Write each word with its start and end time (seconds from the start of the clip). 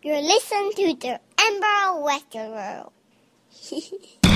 You're 0.00 0.22
listening 0.22 0.70
to 0.76 0.94
the 0.94 1.20
Ember 1.40 2.02
Western 2.02 2.52
World. 2.52 2.92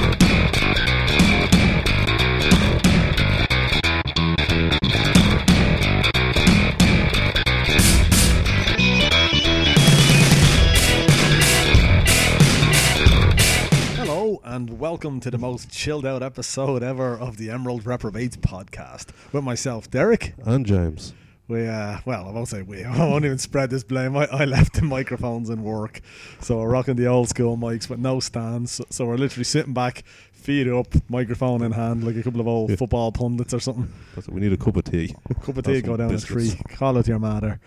Hello 13.94 14.40
and 14.42 14.81
welcome 14.81 15.21
to 15.21 15.31
the 15.31 15.38
most 15.38 15.71
chilled 15.71 16.05
out 16.05 16.24
episode 16.24 16.83
ever 16.83 17.16
of 17.16 17.37
the 17.37 17.51
Emerald 17.51 17.87
Reprobates 17.87 18.37
podcast 18.37 19.10
with 19.33 19.45
myself, 19.45 19.88
Derek. 19.88 20.34
And 20.45 20.66
James. 20.66 21.12
We, 21.48 21.66
uh, 21.66 21.98
well, 22.06 22.29
I 22.29 22.33
won't 22.33 22.48
say 22.48 22.62
we. 22.62 22.84
I 22.84 22.97
won't 23.09 23.25
even 23.25 23.38
spread 23.38 23.70
this 23.70 23.83
blame. 23.84 24.16
I, 24.16 24.27
I 24.27 24.45
left 24.45 24.75
the 24.75 24.83
microphones 24.83 25.51
in 25.51 25.62
work, 25.62 26.01
so 26.41 26.59
we're 26.59 26.70
rocking 26.70 26.97
the 26.97 27.07
old 27.07 27.29
school 27.29 27.57
mics 27.57 27.89
with 27.91 27.99
no 27.99 28.21
stands. 28.21 28.73
So, 28.73 28.85
so 28.91 29.07
we're 29.07 29.16
literally 29.16 29.45
sitting 29.45 29.75
back, 29.75 30.05
feet 30.33 30.69
up, 30.69 30.87
microphone 31.11 31.63
in 31.63 31.73
hand, 31.73 32.05
like 32.05 32.16
a 32.16 32.23
couple 32.23 32.41
of 32.41 32.47
old 32.49 32.71
Yeah. 32.71 32.77
football 32.77 33.13
pundits 33.13 33.52
or 33.52 33.61
something. 33.61 33.93
That's 34.15 34.29
we 34.29 34.41
need 34.41 34.52
a 34.52 34.57
cup 34.57 34.77
of 34.77 34.85
tea. 34.85 35.15
Cup 35.43 35.57
of 35.59 35.65
tea, 35.65 35.83
go 35.83 35.97
down 35.97 36.09
biscuits. 36.09 36.55
a 36.55 36.57
tree. 36.57 36.77
Call 36.77 36.97
it 36.99 37.09
your 37.09 37.19
matter. 37.19 37.61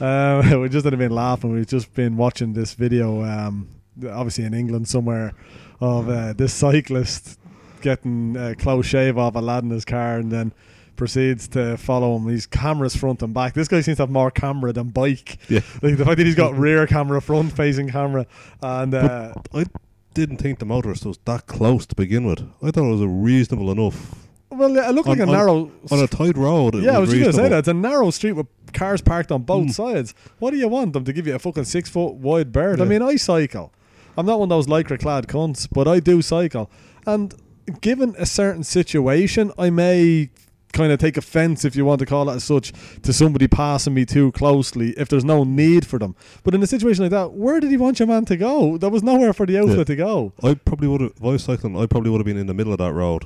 Um, 0.00 0.60
we 0.62 0.68
just 0.68 0.84
had 0.84 0.96
been 0.98 1.12
laughing. 1.12 1.52
We've 1.52 1.66
just 1.66 1.92
been 1.94 2.16
watching 2.16 2.54
this 2.54 2.74
video, 2.74 3.22
um, 3.24 3.68
obviously 4.08 4.44
in 4.44 4.54
England 4.54 4.88
somewhere, 4.88 5.32
of 5.80 6.08
uh, 6.08 6.32
this 6.32 6.52
cyclist 6.54 7.38
getting 7.82 8.36
a 8.36 8.56
close 8.56 8.86
shave 8.86 9.16
off 9.18 9.36
a 9.36 9.38
lad 9.38 9.62
in 9.62 9.70
his 9.70 9.84
car 9.84 10.16
and 10.16 10.32
then 10.32 10.52
proceeds 10.98 11.48
to 11.48 11.78
follow 11.78 12.16
him. 12.16 12.28
He's 12.28 12.46
cameras 12.46 12.94
front 12.94 13.22
and 13.22 13.32
back. 13.32 13.54
This 13.54 13.68
guy 13.68 13.80
seems 13.80 13.96
to 13.96 14.02
have 14.02 14.10
more 14.10 14.30
camera 14.30 14.72
than 14.74 14.88
bike. 14.88 15.38
Yeah. 15.48 15.60
Like 15.82 15.96
the 15.96 16.04
fact 16.04 16.18
that 16.18 16.26
he's 16.26 16.34
got 16.34 16.54
rear 16.58 16.86
camera, 16.86 17.22
front 17.22 17.52
facing 17.56 17.88
camera, 17.88 18.26
and 18.62 18.92
uh, 18.94 19.32
I 19.54 19.64
didn't 20.12 20.36
think 20.36 20.58
the 20.58 20.66
motorist 20.66 21.06
was 21.06 21.18
that 21.24 21.46
close 21.46 21.86
to 21.86 21.94
begin 21.94 22.26
with. 22.26 22.40
I 22.62 22.70
thought 22.70 22.84
it 22.86 22.90
was 22.92 23.00
a 23.00 23.08
reasonable 23.08 23.70
enough. 23.70 24.14
well, 24.50 24.76
it 24.76 24.94
looked 24.94 25.08
like 25.08 25.18
a 25.20 25.22
on- 25.22 25.30
narrow. 25.32 25.70
On 25.90 25.98
a 26.00 26.06
tight 26.06 26.36
road, 26.36 26.74
yeah, 26.74 26.96
I 26.96 26.98
was 26.98 27.10
just 27.10 27.20
gonna 27.20 27.32
say 27.32 27.48
that 27.48 27.58
it's 27.60 27.68
a 27.68 27.74
narrow 27.74 28.10
street 28.10 28.32
with 28.32 28.46
cars 28.74 29.00
parked 29.00 29.32
on 29.32 29.42
both 29.42 29.68
Mm. 29.68 29.72
sides. 29.72 30.14
What 30.40 30.50
do 30.50 30.58
you 30.58 30.68
want 30.68 30.92
them 30.92 31.04
to 31.04 31.12
give 31.14 31.26
you 31.26 31.34
a 31.34 31.38
fucking 31.38 31.64
six 31.64 31.88
foot 31.88 32.14
wide 32.14 32.52
bird? 32.52 32.80
I 32.80 32.84
mean, 32.84 33.00
I 33.00 33.16
cycle. 33.16 33.72
I'm 34.16 34.26
not 34.26 34.40
one 34.40 34.46
of 34.46 34.50
those 34.50 34.66
lycra 34.66 34.98
clad 35.00 35.28
cunts, 35.28 35.68
but 35.70 35.86
I 35.86 36.00
do 36.00 36.20
cycle. 36.22 36.68
And 37.06 37.32
given 37.80 38.14
a 38.18 38.26
certain 38.26 38.64
situation, 38.64 39.52
I 39.56 39.70
may 39.70 40.30
kind 40.72 40.92
of 40.92 40.98
take 40.98 41.16
offense, 41.16 41.64
if 41.64 41.74
you 41.76 41.84
want 41.84 41.98
to 42.00 42.06
call 42.06 42.28
it 42.30 42.34
as 42.36 42.44
such, 42.44 42.72
to 43.02 43.12
somebody 43.12 43.48
passing 43.48 43.94
me 43.94 44.04
too 44.04 44.32
closely 44.32 44.90
if 44.90 45.08
there's 45.08 45.24
no 45.24 45.44
need 45.44 45.86
for 45.86 45.98
them. 45.98 46.14
But 46.44 46.54
in 46.54 46.62
a 46.62 46.66
situation 46.66 47.02
like 47.04 47.10
that, 47.10 47.32
where 47.32 47.60
did 47.60 47.70
he 47.70 47.76
want 47.76 47.98
your 47.98 48.08
man 48.08 48.24
to 48.26 48.36
go? 48.36 48.76
There 48.78 48.90
was 48.90 49.02
nowhere 49.02 49.32
for 49.32 49.46
the 49.46 49.58
outfit 49.58 49.78
Yeah. 49.78 49.84
to 49.84 49.96
go. 49.96 50.32
I 50.42 50.54
probably 50.54 50.88
would 50.88 51.00
have, 51.00 51.12
if 51.16 51.22
I 51.22 51.26
was 51.28 51.44
cycling, 51.44 51.76
I 51.76 51.86
probably 51.86 52.10
would 52.10 52.18
have 52.18 52.26
been 52.26 52.36
in 52.38 52.46
the 52.46 52.54
middle 52.54 52.72
of 52.72 52.78
that 52.78 52.92
road. 52.92 53.24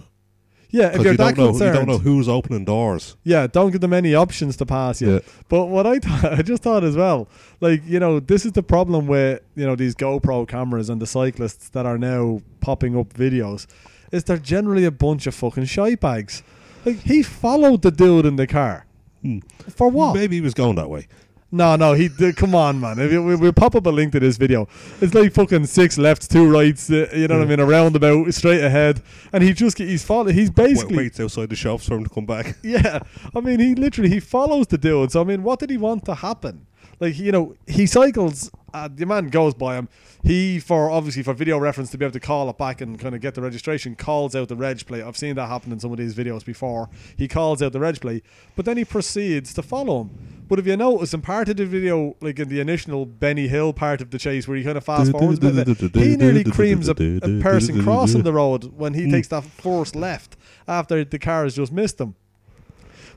Yeah, 0.74 0.86
if 0.86 1.02
you're 1.02 1.12
you 1.12 1.16
that 1.18 1.34
don't 1.36 1.44
know, 1.44 1.50
concerned, 1.50 1.74
you 1.74 1.80
don't 1.80 1.88
know 1.88 1.98
who's 1.98 2.30
opening 2.30 2.64
doors. 2.64 3.16
Yeah, 3.24 3.46
don't 3.46 3.72
give 3.72 3.82
them 3.82 3.92
any 3.92 4.14
options 4.14 4.56
to 4.56 4.64
pass 4.64 5.02
you. 5.02 5.12
Yeah. 5.14 5.18
But 5.50 5.66
what 5.66 5.86
I 5.86 5.98
thought, 5.98 6.32
I 6.38 6.40
just 6.40 6.62
thought 6.62 6.82
as 6.82 6.96
well, 6.96 7.28
like 7.60 7.82
you 7.86 8.00
know, 8.00 8.20
this 8.20 8.46
is 8.46 8.52
the 8.52 8.62
problem 8.62 9.06
with 9.06 9.42
you 9.54 9.66
know 9.66 9.76
these 9.76 9.94
GoPro 9.94 10.48
cameras 10.48 10.88
and 10.88 11.02
the 11.02 11.06
cyclists 11.06 11.68
that 11.70 11.84
are 11.84 11.98
now 11.98 12.40
popping 12.60 12.98
up 12.98 13.12
videos, 13.12 13.66
is 14.12 14.24
they're 14.24 14.38
generally 14.38 14.86
a 14.86 14.90
bunch 14.90 15.26
of 15.26 15.34
fucking 15.34 15.66
shite 15.66 16.00
bags. 16.00 16.42
Like 16.84 17.00
he 17.00 17.22
followed 17.22 17.82
the 17.82 17.90
dude 17.90 18.26
in 18.26 18.36
the 18.36 18.46
car 18.46 18.86
Hmm. 19.22 19.38
for 19.70 19.88
what? 19.88 20.14
Maybe 20.14 20.36
he 20.36 20.40
was 20.40 20.54
going 20.54 20.74
that 20.76 20.90
way. 20.90 21.06
No, 21.54 21.76
no, 21.76 21.92
he 21.92 22.08
did. 22.08 22.36
Come 22.36 22.54
on, 22.54 22.80
man. 22.80 22.98
If 22.98 23.12
you, 23.12 23.22
we, 23.22 23.36
we'll 23.36 23.52
pop 23.52 23.74
up 23.74 23.84
a 23.84 23.90
link 23.90 24.12
to 24.12 24.20
this 24.20 24.38
video. 24.38 24.66
It's 25.02 25.12
like 25.12 25.34
fucking 25.34 25.66
six 25.66 25.98
lefts, 25.98 26.26
two 26.26 26.50
rights. 26.50 26.90
Uh, 26.90 27.06
you 27.14 27.28
know 27.28 27.36
what 27.38 27.46
I 27.46 27.46
mean? 27.50 27.60
A 27.60 27.66
roundabout, 27.66 28.32
straight 28.32 28.64
ahead, 28.64 29.02
and 29.34 29.44
he 29.44 29.52
just 29.52 29.76
he's 29.76 30.02
following. 30.02 30.34
He's 30.34 30.48
Wait, 30.48 30.56
basically 30.56 30.96
waits 30.96 31.20
outside 31.20 31.50
the 31.50 31.56
shops 31.56 31.86
for 31.86 31.94
him 31.96 32.04
to 32.04 32.10
come 32.10 32.24
back. 32.24 32.56
yeah, 32.62 33.00
I 33.36 33.40
mean, 33.40 33.60
he 33.60 33.74
literally 33.74 34.08
he 34.08 34.18
follows 34.18 34.66
the 34.68 34.78
dude. 34.78 35.12
So 35.12 35.20
I 35.20 35.24
mean, 35.24 35.42
what 35.42 35.58
did 35.60 35.68
he 35.68 35.76
want 35.76 36.06
to 36.06 36.14
happen? 36.14 36.66
Like 36.98 37.18
you 37.18 37.32
know, 37.32 37.54
he 37.66 37.84
cycles. 37.86 38.50
Uh, 38.74 38.88
the 38.92 39.04
man 39.04 39.28
goes 39.28 39.54
by 39.54 39.76
him. 39.76 39.88
He 40.22 40.58
for 40.58 40.90
obviously 40.90 41.22
for 41.22 41.34
video 41.34 41.58
reference 41.58 41.90
to 41.90 41.98
be 41.98 42.04
able 42.04 42.12
to 42.12 42.20
call 42.20 42.48
it 42.48 42.58
back 42.58 42.80
and 42.80 42.98
kind 42.98 43.14
of 43.14 43.20
get 43.20 43.34
the 43.34 43.42
registration. 43.42 43.94
Calls 43.96 44.34
out 44.34 44.48
the 44.48 44.56
reg 44.56 44.86
plate. 44.86 45.02
I've 45.02 45.16
seen 45.16 45.34
that 45.36 45.48
happen 45.48 45.72
in 45.72 45.80
some 45.80 45.92
of 45.92 45.98
these 45.98 46.14
videos 46.14 46.44
before. 46.44 46.88
He 47.16 47.28
calls 47.28 47.60
out 47.62 47.72
the 47.72 47.80
reg 47.80 48.00
plate, 48.00 48.24
but 48.56 48.64
then 48.64 48.76
he 48.76 48.84
proceeds 48.84 49.52
to 49.54 49.62
follow 49.62 50.02
him. 50.02 50.44
But 50.48 50.58
if 50.58 50.66
you 50.66 50.76
notice 50.76 51.14
in 51.14 51.22
part 51.22 51.48
of 51.48 51.56
the 51.56 51.64
video, 51.66 52.16
like 52.20 52.38
in 52.38 52.48
the 52.48 52.60
initial 52.60 53.06
Benny 53.06 53.48
Hill 53.48 53.72
part 53.72 54.00
of 54.02 54.10
the 54.10 54.18
chase, 54.18 54.46
where 54.46 54.56
he 54.56 54.64
kind 54.64 54.76
of 54.76 54.84
fast 54.84 55.10
forwards 55.12 55.38
a 55.42 55.64
bit, 55.64 55.94
he 55.94 56.16
nearly 56.16 56.44
creams 56.44 56.88
a, 56.88 56.92
a 56.92 57.40
person 57.40 57.82
crossing 57.82 58.22
the 58.22 58.32
road 58.32 58.64
when 58.76 58.94
he 58.94 59.10
takes 59.10 59.28
that 59.28 59.44
forced 59.44 59.96
left 59.96 60.36
after 60.68 61.04
the 61.04 61.18
car 61.18 61.44
has 61.44 61.56
just 61.56 61.72
missed 61.72 62.00
him. 62.00 62.14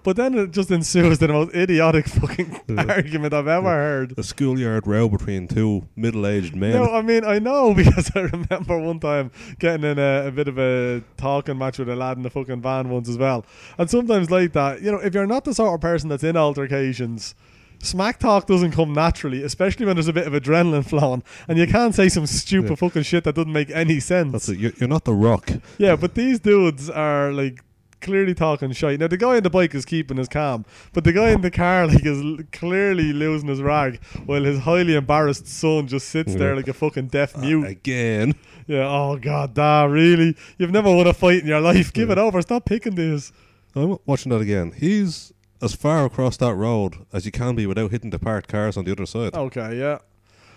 But 0.05 0.15
then 0.17 0.35
it 0.35 0.51
just 0.51 0.69
ensues 0.71 1.17
the 1.17 1.27
most 1.27 1.53
idiotic 1.55 2.07
fucking 2.21 2.61
Yeah. 2.69 2.85
argument 2.87 3.33
I've 3.33 3.47
ever 3.47 3.67
heard. 3.69 4.13
A 4.17 4.23
schoolyard 4.23 4.85
row 4.87 5.09
between 5.09 5.47
two 5.47 5.87
middle-aged 5.97 6.55
men. 6.55 6.73
No, 6.73 6.85
I 6.93 7.01
mean 7.01 7.25
I 7.25 7.39
know 7.39 7.73
because 7.81 8.09
I 8.15 8.21
remember 8.21 8.79
one 8.79 8.99
time 8.99 9.31
getting 9.59 9.83
in 9.83 9.99
a, 9.99 10.27
a 10.27 10.31
bit 10.31 10.47
of 10.47 10.57
a 10.59 11.03
talking 11.17 11.57
match 11.57 11.79
with 11.79 11.89
a 11.89 11.95
lad 11.95 12.17
in 12.17 12.23
the 12.23 12.29
fucking 12.29 12.61
van 12.61 12.89
once 12.89 13.09
as 13.09 13.17
well. 13.17 13.45
And 13.79 13.89
sometimes 13.89 14.29
like 14.31 14.53
that, 14.53 14.81
you 14.81 14.91
know, 14.91 14.99
if 14.99 15.13
you're 15.13 15.27
not 15.27 15.43
the 15.43 15.53
sort 15.55 15.73
of 15.73 15.81
person 15.81 16.07
that's 16.09 16.23
in 16.23 16.37
altercations, 16.37 17.33
smack 17.81 18.19
talk 18.19 18.45
doesn't 18.47 18.71
come 18.71 18.93
naturally, 18.93 19.41
especially 19.43 19.85
when 19.87 19.95
there's 19.95 20.07
a 20.07 20.13
bit 20.13 20.27
of 20.27 20.33
adrenaline 20.33 20.85
flowing, 20.89 21.23
and 21.47 21.57
you 21.57 21.65
can't 21.67 21.95
say 21.95 22.09
some 22.09 22.27
stupid 22.27 22.69
Yeah. 22.69 22.75
fucking 22.75 23.03
shit 23.03 23.23
that 23.23 23.33
doesn't 23.35 23.51
make 23.51 23.69
any 23.71 23.99
sense. 23.99 24.31
That's 24.31 24.49
it. 24.49 24.59
You're, 24.59 24.71
you're 24.79 24.89
not 24.89 25.03
the 25.05 25.13
rock. 25.13 25.49
Yeah, 25.79 25.95
but 25.95 26.13
these 26.13 26.39
dudes 26.39 26.89
are 26.91 27.31
like 27.31 27.61
clearly 28.05 28.33
talking 28.33 28.71
shite. 28.71 28.99
Now 28.99 29.07
the 29.07 29.17
guy 29.17 29.35
on 29.37 29.43
the 29.43 29.49
bike 29.49 29.75
is 29.75 29.83
keeping 29.85 30.17
his 30.17 30.29
calm, 30.29 30.63
but 30.93 31.03
the 31.03 31.11
guy 31.11 31.29
in 31.31 31.41
the 31.41 31.51
car 31.51 31.87
like 31.91 32.05
is 32.05 32.21
l- 32.21 32.37
clearly 32.51 33.11
losing 33.11 33.49
his 33.49 33.61
rag, 33.61 33.99
while 34.25 34.43
his 34.43 34.59
highly 34.59 34.95
embarrassed 34.95 35.47
son 35.47 35.87
just 35.87 36.07
sits 36.09 36.35
there 36.35 36.55
like 36.55 36.67
a 36.69 36.73
fucking 36.73 37.07
deaf 37.07 37.35
mute. 37.37 37.65
Again. 37.67 38.35
yeah. 38.67 38.87
Oh 38.87 39.17
god, 39.17 39.53
da 39.53 39.83
really? 39.85 40.35
You've 40.57 40.71
never 40.71 40.89
won 40.95 41.07
a 41.07 41.13
fight 41.13 41.41
in 41.41 41.47
your 41.47 41.61
life. 41.61 41.91
Give 41.91 42.09
it 42.11 42.17
over. 42.17 42.41
Stop 42.41 42.65
picking 42.65 42.95
this. 42.95 43.31
I'm 43.75 43.97
watching 44.05 44.29
that 44.31 44.39
again. 44.41 44.71
He's 44.71 45.33
as 45.61 45.73
far 45.75 46.05
across 46.05 46.37
that 46.37 46.53
road 46.53 46.95
as 47.11 47.25
you 47.25 47.31
can 47.31 47.55
be 47.55 47.65
without 47.65 47.91
hitting 47.91 48.09
the 48.11 48.19
parked 48.19 48.47
cars 48.49 48.77
on 48.77 48.85
the 48.85 48.91
other 48.91 49.05
side. 49.05 49.33
Okay, 49.33 49.77
yeah. 49.79 49.97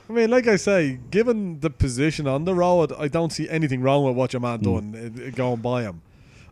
I 0.08 0.12
mean, 0.12 0.30
like 0.30 0.46
I 0.46 0.56
say, 0.56 0.98
given 1.10 1.60
the 1.60 1.68
position 1.70 2.26
on 2.26 2.44
the 2.44 2.54
road, 2.54 2.92
I 2.98 3.08
don't 3.08 3.30
see 3.30 3.48
anything 3.48 3.82
wrong 3.82 4.04
with 4.04 4.16
what 4.16 4.32
your 4.32 4.40
man 4.40 4.60
Mm. 4.60 4.64
done 4.92 5.22
uh, 5.26 5.30
going 5.36 5.60
by 5.60 5.82
him. 5.82 6.00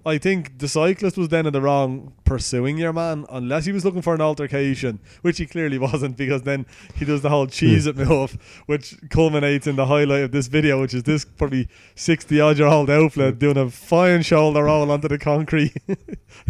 I 0.06 0.18
think 0.18 0.58
the 0.58 0.68
cyclist 0.68 1.16
was 1.16 1.30
then 1.30 1.46
in 1.46 1.52
the 1.52 1.60
wrong 1.60 2.12
pursuing 2.24 2.78
your 2.78 2.92
man, 2.92 3.26
unless 3.28 3.64
he 3.64 3.72
was 3.72 3.84
looking 3.84 4.02
for 4.02 4.14
an 4.14 4.20
altercation, 4.20 5.00
which 5.22 5.38
he 5.38 5.46
clearly 5.46 5.78
wasn't, 5.88 6.16
because 6.16 6.42
then 6.42 6.64
he 6.94 7.04
does 7.04 7.22
the 7.22 7.28
whole 7.28 7.48
cheese 7.48 7.84
hmm. 7.84 7.90
it 7.90 8.08
move, 8.08 8.62
which 8.66 8.94
culminates 9.10 9.66
in 9.66 9.74
the 9.74 9.86
highlight 9.86 10.22
of 10.22 10.30
this 10.30 10.46
video, 10.46 10.80
which 10.80 10.94
is 10.94 11.02
this 11.02 11.24
probably 11.24 11.68
sixty 11.96 12.40
odd 12.40 12.56
year 12.56 12.68
old 12.68 12.88
outfit 12.88 13.34
hmm. 13.34 13.38
doing 13.38 13.56
a 13.56 13.68
fine 13.68 14.22
shoulder 14.22 14.62
roll 14.62 14.92
onto 14.92 15.08
the 15.08 15.18
concrete. 15.18 15.74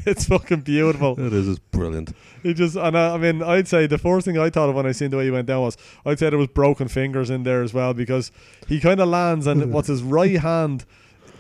it's 0.05 0.27
fucking 0.27 0.61
beautiful. 0.61 1.19
It 1.19 1.33
is 1.33 1.49
it's 1.49 1.59
brilliant. 1.59 2.13
He 2.43 2.53
just, 2.53 2.77
and 2.77 2.97
I, 2.97 3.15
I 3.15 3.17
mean, 3.17 3.43
I'd 3.43 3.69
say 3.69 3.87
the 3.87 3.97
first 3.97 4.27
thing 4.27 4.39
I 4.39 4.51
thought 4.51 4.69
of 4.69 4.75
when 4.75 4.87
I 4.87 4.93
seen 4.93 5.11
the 5.11 5.17
way 5.17 5.25
he 5.25 5.31
went 5.31 5.47
down 5.47 5.63
was, 5.63 5.79
I'd 6.05 6.19
say 6.19 6.29
there 6.29 6.39
was 6.39 6.49
broken 6.49 6.89
fingers 6.89 7.31
in 7.31 7.43
there 7.43 7.63
as 7.63 7.73
well 7.73 7.95
because 7.95 8.31
he 8.69 8.81
kind 8.81 9.01
of 9.01 9.09
lands 9.09 9.47
and 9.47 9.73
what's 9.73 9.89
his 9.89 10.03
right 10.03 10.39
hand, 10.39 10.85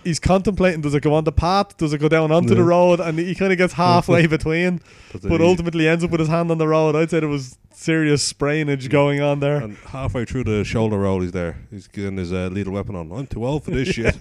he's 0.06 0.18
contemplating 0.20 0.80
does 0.80 0.94
it 0.94 1.02
go 1.02 1.12
on 1.14 1.24
the 1.24 1.32
path, 1.32 1.76
does 1.76 1.92
it 1.92 1.98
go 1.98 2.08
down 2.08 2.32
onto 2.32 2.54
the 2.54 2.62
road, 2.64 3.00
and 3.00 3.18
he 3.18 3.34
kind 3.34 3.52
of 3.52 3.58
gets 3.58 3.74
halfway 3.74 4.26
between, 4.36 4.80
but 5.22 5.40
ultimately 5.40 5.86
ends 5.88 6.02
up 6.04 6.10
with 6.10 6.20
his 6.20 6.28
hand 6.28 6.50
on 6.50 6.58
the 6.58 6.68
road. 6.68 6.96
I'd 6.96 7.10
say 7.10 7.20
there 7.20 7.28
was 7.28 7.58
serious 7.72 8.32
sprainage 8.32 8.88
going 8.88 9.20
on 9.20 9.40
there. 9.40 9.56
and 9.56 9.76
halfway 9.88 10.24
through 10.24 10.44
the 10.44 10.64
shoulder 10.64 10.98
roll, 10.98 11.20
he's 11.20 11.32
there. 11.32 11.58
He's 11.70 11.86
getting 11.88 12.16
his 12.16 12.32
uh, 12.32 12.48
lethal 12.50 12.72
weapon 12.72 12.96
on. 12.96 13.12
I'm 13.12 13.26
too 13.26 13.44
old 13.46 13.64
for 13.64 13.70
this 13.72 13.88
shit. 13.96 14.16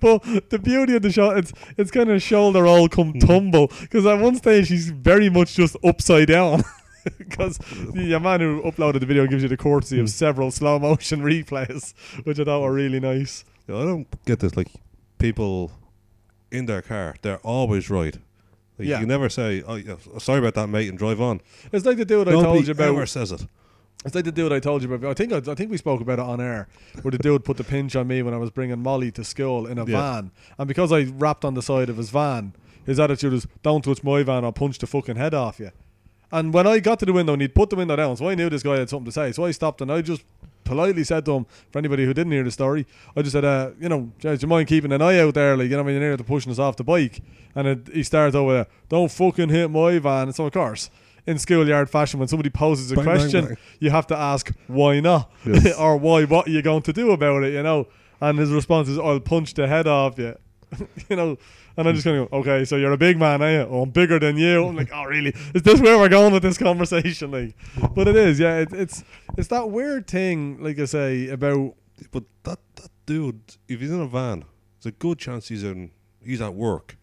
But 0.00 0.22
the 0.50 0.58
beauty 0.58 0.96
of 0.96 1.02
the 1.02 1.12
shot, 1.12 1.36
it's 1.36 1.52
it's 1.76 1.90
kind 1.90 2.08
of 2.10 2.22
shoulder 2.22 2.62
roll 2.62 2.88
come 2.88 3.12
Mm. 3.14 3.26
tumble 3.26 3.66
because 3.82 4.06
at 4.06 4.18
one 4.20 4.36
stage 4.36 4.68
he's 4.68 4.88
very 4.90 5.28
much 5.28 5.54
just 5.54 5.76
upside 5.84 6.28
down. 6.28 6.62
Because 7.18 7.58
the 7.58 8.18
man 8.18 8.40
who 8.40 8.62
uploaded 8.62 9.00
the 9.00 9.04
video 9.04 9.26
gives 9.26 9.42
you 9.42 9.48
the 9.50 9.58
courtesy 9.58 10.00
of 10.00 10.06
Mm. 10.06 10.08
several 10.08 10.50
slow 10.50 10.78
motion 10.78 11.20
replays, 11.20 11.92
which 12.24 12.38
I 12.40 12.44
thought 12.44 12.62
were 12.62 12.72
really 12.72 12.98
nice. 12.98 13.44
Yeah, 13.68 13.76
I 13.76 13.82
don't 13.84 14.24
get 14.24 14.40
this. 14.40 14.56
Like 14.56 14.68
people 15.28 15.72
in 16.50 16.66
their 16.66 16.82
car, 16.82 17.16
they're 17.22 17.38
always 17.38 17.88
right. 17.90 18.16
Like, 18.78 18.88
Yeah. 18.88 19.00
You 19.00 19.06
never 19.06 19.28
say, 19.28 19.62
"Oh, 19.66 19.76
yeah, 19.76 19.94
sorry 20.18 20.40
about 20.40 20.54
that, 20.54 20.68
mate," 20.68 20.88
and 20.88 20.98
drive 20.98 21.20
on. 21.20 21.40
It's 21.72 21.86
like 21.86 21.96
the 21.96 22.04
dude 22.04 22.28
I 22.28 22.32
Nobody 22.32 22.44
told 22.52 22.66
you 22.66 22.72
about. 22.72 22.88
ever 22.88 23.06
says 23.06 23.32
it. 23.32 23.46
It's 24.04 24.14
like 24.14 24.24
the 24.26 24.32
dude 24.32 24.52
I 24.52 24.60
told 24.60 24.82
you 24.82 24.92
about. 24.92 25.10
I 25.10 25.14
think 25.14 25.32
I, 25.32 25.52
I 25.52 25.54
think 25.54 25.70
we 25.70 25.78
spoke 25.78 26.00
about 26.02 26.18
it 26.18 26.26
on 26.32 26.40
air, 26.40 26.68
where 27.02 27.12
the 27.12 27.18
dude 27.18 27.44
put 27.44 27.56
the 27.56 27.64
pinch 27.64 27.96
on 27.96 28.06
me 28.06 28.20
when 28.22 28.34
I 28.34 28.36
was 28.36 28.50
bringing 28.50 28.80
Molly 28.82 29.10
to 29.12 29.24
school 29.24 29.66
in 29.66 29.78
a 29.78 29.86
Yeah. 29.86 29.98
van, 30.00 30.30
and 30.58 30.68
because 30.68 30.92
I 30.92 31.04
rapped 31.04 31.44
on 31.44 31.54
the 31.54 31.62
side 31.62 31.88
of 31.88 31.96
his 31.96 32.10
van, 32.10 32.52
his 32.84 33.00
attitude 33.00 33.32
was, 33.32 33.46
"Don't 33.62 33.82
touch 33.82 34.02
my 34.04 34.22
van, 34.22 34.44
I'll 34.44 34.52
punch 34.52 34.78
the 34.78 34.86
fucking 34.86 35.16
head 35.16 35.32
off 35.34 35.58
you." 35.58 35.70
And 36.30 36.52
when 36.52 36.66
I 36.66 36.80
got 36.80 36.98
to 36.98 37.06
the 37.06 37.12
window 37.14 37.32
and 37.32 37.40
he'd 37.42 37.54
put 37.54 37.70
the 37.70 37.76
window 37.76 37.96
down, 37.96 38.16
so 38.18 38.28
I 38.28 38.34
knew 38.34 38.50
this 38.50 38.62
guy 38.62 38.76
had 38.78 38.90
something 38.90 39.06
to 39.06 39.12
say. 39.12 39.32
So 39.32 39.44
I 39.46 39.52
stopped 39.52 39.80
and 39.80 39.90
I 39.90 40.02
just 40.02 40.22
politely 40.64 41.04
said 41.04 41.24
to 41.26 41.32
him, 41.32 41.46
for 41.70 41.78
anybody 41.78 42.04
who 42.04 42.14
didn't 42.14 42.32
hear 42.32 42.44
the 42.44 42.50
story, 42.50 42.86
I 43.16 43.22
just 43.22 43.32
said, 43.32 43.44
uh, 43.44 43.70
you 43.80 43.88
know, 43.88 44.10
do 44.20 44.36
you 44.40 44.48
mind 44.48 44.68
keeping 44.68 44.92
an 44.92 45.02
eye 45.02 45.18
out 45.20 45.34
there? 45.34 45.56
Like, 45.56 45.70
you 45.70 45.76
know, 45.76 45.82
when 45.82 45.94
you're 45.94 46.02
near 46.02 46.16
to 46.16 46.24
pushing 46.24 46.50
us 46.50 46.58
off 46.58 46.76
the 46.76 46.84
bike. 46.84 47.22
And 47.54 47.68
it, 47.68 47.88
he 47.92 48.02
started 48.02 48.34
over 48.34 48.52
there, 48.52 48.66
don't 48.88 49.10
fucking 49.10 49.50
hit 49.50 49.70
my 49.70 49.98
van. 49.98 50.28
And 50.28 50.34
so, 50.34 50.46
of 50.46 50.52
course, 50.52 50.90
in 51.26 51.38
schoolyard 51.38 51.88
fashion, 51.88 52.18
when 52.18 52.28
somebody 52.28 52.50
poses 52.50 52.90
a 52.92 52.96
Bang, 52.96 53.04
bang, 53.04 53.16
question, 53.16 53.44
bang. 53.46 53.56
you 53.80 53.90
have 53.90 54.06
to 54.08 54.16
ask, 54.16 54.52
why 54.66 55.00
not? 55.00 55.30
Yes. 55.46 55.74
or 55.78 55.96
why, 55.96 56.24
what 56.24 56.48
are 56.48 56.50
you 56.50 56.62
going 56.62 56.82
to 56.82 56.92
do 56.92 57.12
about 57.12 57.44
it, 57.44 57.52
you 57.52 57.62
know? 57.62 57.86
And 58.20 58.38
his 58.38 58.50
response 58.50 58.88
is, 58.88 58.98
I'll 58.98 59.20
punch 59.20 59.54
the 59.54 59.66
head 59.66 59.86
off 59.86 60.18
you. 60.18 60.36
you 61.08 61.16
know, 61.16 61.38
and 61.76 61.88
I'm 61.88 61.94
just 61.94 62.04
going 62.04 62.22
to 62.22 62.30
go, 62.30 62.38
okay, 62.38 62.64
so 62.64 62.76
you're 62.76 62.92
a 62.92 62.98
big 62.98 63.18
man, 63.18 63.40
you? 63.40 63.66
Oh, 63.70 63.82
I'm 63.82 63.90
bigger 63.90 64.18
than 64.18 64.36
you. 64.36 64.66
I'm 64.66 64.76
like, 64.76 64.90
oh, 64.92 65.04
really? 65.04 65.34
Is 65.54 65.62
this 65.62 65.80
where 65.80 65.98
we're 65.98 66.08
going 66.08 66.32
with 66.32 66.42
this 66.42 66.58
conversation? 66.58 67.30
Like, 67.30 67.56
but 67.94 68.08
it 68.08 68.16
is, 68.16 68.38
yeah. 68.38 68.58
It, 68.58 68.72
it's 68.72 69.04
it's 69.36 69.48
that 69.48 69.70
weird 69.70 70.06
thing, 70.06 70.62
like 70.62 70.78
I 70.78 70.84
say, 70.84 71.28
about 71.28 71.74
But 72.10 72.24
that 72.44 72.58
that 72.76 72.90
dude, 73.06 73.40
if 73.68 73.80
he's 73.80 73.90
in 73.90 74.00
a 74.00 74.06
van, 74.06 74.44
there's 74.80 74.92
a 74.94 74.96
good 74.96 75.18
chance 75.18 75.48
he's 75.48 75.64
in. 75.64 75.90
He's 76.22 76.40
at 76.40 76.54
work 76.54 76.96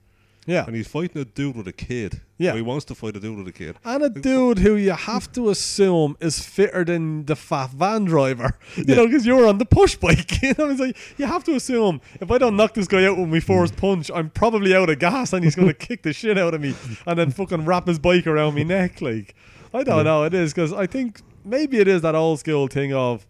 yeah, 0.45 0.65
and 0.65 0.75
he's 0.75 0.87
fighting 0.87 1.21
a 1.21 1.25
dude 1.25 1.55
with 1.55 1.67
a 1.67 1.73
kid. 1.73 2.21
Yeah. 2.37 2.53
Or 2.53 2.55
he 2.55 2.61
wants 2.63 2.85
to 2.85 2.95
fight 2.95 3.15
a 3.15 3.19
dude 3.19 3.37
with 3.37 3.47
a 3.47 3.51
kid. 3.51 3.75
and 3.85 4.01
a 4.03 4.09
dude 4.09 4.57
who 4.59 4.75
you 4.75 4.91
have 4.91 5.31
to 5.33 5.49
assume 5.49 6.17
is 6.19 6.39
fitter 6.39 6.83
than 6.83 7.25
the 7.25 7.35
fat 7.35 7.69
van 7.71 8.05
driver, 8.05 8.57
you 8.75 8.85
Yeah. 8.87 8.95
know, 8.95 9.05
because 9.07 9.25
you're 9.25 9.45
on 9.47 9.59
the 9.59 9.65
push 9.65 9.95
bike. 9.95 10.31
You 10.41 10.55
know, 10.57 10.69
it's 10.69 10.79
like 10.79 10.97
you 11.19 11.25
have 11.27 11.43
to 11.43 11.55
assume 11.55 12.01
if 12.19 12.31
I 12.31 12.37
don't 12.39 12.55
knock 12.55 12.73
this 12.73 12.87
guy 12.87 13.05
out 13.05 13.17
with 13.17 13.29
my 13.29 13.39
first 13.39 13.75
punch, 13.77 14.09
I'm 14.13 14.29
probably 14.31 14.73
out 14.75 14.89
of 14.89 14.97
gas, 14.97 15.33
and 15.33 15.43
he's 15.43 15.55
going 15.55 15.67
to 15.73 15.73
kick 15.75 16.01
the 16.01 16.13
shit 16.13 16.37
out 16.37 16.53
of 16.55 16.61
me, 16.61 16.73
and 17.05 17.19
then 17.19 17.29
fucking 17.31 17.65
wrap 17.65 17.87
his 17.87 17.99
bike 17.99 18.25
around 18.25 18.55
me 18.55 18.63
neck. 18.63 19.01
Like, 19.01 19.35
I 19.73 19.83
don't 19.83 19.97
Yeah. 19.97 20.03
know, 20.03 20.23
it 20.23 20.33
is 20.33 20.53
because 20.53 20.73
I 20.73 20.87
think 20.87 21.21
maybe 21.45 21.77
it 21.79 21.87
is 21.87 22.01
that 22.01 22.15
old 22.15 22.39
school 22.39 22.67
thing 22.67 22.91
of 22.93 23.27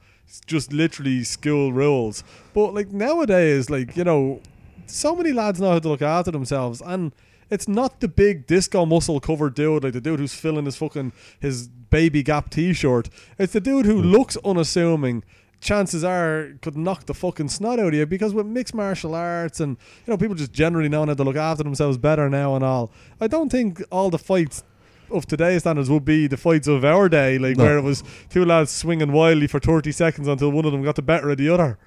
just 0.47 0.71
literally 0.71 1.25
school 1.25 1.73
rules, 1.73 2.23
but 2.53 2.73
like 2.73 2.91
nowadays, 2.93 3.69
like 3.69 3.97
you 3.97 4.05
know, 4.05 4.39
so 4.91 5.15
many 5.15 5.31
lads 5.31 5.59
know 5.59 5.71
how 5.71 5.79
to 5.79 5.87
look 5.87 6.01
after 6.01 6.31
themselves 6.31 6.81
and 6.85 7.11
it's 7.49 7.67
not 7.67 7.99
the 7.99 8.07
big 8.07 8.47
disco 8.47 8.85
muscle 8.85 9.19
covered 9.19 9.53
dude 9.53 9.83
like 9.83 9.93
the 9.93 10.01
dude 10.01 10.19
who's 10.19 10.33
filling 10.33 10.65
his 10.65 10.75
fucking 10.75 11.11
his 11.39 11.67
baby 11.67 12.23
gap 12.23 12.49
t-shirt 12.49 13.09
it's 13.37 13.53
the 13.53 13.61
dude 13.61 13.85
who 13.85 14.01
hmm. 14.01 14.07
looks 14.07 14.37
unassuming 14.43 15.23
chances 15.59 16.03
are 16.03 16.53
could 16.61 16.75
knock 16.75 17.05
the 17.05 17.13
fucking 17.13 17.47
snot 17.47 17.79
out 17.79 17.89
of 17.89 17.93
you 17.93 18.05
because 18.05 18.33
with 18.33 18.45
mixed 18.45 18.73
martial 18.73 19.13
arts 19.13 19.59
and 19.59 19.77
you 20.05 20.11
know 20.11 20.17
people 20.17 20.35
just 20.35 20.51
generally 20.51 20.89
know 20.89 21.05
how 21.05 21.13
to 21.13 21.23
look 21.23 21.35
after 21.35 21.63
themselves 21.63 21.97
better 21.97 22.29
now 22.29 22.55
and 22.55 22.63
all 22.63 22.91
i 23.19 23.27
don't 23.27 23.51
think 23.51 23.81
all 23.91 24.09
the 24.09 24.17
fights 24.17 24.63
of 25.11 25.25
today's 25.25 25.61
standards 25.61 25.89
would 25.89 26.05
be 26.05 26.25
the 26.25 26.37
fights 26.37 26.67
of 26.67 26.83
our 26.83 27.09
day 27.09 27.37
like 27.37 27.57
No. 27.57 27.65
where 27.65 27.77
it 27.77 27.81
was 27.83 28.03
two 28.29 28.45
lads 28.45 28.71
swinging 28.71 29.11
wildly 29.11 29.47
for 29.47 29.59
30 29.59 29.91
seconds 29.91 30.27
until 30.27 30.51
one 30.51 30.65
of 30.65 30.71
them 30.71 30.83
got 30.83 30.95
the 30.95 31.01
better 31.01 31.29
of 31.29 31.37
the 31.37 31.49
other 31.49 31.77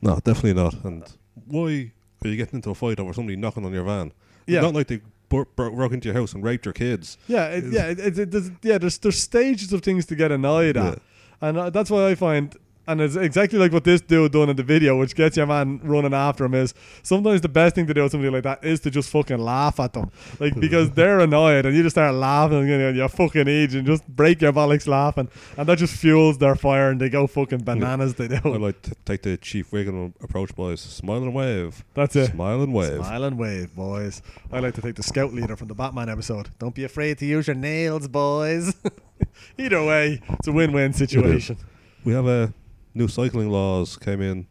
No, 0.00 0.18
definitely 0.24 0.54
not. 0.54 0.74
And 0.84 1.04
why 1.46 1.92
are 2.28 2.32
you 2.32 2.36
getting 2.36 2.56
into 2.56 2.70
a 2.70 2.74
fight 2.74 3.00
over 3.00 3.12
somebody 3.12 3.36
knocking 3.36 3.64
on 3.64 3.72
your 3.72 3.84
van? 3.84 4.12
Yeah. 4.46 4.60
Not 4.62 4.74
like 4.74 4.88
they 4.88 5.00
bur- 5.28 5.46
bro- 5.56 5.74
broke 5.74 5.92
into 5.92 6.08
your 6.08 6.14
house 6.16 6.32
and 6.32 6.42
raped 6.44 6.64
your 6.66 6.72
kids. 6.74 7.16
Yeah, 7.28 7.46
it, 7.48 7.64
yeah, 7.72 7.86
it, 7.86 7.98
it, 8.00 8.18
it, 8.18 8.30
there's, 8.30 8.50
yeah. 8.62 8.78
There's 8.78 8.98
there's 8.98 9.18
stages 9.18 9.72
of 9.72 9.82
things 9.82 10.06
to 10.06 10.14
get 10.16 10.32
annoyed 10.32 10.76
at, 10.76 10.94
Yeah. 10.94 11.48
and 11.48 11.58
uh, 11.58 11.70
that's 11.70 11.90
why 11.90 12.08
I 12.10 12.14
find, 12.14 12.54
and 12.90 13.00
it's 13.00 13.14
exactly 13.14 13.58
like 13.58 13.72
what 13.72 13.84
this 13.84 14.00
dude 14.00 14.32
done 14.32 14.48
in 14.48 14.56
the 14.56 14.62
video, 14.62 14.98
which 14.98 15.14
gets 15.14 15.36
your 15.36 15.46
man 15.46 15.80
running 15.82 16.12
after 16.12 16.44
him. 16.44 16.54
Is 16.54 16.74
sometimes 17.02 17.40
the 17.40 17.48
best 17.48 17.76
thing 17.76 17.86
to 17.86 17.94
do 17.94 18.02
with 18.02 18.12
somebody 18.12 18.30
like 18.30 18.42
that 18.42 18.64
is 18.64 18.80
to 18.80 18.90
just 18.90 19.10
fucking 19.10 19.38
laugh 19.38 19.78
at 19.78 19.92
them, 19.92 20.10
like 20.40 20.54
hmm. 20.54 20.60
because 20.60 20.90
they're 20.90 21.20
annoyed, 21.20 21.66
and 21.66 21.76
you 21.76 21.82
just 21.82 21.94
start 21.94 22.14
laughing, 22.14 22.58
and 22.58 22.68
you 22.68 22.78
know, 22.78 22.88
you 22.90 23.08
fucking 23.08 23.46
age, 23.46 23.74
and 23.74 23.86
just 23.86 24.06
break 24.08 24.42
your 24.42 24.52
bollocks 24.52 24.88
laughing, 24.88 25.28
and 25.56 25.68
that 25.68 25.78
just 25.78 25.94
fuels 25.94 26.38
their 26.38 26.56
fire, 26.56 26.90
and 26.90 27.00
they 27.00 27.08
go 27.08 27.26
fucking 27.26 27.62
bananas. 27.62 28.14
They 28.14 28.24
I 28.24 28.40
do. 28.40 28.58
like 28.58 28.82
to 28.82 28.94
take 29.04 29.22
the 29.22 29.36
Chief 29.36 29.70
Wiggum 29.70 30.12
approach, 30.22 30.54
boys. 30.54 30.80
Smile 30.80 31.22
and 31.22 31.34
wave. 31.34 31.84
That's 31.94 32.16
it. 32.16 32.32
Smile 32.32 32.62
and 32.62 32.74
wave. 32.74 32.96
Smile 32.96 33.24
and 33.24 33.38
wave, 33.38 33.74
boys. 33.74 34.20
I 34.50 34.58
like 34.58 34.74
to 34.74 34.82
take 34.82 34.96
the 34.96 35.02
scout 35.02 35.32
leader 35.32 35.56
from 35.56 35.68
the 35.68 35.74
Batman 35.74 36.08
episode. 36.08 36.50
Don't 36.58 36.74
be 36.74 36.84
afraid 36.84 37.18
to 37.18 37.26
use 37.26 37.46
your 37.46 37.56
nails, 37.56 38.08
boys. 38.08 38.74
Either 39.58 39.84
way, 39.84 40.20
it's 40.30 40.48
a 40.48 40.52
win-win 40.52 40.92
situation. 40.92 41.56
We 42.04 42.14
have 42.14 42.26
a 42.26 42.52
new 42.94 43.08
cycling 43.08 43.50
laws 43.50 43.96
came 43.96 44.20
in 44.20 44.46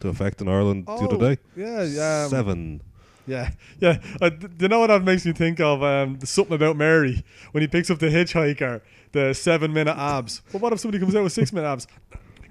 to 0.00 0.08
effect 0.08 0.40
in 0.40 0.48
Ireland 0.48 0.86
the 0.86 0.92
Oh, 0.92 1.04
other 1.06 1.34
day. 1.36 1.40
Yeah, 1.56 2.22
um, 2.24 2.30
Seven. 2.30 2.80
Yeah, 3.26 3.50
yeah. 3.80 3.98
Uh, 4.20 4.30
th- 4.30 4.52
you 4.58 4.68
know 4.68 4.80
what 4.80 4.88
that 4.88 5.02
makes 5.04 5.24
me 5.26 5.32
think 5.32 5.60
of? 5.60 5.82
Um, 5.82 6.18
something 6.24 6.54
about 6.56 6.76
Mary 6.76 7.22
when 7.52 7.60
he 7.62 7.68
picks 7.68 7.90
up 7.90 7.98
the 7.98 8.06
hitchhiker, 8.08 8.80
the 9.12 9.34
seven-minute 9.34 9.96
abs. 9.96 10.42
But 10.52 10.60
what 10.62 10.72
if 10.72 10.80
somebody 10.80 11.00
comes 11.00 11.14
out 11.14 11.22
with 11.24 11.32
six-minute 11.32 11.66
abs? 11.66 11.86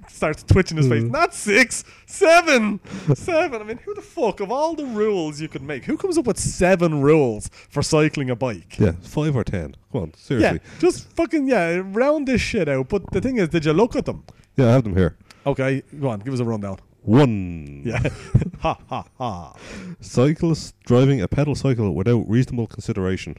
Starts 0.08 0.42
twitching 0.42 0.78
his 0.78 0.88
face. 0.88 1.04
Mm. 1.04 1.12
Not 1.12 1.36
six, 1.36 1.84
seven, 2.08 2.80
seven. 3.14 3.62
I 3.62 3.64
mean, 3.64 3.78
who 3.78 3.94
the 3.94 4.02
fuck 4.02 4.40
of 4.40 4.52
all 4.52 4.74
the 4.74 4.86
rules 4.86 5.40
you 5.40 5.48
could 5.48 5.62
make? 5.62 5.86
Who 5.86 5.98
comes 5.98 6.18
up 6.18 6.26
with 6.26 6.40
seven 6.40 7.02
rules 7.02 7.48
for 7.70 7.84
cycling 7.84 8.32
a 8.32 8.36
bike? 8.36 8.80
Yeah, 8.80 8.94
five 9.04 9.36
or 9.36 9.44
ten. 9.44 9.76
Come 9.92 10.02
on, 10.02 10.14
seriously. 10.16 10.44
Yeah, 10.44 10.50
seriously. 10.80 10.80
just 10.80 11.16
fucking 11.16 11.48
yeah, 11.48 11.82
round 11.86 12.28
this 12.28 12.42
shit 12.42 12.68
out. 12.68 12.90
But 12.90 13.04
the 13.12 13.22
thing 13.22 13.38
is, 13.38 13.50
did 13.50 13.66
you 13.66 13.74
look 13.74 13.96
at 13.96 14.06
them? 14.06 14.24
Yeah, 14.56 14.68
I 14.68 14.72
have 14.72 14.84
them 14.84 14.96
here. 14.96 15.16
Okay, 15.46 15.84
go 16.00 16.10
on, 16.10 16.20
give 16.20 16.34
us 16.34 16.40
a 16.40 16.46
rundown. 16.46 16.78
One. 17.02 17.82
Yeah, 17.86 18.00
ha 18.60 18.78
ha 18.90 19.06
ha. 19.18 19.56
Cyclists 20.02 20.74
driving 20.86 21.22
a 21.22 21.28
pedal 21.28 21.56
cycle 21.56 21.94
without 21.96 22.30
reasonable 22.30 22.68
consideration. 22.68 23.36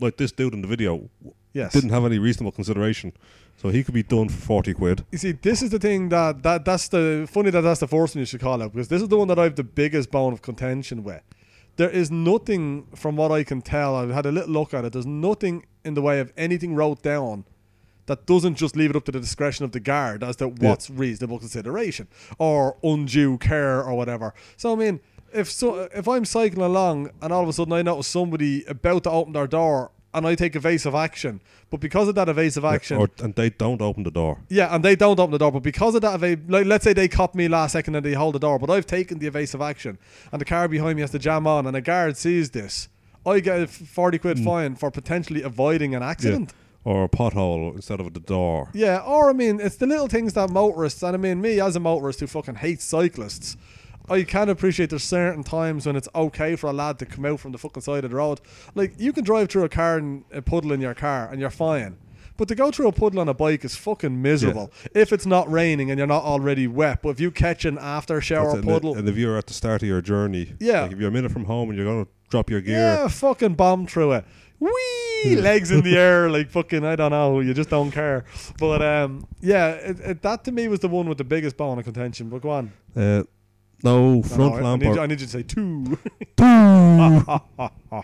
Like 0.00 0.16
this 0.16 0.32
dude 0.32 0.52
in 0.54 0.60
the 0.62 0.68
video 0.68 1.08
Yes. 1.52 1.72
didn't 1.72 1.90
have 1.90 2.04
any 2.04 2.18
reasonable 2.18 2.52
consideration, 2.52 3.12
so 3.56 3.70
he 3.70 3.82
could 3.82 3.94
be 3.94 4.02
done 4.02 4.28
for 4.28 4.38
forty 4.40 4.74
quid. 4.74 5.04
You 5.12 5.18
see, 5.18 5.32
this 5.32 5.62
is 5.62 5.70
the 5.70 5.78
thing 5.78 6.10
that, 6.10 6.42
that 6.42 6.64
that's 6.66 6.88
the 6.88 7.26
funny 7.30 7.50
that 7.50 7.62
that's 7.62 7.80
the 7.80 7.86
first 7.88 8.14
one 8.14 8.20
you 8.20 8.26
should 8.26 8.40
call 8.40 8.60
out 8.62 8.72
because 8.72 8.88
this 8.88 9.00
is 9.00 9.08
the 9.08 9.16
one 9.16 9.28
that 9.28 9.38
I 9.38 9.44
have 9.44 9.56
the 9.56 9.64
biggest 9.64 10.10
bone 10.10 10.32
of 10.34 10.42
contention 10.42 11.02
with. 11.02 11.22
There 11.76 11.90
is 11.90 12.10
nothing, 12.10 12.86
from 12.94 13.16
what 13.16 13.30
I 13.32 13.44
can 13.44 13.60
tell, 13.62 13.96
I've 13.96 14.10
had 14.10 14.26
a 14.26 14.32
little 14.32 14.50
look 14.50 14.72
at 14.74 14.84
it. 14.84 14.92
There's 14.94 15.06
nothing 15.06 15.64
in 15.84 15.94
the 15.94 16.02
way 16.02 16.20
of 16.20 16.32
anything 16.36 16.74
wrote 16.74 17.02
down 17.02 17.44
that 18.06 18.26
doesn't 18.26 18.54
just 18.54 18.76
leave 18.76 18.90
it 18.90 18.96
up 18.96 19.04
to 19.04 19.12
the 19.12 19.20
discretion 19.20 19.64
of 19.64 19.72
the 19.72 19.80
guard 19.80 20.22
as 20.22 20.36
to 20.36 20.46
Yeah. 20.46 20.70
what's 20.70 20.88
reasonable 20.90 21.38
consideration 21.38 22.08
or 22.38 22.76
undue 22.82 23.38
care 23.38 23.82
or 23.82 23.94
whatever. 23.94 24.32
So 24.56 24.72
I 24.72 24.76
mean, 24.76 25.00
if 25.32 25.50
so, 25.50 25.88
if 25.94 26.06
I'm 26.08 26.24
cycling 26.24 26.64
along 26.64 27.10
and 27.20 27.32
all 27.32 27.42
of 27.42 27.48
a 27.48 27.52
sudden 27.52 27.72
I 27.72 27.82
notice 27.82 28.06
somebody 28.06 28.64
about 28.66 29.02
to 29.04 29.10
open 29.10 29.32
their 29.32 29.46
door 29.46 29.90
and 30.14 30.26
I 30.26 30.34
take 30.34 30.56
evasive 30.56 30.94
action, 30.94 31.42
but 31.68 31.78
because 31.80 32.08
of 32.08 32.14
that 32.14 32.26
evasive 32.26 32.64
action, 32.64 32.96
Or, 32.96 33.08
and 33.22 33.34
they 33.34 33.50
don't 33.50 33.82
open 33.82 34.02
the 34.02 34.10
door. 34.10 34.38
yeah, 34.48 34.74
and 34.74 34.82
they 34.82 34.96
don't 34.96 35.20
open 35.20 35.32
the 35.32 35.38
door, 35.38 35.52
but 35.52 35.62
because 35.62 35.94
of 35.94 36.00
that, 36.00 36.22
eva- 36.22 36.40
like, 36.48 36.64
let's 36.64 36.84
say 36.84 36.94
they 36.94 37.06
cop 37.08 37.34
me 37.34 37.48
last 37.48 37.72
second 37.72 37.96
and 37.96 38.06
they 38.06 38.14
hold 38.14 38.34
the 38.34 38.38
door, 38.38 38.58
but 38.58 38.70
I've 38.70 38.86
taken 38.86 39.18
the 39.18 39.26
evasive 39.26 39.60
action, 39.60 39.98
and 40.32 40.40
the 40.40 40.46
car 40.46 40.68
behind 40.68 40.96
me 40.96 41.02
has 41.02 41.10
to 41.10 41.18
jam 41.18 41.46
on, 41.46 41.66
and 41.66 41.76
a 41.76 41.82
guard 41.82 42.16
sees 42.16 42.50
this, 42.50 42.88
I 43.26 43.40
get 43.40 43.60
a 43.60 43.66
forty 43.66 44.16
quid 44.18 44.38
mm. 44.38 44.44
fine 44.44 44.74
for 44.76 44.90
potentially 44.90 45.42
avoiding 45.42 45.94
an 45.94 46.02
accident. 46.02 46.54
Or 46.86 47.02
a 47.04 47.08
pothole 47.08 47.74
instead 47.74 47.98
of 47.98 48.14
the 48.14 48.20
door. 48.20 48.68
Yeah. 48.72 48.98
or 49.04 49.28
I 49.28 49.32
mean, 49.32 49.58
it's 49.60 49.74
the 49.76 49.86
little 49.88 50.06
things 50.06 50.34
that 50.34 50.50
motorists, 50.50 51.02
and 51.02 51.14
I 51.16 51.18
mean, 51.18 51.40
me 51.40 51.58
as 51.60 51.74
a 51.74 51.80
motorist 51.80 52.20
who 52.20 52.28
fucking 52.28 52.54
hates 52.54 52.84
cyclists, 52.84 53.56
I 54.08 54.22
can 54.22 54.48
appreciate 54.48 54.90
there's 54.90 55.02
certain 55.02 55.42
times 55.42 55.84
when 55.86 55.96
it's 55.96 56.08
okay 56.14 56.54
for 56.54 56.68
a 56.70 56.72
lad 56.72 57.00
to 57.00 57.06
come 57.06 57.24
out 57.24 57.40
from 57.40 57.50
the 57.50 57.58
fucking 57.58 57.82
side 57.82 58.04
of 58.04 58.10
the 58.10 58.16
road. 58.16 58.40
Like, 58.76 58.94
you 58.98 59.12
can 59.12 59.24
drive 59.24 59.48
through 59.48 59.64
a 59.64 59.68
car 59.68 59.96
and 59.96 60.24
a 60.32 60.40
puddle 60.40 60.70
in 60.70 60.80
your 60.80 60.94
car, 60.94 61.28
and 61.28 61.40
you're 61.40 61.50
fine. 61.50 61.98
But 62.36 62.46
to 62.48 62.54
go 62.54 62.70
through 62.70 62.86
a 62.86 62.92
puddle 62.92 63.18
on 63.18 63.28
a 63.28 63.34
bike 63.34 63.64
is 63.64 63.74
fucking 63.74 64.22
miserable. 64.22 64.70
If 64.94 65.12
it's 65.12 65.26
not 65.26 65.50
raining 65.50 65.90
and 65.90 65.98
you're 65.98 66.06
not 66.06 66.22
already 66.22 66.68
wet, 66.68 67.00
but 67.02 67.08
if 67.08 67.18
you 67.18 67.30
catch 67.32 67.64
an 67.64 67.78
after 67.78 68.20
shower 68.20 68.62
puddle, 68.62 68.94
And, 68.94 69.08
if 69.08 69.16
you're 69.16 69.38
at 69.38 69.46
the 69.46 69.54
start 69.54 69.82
of 69.82 69.88
your 69.88 70.02
journey, 70.02 70.52
Yeah. 70.60 70.82
like 70.82 70.92
if 70.92 70.98
you're 71.00 71.08
a 71.08 71.12
minute 71.12 71.32
from 71.32 71.46
home 71.46 71.70
and 71.70 71.76
you're 71.78 71.86
going 71.86 72.04
to 72.04 72.10
drop 72.28 72.48
your 72.50 72.60
gear, 72.60 72.76
yeah, 72.78 73.08
fucking 73.08 73.54
bomb 73.54 73.86
through 73.88 74.12
it. 74.12 74.24
Wee 74.60 75.36
legs 75.36 75.70
in 75.70 75.82
the 75.82 75.96
air, 76.06 76.30
like 76.30 76.50
fucking 76.50 76.84
I 76.84 76.96
don't 76.96 77.10
know. 77.10 77.40
You 77.40 77.54
just 77.54 77.70
don't 77.70 77.90
care. 77.90 78.24
But 78.58 78.82
um, 78.82 79.26
yeah, 79.40 79.68
it, 79.70 80.00
it, 80.00 80.22
that 80.22 80.44
to 80.44 80.52
me 80.52 80.68
was 80.68 80.80
the 80.80 80.88
one 80.88 81.08
with 81.08 81.18
the 81.18 81.24
biggest 81.24 81.56
bone 81.56 81.78
of 81.78 81.84
contention. 81.84 82.28
But 82.28 82.42
go 82.42 82.50
on. 82.50 82.72
uh, 82.96 83.22
no 83.82 84.22
front 84.22 84.38
No, 84.38 84.54
I, 84.54 84.58
I 84.58 84.62
lamp 84.62 84.82
need, 84.82 84.88
or 84.88 84.94
you, 84.94 85.00
I 85.00 85.06
need 85.06 85.20
you 85.20 85.26
to 85.26 85.32
say 85.32 85.42
two. 85.42 85.98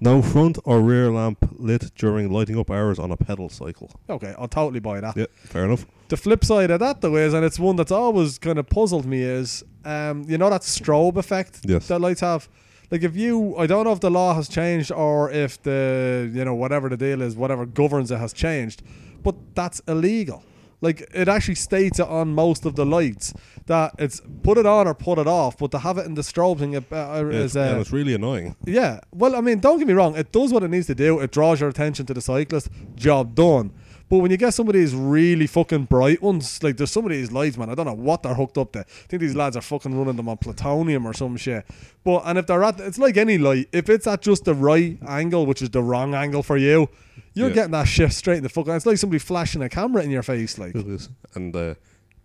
no 0.00 0.20
front 0.22 0.58
or 0.64 0.80
rear 0.80 1.10
lamp 1.10 1.38
lit 1.52 1.92
during 1.94 2.30
lighting 2.30 2.58
up 2.58 2.70
hours 2.70 2.98
on 2.98 3.10
a 3.12 3.16
pedal 3.16 3.48
cycle. 3.48 3.90
okay, 4.10 4.34
I'll 4.38 4.48
totally 4.48 4.80
buy 4.80 5.00
that. 5.00 5.16
Yeah, 5.16 5.26
fair 5.44 5.64
enough. 5.64 5.86
The 6.08 6.16
flip 6.16 6.44
side 6.44 6.70
of 6.70 6.80
that 6.80 7.00
though 7.00 7.16
is, 7.16 7.32
and 7.32 7.44
it's 7.44 7.58
one 7.58 7.76
that's 7.76 7.92
always 7.92 8.38
kind 8.38 8.58
of 8.58 8.68
puzzled 8.68 9.06
me, 9.06 9.22
is 9.22 9.64
um, 9.84 10.24
you 10.28 10.36
know 10.38 10.50
that 10.50 10.62
strobe 10.62 11.16
effect 11.16 11.60
Yes. 11.64 11.88
that 11.88 12.00
lights 12.00 12.20
have. 12.20 12.48
Like 12.94 13.02
if 13.02 13.16
you, 13.16 13.56
I 13.56 13.66
don't 13.66 13.86
know 13.86 13.90
if 13.90 13.98
the 13.98 14.08
law 14.08 14.34
has 14.36 14.48
changed 14.48 14.92
or 14.92 15.28
if 15.28 15.60
the 15.64 16.30
you 16.32 16.44
know 16.44 16.54
whatever 16.54 16.88
the 16.88 16.96
deal 16.96 17.22
is, 17.22 17.34
whatever 17.34 17.66
governs 17.66 18.12
it 18.12 18.18
has 18.18 18.32
changed, 18.32 18.84
but 19.24 19.34
that's 19.56 19.80
illegal. 19.88 20.44
Like 20.80 21.00
it 21.12 21.26
actually 21.26 21.56
states 21.56 21.98
it 21.98 22.06
on 22.06 22.28
most 22.36 22.64
of 22.64 22.76
the 22.76 22.86
lights 22.86 23.34
that 23.66 23.96
it's 23.98 24.20
put 24.44 24.58
it 24.58 24.66
on 24.66 24.86
or 24.86 24.94
put 24.94 25.18
it 25.18 25.26
off, 25.26 25.58
but 25.58 25.72
to 25.72 25.80
have 25.80 25.98
it 25.98 26.06
in 26.06 26.14
the 26.14 26.22
strobe 26.22 26.60
thing 26.60 26.76
uh, 26.76 26.82
Yeah, 26.92 27.20
is 27.30 27.56
uh, 27.56 27.62
and 27.62 27.80
it's 27.80 27.90
really 27.90 28.14
annoying. 28.14 28.54
yeah. 28.64 29.00
Well, 29.10 29.34
I 29.34 29.40
mean, 29.40 29.58
don't 29.58 29.78
get 29.78 29.88
me 29.88 29.94
wrong. 29.94 30.14
It 30.16 30.30
does 30.30 30.52
what 30.52 30.62
it 30.62 30.68
needs 30.70 30.86
to 30.86 30.94
do. 30.94 31.18
It 31.18 31.32
draws 31.32 31.58
your 31.58 31.70
attention 31.70 32.06
to 32.06 32.14
the 32.14 32.20
cyclist. 32.20 32.68
Job 32.94 33.34
done. 33.34 33.72
But 34.10 34.18
when 34.18 34.30
you 34.30 34.36
get 34.36 34.52
some 34.52 34.68
of 34.68 34.74
these 34.74 34.94
really 34.94 35.46
fucking 35.46 35.84
bright 35.86 36.20
ones, 36.22 36.62
like 36.62 36.76
there's 36.76 36.90
some 36.90 37.04
of 37.04 37.10
these 37.10 37.32
lights, 37.32 37.56
man, 37.56 37.70
I 37.70 37.74
don't 37.74 37.86
know 37.86 37.94
what 37.94 38.22
they're 38.22 38.34
hooked 38.34 38.58
up 38.58 38.72
to. 38.72 38.80
I 38.80 38.82
think 39.08 39.20
these 39.20 39.34
lads 39.34 39.56
are 39.56 39.62
fucking 39.62 39.96
running 39.98 40.16
them 40.16 40.28
on 40.28 40.36
plutonium 40.36 41.06
or 41.06 41.14
some 41.14 41.36
shit. 41.36 41.64
But 42.04 42.22
and 42.26 42.38
if 42.38 42.46
they're 42.46 42.62
at, 42.62 42.78
it's 42.80 42.98
like 42.98 43.16
any 43.16 43.38
light. 43.38 43.68
If 43.72 43.88
it's 43.88 44.06
at 44.06 44.20
just 44.20 44.44
the 44.44 44.54
right 44.54 44.98
angle, 45.08 45.46
which 45.46 45.62
is 45.62 45.70
the 45.70 45.82
wrong 45.82 46.14
angle 46.14 46.42
for 46.42 46.56
you, 46.58 46.88
you're 47.32 47.48
Yeah. 47.48 47.54
getting 47.54 47.72
that 47.72 47.88
shit 47.88 48.12
straight 48.12 48.36
in 48.36 48.42
the 48.42 48.48
fucking. 48.48 48.74
It's 48.74 48.86
like 48.86 48.98
somebody 48.98 49.18
flashing 49.18 49.62
a 49.62 49.68
camera 49.68 50.02
in 50.02 50.10
your 50.10 50.22
face, 50.22 50.58
like. 50.58 50.74
It 50.74 50.86
is. 50.86 51.08
And 51.34 51.56
uh, 51.56 51.74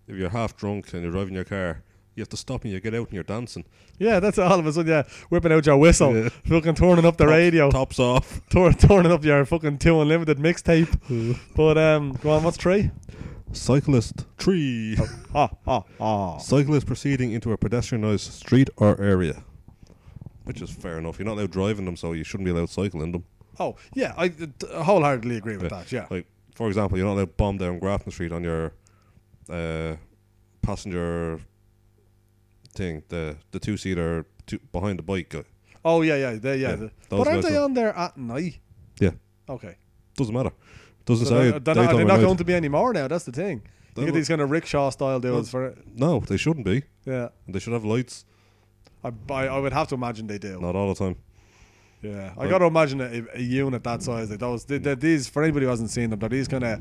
if 0.08 0.16
you're 0.18 0.30
half 0.30 0.58
drunk 0.58 0.94
and 0.94 1.02
you're 1.04 1.12
driving 1.12 1.34
your 1.34 1.46
car, 1.46 1.82
you 2.20 2.22
have 2.24 2.30
to 2.30 2.38
stop 2.38 2.64
and 2.64 2.74
you 2.74 2.80
get 2.80 2.94
out 2.94 3.08
and 3.08 3.14
you're 3.14 3.24
dancing. 3.24 3.64
Yeah, 3.98 4.20
that's 4.20 4.38
all 4.38 4.60
of 4.60 4.66
a 4.68 4.74
sudden. 4.74 4.92
Yeah, 4.92 5.04
whipping 5.30 5.52
out 5.52 5.66
your 5.66 5.78
whistle, 5.78 6.16
Yeah. 6.16 6.30
fucking 6.46 6.76
turning 6.76 7.06
up 7.06 7.18
the 7.18 7.24
Top- 7.26 7.32
radio, 7.34 7.72
Tops 7.72 7.98
off. 8.00 8.42
tur- 8.50 8.74
turning 8.74 9.12
up 9.12 9.24
your 9.24 9.46
fucking 9.46 9.78
two 9.80 10.00
unlimited 10.02 10.38
mixtape. 10.38 11.40
but 11.56 11.78
um, 11.78 12.12
go 12.22 12.32
on, 12.32 12.44
what's 12.44 12.58
three? 12.58 12.92
Cyclist 13.54 14.26
tree. 14.38 14.98
Ah, 15.34 15.50
ah, 15.66 15.84
ah. 16.00 16.38
Cyclist 16.38 16.86
proceeding 16.86 17.32
into 17.32 17.52
a 17.52 17.58
pedestrianised 17.58 18.32
street 18.32 18.70
or 18.78 19.00
area. 19.02 19.44
Which 20.44 20.62
is 20.62 20.70
fair 20.70 20.98
enough. 20.98 21.18
You're 21.20 21.26
not 21.26 21.34
allowed 21.38 21.52
driving 21.52 21.86
them, 21.86 21.96
so 21.96 22.12
you 22.14 22.24
shouldn't 22.24 22.46
be 22.46 22.52
allowed 22.52 22.70
cycling 22.70 23.12
them. 23.12 23.24
Oh, 23.60 23.76
yeah, 23.94 24.14
I 24.18 24.32
uh, 24.72 24.84
wholeheartedly 24.84 25.38
agree 25.38 25.58
with 25.58 25.70
that. 25.70 25.92
Yeah. 25.92 26.08
Like, 26.10 26.26
for 26.56 26.68
example, 26.68 26.98
you're 26.98 27.08
not 27.08 27.14
allowed 27.14 27.26
to 27.26 27.34
bomb 27.38 27.58
down 27.58 27.80
Grafton 27.80 28.12
Street 28.12 28.32
on 28.32 28.44
your 28.44 28.74
uh, 29.50 29.96
passenger 30.62 31.40
thing, 32.82 33.04
the 33.10 33.24
the 33.52 33.60
two 33.60 33.76
seater 33.78 34.26
behind 34.72 34.96
the 35.00 35.04
bike. 35.04 35.36
Oh, 35.86 36.02
yeah, 36.10 36.18
yeah, 36.24 36.32
they, 36.46 36.58
yeah. 36.58 36.70
Yeah, 36.72 36.76
the- 36.76 36.92
but 37.10 37.28
aren't 37.28 37.44
they 37.48 37.56
on 37.66 37.74
there 37.74 37.94
at 38.06 38.18
night? 38.18 38.60
Yeah, 39.00 39.12
Okay. 39.48 39.76
doesn't 40.18 40.34
matter. 40.40 40.52
Doesn't 41.06 41.28
So 41.28 41.36
say 41.36 41.52
they're, 41.52 41.60
they're 41.60 41.76
not, 41.86 41.96
they're 41.96 42.06
not 42.16 42.20
going 42.28 42.38
to 42.38 42.44
be 42.44 42.54
anymore 42.54 42.92
now. 42.94 43.08
That's 43.08 43.26
the 43.26 43.32
thing. 43.32 43.62
They 43.96 44.02
You 44.02 44.08
get 44.08 44.14
these 44.16 44.28
kind 44.28 44.42
of 44.42 44.52
rickshaw 44.52 44.90
style 44.92 45.20
dudes 45.20 45.50
for 45.50 45.62
it. 45.68 45.78
No, 45.96 46.20
they 46.20 46.38
shouldn't 46.38 46.66
be. 46.66 46.84
Yeah. 47.06 47.30
They 47.48 47.60
should 47.60 47.74
have 47.74 47.86
lights. 47.86 48.26
I, 49.04 49.12
I, 49.40 49.42
I 49.56 49.58
would 49.60 49.74
have 49.74 49.88
to 49.90 49.96
imagine 49.96 50.28
they 50.28 50.38
do. 50.38 50.60
Not 50.60 50.76
all 50.76 50.94
the 50.94 51.00
time. 51.06 51.16
Yeah, 52.02 52.34
I 52.38 52.42
Like- 52.42 52.50
got 52.50 52.60
to 52.60 52.66
imagine 52.66 53.00
a, 53.02 53.24
a 53.40 53.42
unit 53.42 53.84
that 53.84 54.04
size. 54.04 54.30
Like 54.30 54.40
those, 54.40 54.66
they, 54.66 54.78
these 54.96 55.28
for 55.30 55.42
anybody 55.44 55.66
who 55.66 55.70
hasn't 55.70 55.90
seen 55.92 56.10
them, 56.12 56.20
they're 56.20 56.30
these 56.30 56.48
kind 56.48 56.64
of 56.64 56.80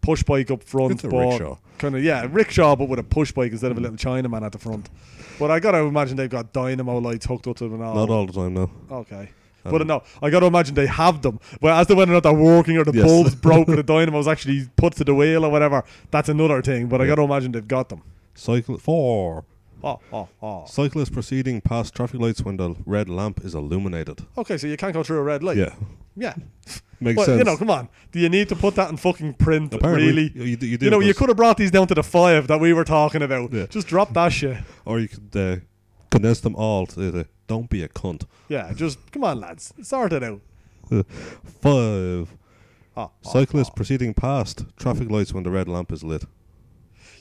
push 0.00 0.22
bike 0.22 0.50
up 0.50 0.62
front. 0.62 0.92
It's 0.92 1.04
a 1.04 1.08
rickshaw. 1.08 1.56
Kind 1.78 1.94
of 1.96 2.02
yeah, 2.02 2.26
rickshaw, 2.30 2.74
but 2.76 2.88
with 2.88 2.98
a 2.98 3.04
push 3.04 3.32
bike 3.32 3.52
instead 3.52 3.70
of 3.70 3.78
a 3.78 3.80
little 3.80 3.96
Chinaman 3.96 4.42
at 4.44 4.52
the 4.52 4.58
front. 4.58 4.90
But 5.38 5.50
I 5.50 5.60
got 5.60 5.72
to 5.72 5.78
imagine 5.78 6.16
they've 6.16 6.28
got 6.28 6.52
dynamo 6.52 6.98
lights 6.98 7.26
hooked 7.26 7.46
up 7.46 7.56
to 7.58 7.64
them 7.64 7.74
and 7.74 7.82
all. 7.84 7.94
Not 7.94 8.10
all 8.10 8.26
the 8.26 8.32
time, 8.32 8.54
no. 8.54 8.70
Okay. 8.90 9.30
Um, 9.64 9.72
but 9.72 9.86
no, 9.86 10.02
I 10.22 10.30
got 10.30 10.40
to 10.40 10.46
imagine 10.46 10.74
they 10.74 10.86
have 10.86 11.22
them. 11.22 11.38
But 11.60 11.72
as 11.78 11.86
to 11.88 11.94
whether 11.94 12.10
or 12.12 12.14
not 12.14 12.22
they're 12.24 12.32
working 12.32 12.76
or 12.76 12.84
the 12.84 12.92
Yes. 12.92 13.04
bulb's 13.04 13.34
broke 13.34 13.68
or 13.68 13.76
the 13.76 13.82
dynamo's 13.94 14.26
actually 14.28 14.68
put 14.76 14.94
to 14.94 15.04
the 15.04 15.14
wheel 15.14 15.44
or 15.44 15.50
whatever, 15.50 15.84
that's 16.10 16.28
another 16.28 16.62
thing. 16.62 16.86
But 16.88 17.00
I 17.00 17.06
got 17.06 17.16
to 17.16 17.22
imagine 17.22 17.52
they've 17.52 17.66
got 17.68 17.88
them. 17.88 18.02
Cycle 18.34 18.78
four. 18.78 19.44
Oh, 19.84 20.00
oh, 20.12 20.28
oh. 20.42 20.64
Cyclist 20.66 21.12
proceeding 21.12 21.60
past 21.60 21.94
traffic 21.94 22.20
lights 22.20 22.42
when 22.42 22.56
the 22.56 22.74
red 22.84 23.08
lamp 23.08 23.44
is 23.44 23.54
illuminated. 23.54 24.26
Okay, 24.36 24.58
so 24.58 24.66
you 24.66 24.76
can't 24.76 24.92
go 24.92 25.04
through 25.04 25.18
a 25.18 25.22
red 25.22 25.44
light. 25.44 25.56
yeah, 25.56 25.74
Yeah. 26.16 26.34
Makes 27.00 27.16
But, 27.16 27.26
sense. 27.26 27.38
you 27.38 27.44
know, 27.44 27.56
come 27.56 27.70
on. 27.70 27.88
Do 28.12 28.18
you 28.18 28.28
need 28.28 28.48
to 28.48 28.56
put 28.56 28.74
that 28.76 28.90
in 28.90 28.96
fucking 28.96 29.34
print? 29.34 29.74
Apparently, 29.74 30.06
really? 30.06 30.32
you, 30.34 30.56
you, 30.60 30.78
You 30.80 30.90
know, 30.90 31.00
you 31.00 31.14
could 31.14 31.28
have 31.28 31.36
brought 31.36 31.56
these 31.56 31.70
down 31.70 31.86
to 31.88 31.94
the 31.94 32.02
five 32.02 32.46
that 32.48 32.60
we 32.60 32.72
were 32.72 32.84
talking 32.84 33.22
about. 33.22 33.52
Yeah. 33.52 33.66
Just 33.66 33.86
drop 33.88 34.12
that 34.14 34.30
shit. 34.30 34.58
or 34.84 34.98
you 34.98 35.08
could 35.08 35.36
uh, 35.36 35.56
condense 36.10 36.40
them 36.40 36.54
all 36.56 36.86
to 36.86 37.10
the 37.10 37.26
"Don't 37.46 37.68
be 37.70 37.82
a 37.82 37.88
cunt." 37.88 38.24
Yeah, 38.48 38.72
just 38.74 38.98
come 39.12 39.24
on, 39.24 39.40
lads, 39.40 39.72
sort 39.82 40.12
it 40.12 40.22
out. 40.22 40.40
Five. 41.60 42.34
Oh, 42.96 43.02
oh, 43.02 43.10
Cyclist 43.22 43.70
oh. 43.72 43.76
proceeding 43.76 44.14
past 44.14 44.64
traffic 44.76 45.10
lights 45.10 45.32
when 45.32 45.44
the 45.44 45.50
red 45.50 45.68
lamp 45.68 45.92
is 45.92 46.02
lit. 46.02 46.24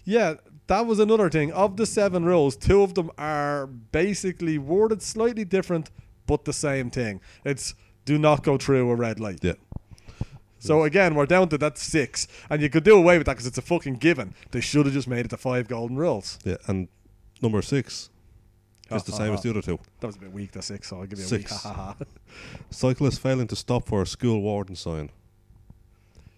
Yeah, 0.03 0.35
that 0.67 0.85
was 0.85 0.99
another 0.99 1.29
thing. 1.29 1.51
Of 1.51 1.77
the 1.77 1.85
seven 1.85 2.25
rules, 2.25 2.55
two 2.55 2.81
of 2.81 2.93
them 2.95 3.11
are 3.17 3.67
basically 3.67 4.57
worded 4.57 5.01
slightly 5.01 5.45
different, 5.45 5.91
but 6.25 6.45
the 6.45 6.53
same 6.53 6.89
thing. 6.89 7.21
It's 7.45 7.75
do 8.05 8.17
not 8.17 8.41
go 8.43 8.57
through 8.57 8.89
a 8.89 8.95
red 8.95 9.19
light. 9.19 9.39
Yeah. 9.43 9.53
So 10.67 10.83
again, 10.83 11.15
we're 11.15 11.25
down 11.25 11.49
to 11.49 11.57
that 11.59 11.77
six, 11.77 12.27
and 12.49 12.61
you 12.61 12.69
could 12.69 12.83
do 12.83 12.95
away 12.97 13.17
with 13.17 13.25
that 13.27 13.33
because 13.33 13.47
it's 13.47 13.57
a 13.57 13.61
fucking 13.61 13.95
given. 13.95 14.33
They 14.51 14.61
should 14.61 14.85
have 14.85 14.93
just 14.93 15.07
made 15.07 15.25
it 15.25 15.29
the 15.29 15.37
five 15.37 15.67
golden 15.67 15.97
rules. 15.97 16.37
Yeah, 16.43 16.57
and 16.67 16.87
number 17.41 17.61
six 17.61 18.09
is 18.91 19.03
the 19.03 19.11
same 19.11 19.33
as 19.33 19.41
the 19.43 19.49
other 19.49 19.61
two. 19.61 19.79
That 19.99 20.07
was 20.07 20.15
a 20.15 20.19
bit 20.19 20.31
weak. 20.31 20.51
The 20.51 20.61
six, 20.61 20.87
so 20.89 20.99
I'll 20.99 21.05
give 21.07 21.19
you 21.19 21.25
a 21.25 21.27
Six. 21.27 21.51
weak. 21.51 21.61
Ha, 21.63 21.73
ha, 21.73 21.95
ha. 21.99 22.05
Cyclist 22.69 23.19
failing 23.21 23.47
to 23.47 23.55
stop 23.55 23.87
for 23.87 24.01
a 24.01 24.05
school 24.05 24.41
warden 24.41 24.75
sign. 24.75 25.09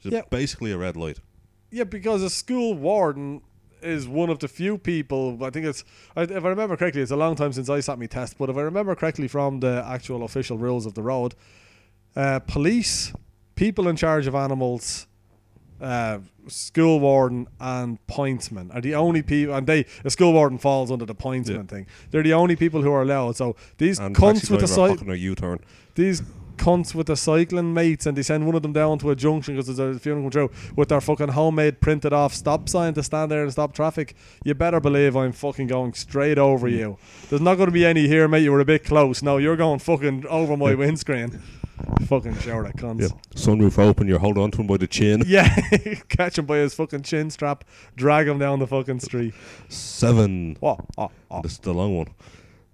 Just 0.01 0.13
Yeah. 0.13 0.21
basically 0.29 0.71
a 0.71 0.77
red 0.77 0.95
light. 0.95 1.19
Yeah, 1.71 1.83
because 1.83 2.23
a 2.23 2.29
school 2.29 2.73
warden 2.73 3.41
is 3.81 4.07
one 4.07 4.29
of 4.29 4.39
the 4.39 4.47
few 4.47 4.77
people. 4.77 5.37
I 5.43 5.49
think 5.51 5.65
it's, 5.65 5.83
I- 6.15 6.23
if 6.23 6.43
I 6.43 6.49
remember 6.49 6.75
correctly, 6.77 7.01
it's 7.01 7.11
a 7.11 7.15
long 7.17 7.35
time 7.35 7.53
since 7.53 7.69
I 7.69 7.79
sat 7.81 7.99
me 7.99 8.07
test. 8.07 8.37
But 8.37 8.49
if 8.49 8.57
I 8.57 8.61
remember 8.61 8.95
correctly 8.95 9.27
from 9.27 9.59
the 9.59 9.83
actual 9.85 10.23
official 10.23 10.57
rules 10.57 10.85
of 10.85 10.93
the 10.95 11.01
road, 11.03 11.35
uh, 12.15 12.39
police, 12.39 13.13
people 13.59 13.89
in 13.89 13.95
charge 13.97 14.25
of 14.25 14.35
animals, 14.35 15.05
uh, 15.81 16.19
school 16.47 16.99
warden, 17.01 17.45
and 17.59 17.99
pointsman 18.07 18.73
are 18.73 18.79
the 18.81 18.95
only 18.95 19.21
people. 19.21 19.53
And 19.53 19.67
they, 19.67 19.85
a 20.05 20.09
school 20.09 20.31
warden 20.33 20.57
falls 20.57 20.89
under 20.91 21.05
the 21.05 21.13
pointsman 21.13 21.55
Yeah. 21.55 21.63
thing. 21.63 21.85
They're 22.09 22.23
the 22.23 22.33
only 22.33 22.55
people 22.55 22.81
who 22.81 22.91
are 22.91 23.01
allowed. 23.01 23.35
So 23.35 23.55
these 23.77 23.99
And 23.99 24.15
cunts 24.15 24.49
with 24.49 24.61
the 24.61 24.67
driver 24.67 24.67
side, 24.67 24.91
hooking 24.91 25.11
a 25.11 25.15
U-turn. 25.15 25.59
these 25.95 26.23
cunts 26.57 26.93
with 26.93 27.07
the 27.07 27.15
cycling 27.15 27.73
mates 27.73 28.05
and 28.05 28.17
they 28.17 28.21
send 28.21 28.45
one 28.45 28.53
of 28.55 28.61
them 28.61 28.73
down 28.73 28.99
to 28.99 29.09
a 29.11 29.15
junction 29.15 29.55
because 29.55 29.77
there's 29.77 29.95
a 29.95 29.99
funeral 29.99 30.23
come 30.25 30.31
through 30.31 30.49
with 30.75 30.89
their 30.89 30.99
fucking 30.99 31.29
homemade 31.29 31.79
printed 31.79 32.11
off 32.11 32.33
stop 32.33 32.67
sign 32.67 32.93
to 32.93 33.01
stand 33.01 33.31
there 33.31 33.43
and 33.43 33.51
stop 33.51 33.73
traffic. 33.73 34.13
You 34.43 34.53
better 34.55 34.81
believe 34.81 35.15
I'm 35.15 35.31
fucking 35.31 35.67
going 35.67 35.93
straight 35.93 36.37
over 36.37 36.67
you. 36.67 36.97
There's 37.29 37.41
not 37.41 37.55
going 37.55 37.67
to 37.67 37.77
be 37.81 37.85
any 37.85 38.07
here, 38.07 38.27
mate. 38.27 38.43
You 38.43 38.51
were 38.51 38.59
a 38.59 38.65
bit 38.65 38.83
close. 38.83 39.23
No, 39.23 39.37
you're 39.37 39.55
going 39.55 39.79
fucking 39.79 40.25
over 40.27 40.57
my 40.57 40.75
windscreen. 40.75 41.39
Fucking 42.07 42.37
shower 42.39 42.63
that 42.63 42.75
cunts. 42.75 43.01
Yeah. 43.01 43.07
Sunroof 43.35 43.79
open, 43.79 44.07
you're 44.07 44.19
holding 44.19 44.43
on 44.43 44.51
to 44.51 44.61
him 44.61 44.67
by 44.67 44.77
the 44.77 44.87
chin. 44.87 45.23
Yeah, 45.25 45.47
catch 46.09 46.37
him 46.37 46.45
by 46.45 46.57
his 46.57 46.73
fucking 46.73 47.03
chin 47.03 47.29
strap, 47.29 47.63
drag 47.95 48.27
him 48.27 48.39
down 48.39 48.59
the 48.59 48.67
fucking 48.67 48.99
street. 48.99 49.33
Seven. 49.67 50.57
Oh, 50.61 50.77
oh, 50.97 51.11
oh. 51.29 51.41
This 51.41 51.53
is 51.53 51.59
the 51.59 51.73
long 51.73 51.97
one. 51.97 52.07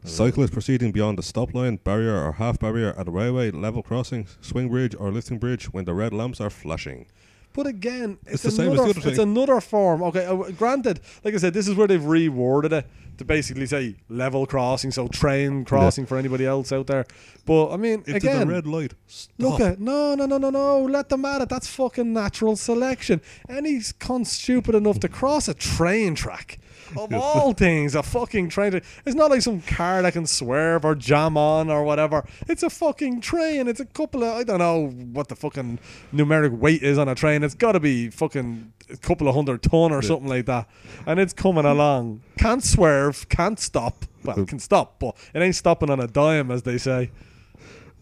Cyclist 0.03 0.53
proceeding 0.53 0.91
beyond 0.91 1.17
the 1.17 1.23
stop 1.23 1.55
line, 1.55 1.77
barrier 1.77 2.15
or 2.15 2.33
half 2.33 2.59
barrier 2.59 2.93
at 2.95 3.07
a 3.07 3.11
railway, 3.11 3.49
level 3.49 3.81
crossing, 3.81 4.27
swing 4.39 4.69
bridge 4.69 4.95
or 4.99 5.11
lifting 5.11 5.39
bridge 5.39 5.65
when 5.73 5.85
the 5.85 5.95
red 5.95 6.13
lamps 6.13 6.39
are 6.39 6.51
flashing. 6.51 7.07
But 7.55 7.67
again, 7.67 8.17
it's, 8.25 8.33
It's 8.33 8.43
the 8.43 8.51
same 8.51 8.73
as 8.73 8.79
another, 8.79 8.93
the 8.93 9.07
it's 9.09 9.17
thing. 9.17 9.29
another 9.29 9.61
form. 9.61 10.03
Okay, 10.03 10.25
uh, 10.25 10.35
granted, 10.57 10.99
like 11.23 11.33
I 11.33 11.37
said, 11.37 11.53
this 11.53 11.67
is 11.67 11.75
where 11.75 11.87
they've 11.87 12.01
reworded 12.01 12.73
it 12.73 12.85
to 13.17 13.23
basically 13.23 13.65
say 13.65 13.95
level 14.09 14.45
crossing, 14.45 14.91
so 14.91 15.07
train 15.07 15.63
crossing 15.63 16.05
for 16.05 16.17
anybody 16.17 16.45
else 16.45 16.73
out 16.73 16.87
there. 16.87 17.05
But 17.45 17.71
I 17.71 17.77
mean, 17.77 18.03
It's 18.05 18.23
again, 18.25 18.41
a 18.49 18.51
red 18.51 18.67
light. 18.67 18.93
Stop. 19.07 19.29
look 19.39 19.59
at 19.61 19.79
no, 19.79 20.15
no, 20.15 20.25
no, 20.25 20.37
no, 20.37 20.49
no. 20.49 20.83
Let 20.83 21.07
them 21.07 21.23
at 21.23 21.41
it. 21.41 21.47
That's 21.49 21.67
fucking 21.67 22.11
natural 22.11 22.57
selection. 22.57 23.21
Any 23.47 23.79
cunt 23.79 24.27
stupid 24.27 24.75
enough 24.75 24.99
to 24.99 25.07
cross 25.07 25.47
a 25.47 25.53
train 25.53 26.13
track. 26.15 26.59
Of 26.97 27.13
all 27.13 27.53
things, 27.53 27.95
a 27.95 28.03
fucking 28.03 28.49
train. 28.49 28.71
Track. 28.71 28.83
It's 29.05 29.15
not 29.15 29.31
like 29.31 29.41
some 29.41 29.61
car 29.61 30.01
that 30.01 30.13
can 30.13 30.25
swerve 30.25 30.85
or 30.85 30.95
jam 30.95 31.37
on 31.37 31.69
or 31.69 31.83
whatever. 31.83 32.25
It's 32.47 32.63
a 32.63 32.69
fucking 32.69 33.21
train. 33.21 33.67
It's 33.67 33.79
a 33.79 33.85
couple 33.85 34.23
of 34.23 34.35
I 34.37 34.43
don't 34.43 34.59
know 34.59 34.87
what 34.87 35.27
the 35.29 35.35
fucking 35.35 35.79
numeric 36.13 36.51
weight 36.57 36.83
is 36.83 36.97
on 36.97 37.07
a 37.07 37.15
train. 37.15 37.43
It's 37.43 37.55
got 37.55 37.73
to 37.73 37.79
be 37.79 38.09
fucking 38.09 38.71
a 38.91 38.97
couple 38.97 39.27
of 39.27 39.35
hundred 39.35 39.63
ton 39.63 39.91
or 39.91 39.95
Yeah. 40.01 40.07
something 40.07 40.27
like 40.29 40.45
that. 40.45 40.67
And 41.05 41.19
it's 41.19 41.33
coming 41.33 41.65
along. 41.65 42.21
Can't 42.37 42.63
swerve. 42.63 43.27
Can't 43.29 43.59
stop. 43.59 44.05
Well, 44.23 44.39
it 44.39 44.47
can 44.47 44.59
stop, 44.59 44.99
but 44.99 45.15
it 45.33 45.41
ain't 45.41 45.55
stopping 45.55 45.89
on 45.89 45.99
a 45.99 46.07
dime, 46.07 46.49
as 46.51 46.63
they 46.63 46.77
say. 46.77 47.11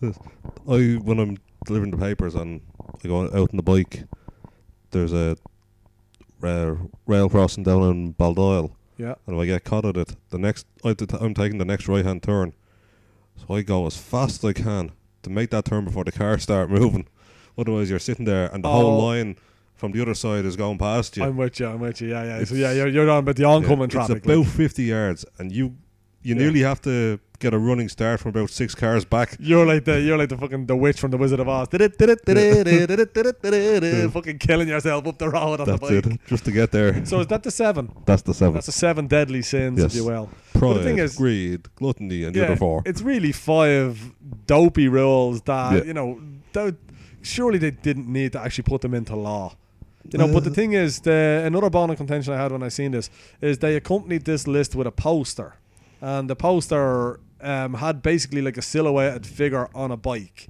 I 0.02 0.98
when 1.02 1.20
I'm 1.20 1.38
delivering 1.66 1.92
the 1.92 1.98
papers 1.98 2.36
and 2.36 2.62
I 3.04 3.08
go 3.08 3.22
out 3.26 3.34
on 3.34 3.48
the 3.54 3.64
bike, 3.64 4.04
there's 4.92 5.14
a 5.14 5.38
ra- 6.44 6.78
rail 7.08 7.30
crossing 7.30 7.64
down 7.64 7.84
in 7.84 8.14
Baldoyle, 8.14 8.72
Yeah. 8.98 9.16
and 9.26 9.36
if 9.36 9.42
I 9.42 9.46
get 9.46 9.64
caught 9.64 9.86
at 9.86 9.98
it, 9.98 10.16
the 10.30 10.38
next 10.38 10.66
I 10.84 10.94
t- 10.94 11.06
I'm 11.20 11.34
taking 11.34 11.58
the 11.58 11.66
next 11.66 11.88
right 11.88 12.06
hand 12.06 12.22
turn, 12.24 12.54
so 13.36 13.56
I 13.56 13.62
go 13.62 13.86
as 13.88 13.98
fast 13.98 14.44
as 14.44 14.50
I 14.50 14.54
can 14.54 14.92
to 15.24 15.30
make 15.30 15.50
that 15.52 15.66
turn 15.66 15.86
before 15.86 16.04
the 16.04 16.12
car 16.12 16.38
start 16.48 16.70
moving. 16.70 17.08
Otherwise, 17.58 17.90
you're 17.90 18.00
sitting 18.00 18.26
there 18.26 18.48
and 18.54 18.64
the 18.64 18.68
Oh. 18.70 18.72
whole 18.74 19.02
line 19.08 19.38
from 19.76 19.92
the 19.92 20.02
other 20.02 20.14
side 20.14 20.46
is 20.46 20.56
going 20.56 20.78
past 20.78 21.18
you. 21.18 21.24
I'm 21.24 21.38
with 21.38 21.60
you. 21.60 21.68
I'm 21.68 21.80
with 21.80 22.02
you. 22.02 22.10
Yeah, 22.10 22.24
yeah. 22.40 22.44
So 22.46 22.56
yeah, 22.56 22.72
you're, 22.74 22.88
you're 22.88 23.10
on 23.10 23.20
about 23.20 23.36
the 23.36 23.44
oncoming 23.46 23.90
Yeah, 23.90 24.06
traffic. 24.06 24.18
It's 24.18 24.26
about 24.26 24.38
like. 24.40 24.48
50 24.48 24.84
yards, 24.84 25.26
and 25.40 25.52
you 25.52 25.76
you 26.26 26.36
Yeah. 26.36 26.42
nearly 26.42 26.62
have 26.62 26.82
to 26.84 27.20
get 27.44 27.54
a 27.54 27.60
running 27.60 27.90
start 27.90 28.20
from 28.22 28.30
about 28.30 28.50
six 28.50 28.74
cars 28.74 29.04
back. 29.06 29.36
You're 29.40 29.66
like 29.66 29.84
the 29.86 30.00
you're 30.02 30.18
like 30.18 30.30
the 30.30 30.38
fucking 30.38 30.66
the 30.66 30.76
witch 30.76 31.00
from 31.00 31.12
the 31.12 31.18
Wizard 31.18 31.40
of 31.42 31.48
Oz. 31.50 31.68
fucking 34.14 34.40
killing 34.40 34.68
yourself 34.70 35.06
up 35.06 35.18
the 35.18 35.30
road 35.30 35.60
on 35.60 35.66
That's 35.68 35.80
the 35.90 36.02
bike. 36.02 36.14
it, 36.14 36.20
just 36.28 36.46
to 36.46 36.52
get 36.52 36.72
there. 36.72 37.06
So 37.06 37.20
is 37.20 37.28
that 37.28 37.44
the 37.44 37.52
seven? 37.52 37.92
That's 38.06 38.22
the 38.24 38.34
seven. 38.34 38.54
That's 38.56 38.68
the 38.68 38.72
seven 38.72 39.08
deadly 39.08 39.42
sins, 39.42 39.80
Yes. 39.80 39.92
if 39.92 39.96
you 39.98 40.06
will. 40.06 40.30
Pride, 40.54 40.78
the 40.78 40.84
thing 40.84 40.98
is- 41.00 41.16
greed, 41.18 41.68
gluttony, 41.76 42.24
and 42.24 42.34
the 42.34 42.46
other 42.46 42.56
four. 42.56 42.82
It's 42.86 43.02
really 43.02 43.32
five 43.32 44.14
dopey 44.48 44.88
rules 44.88 45.42
that 45.44 45.74
Yeah. 45.74 45.84
you 45.84 45.94
know. 45.94 46.20
That, 46.54 46.76
surely 47.22 47.58
they 47.58 47.72
didn't 47.72 48.08
need 48.08 48.32
to 48.34 48.42
actually 48.42 48.64
put 48.64 48.82
them 48.82 48.94
into 48.94 49.16
law. 49.16 49.56
You 50.12 50.20
know, 50.20 50.28
but 50.28 50.44
the 50.44 50.52
uh, 50.52 50.54
thing 50.54 50.74
is, 50.74 51.00
the 51.00 51.44
another 51.46 51.70
bone 51.70 51.90
of 51.90 51.98
contention 51.98 52.34
I 52.34 52.38
had 52.38 52.52
when 52.52 52.62
I 52.62 52.70
seen 52.70 52.92
this 52.92 53.10
is 53.42 53.58
they 53.60 53.76
accompanied 53.76 54.26
this 54.26 54.48
list 54.48 54.76
with 54.76 54.86
a 54.86 54.92
poster, 54.92 55.56
and 56.02 56.30
the 56.30 56.36
poster 56.36 57.20
um, 57.44 57.76
had 57.76 58.02
basically 58.02 58.42
like 58.42 58.58
a 58.58 58.62
silhouetted 58.62 59.26
figure 59.26 59.70
on 59.76 59.92
a 59.92 59.98
bike, 59.98 60.48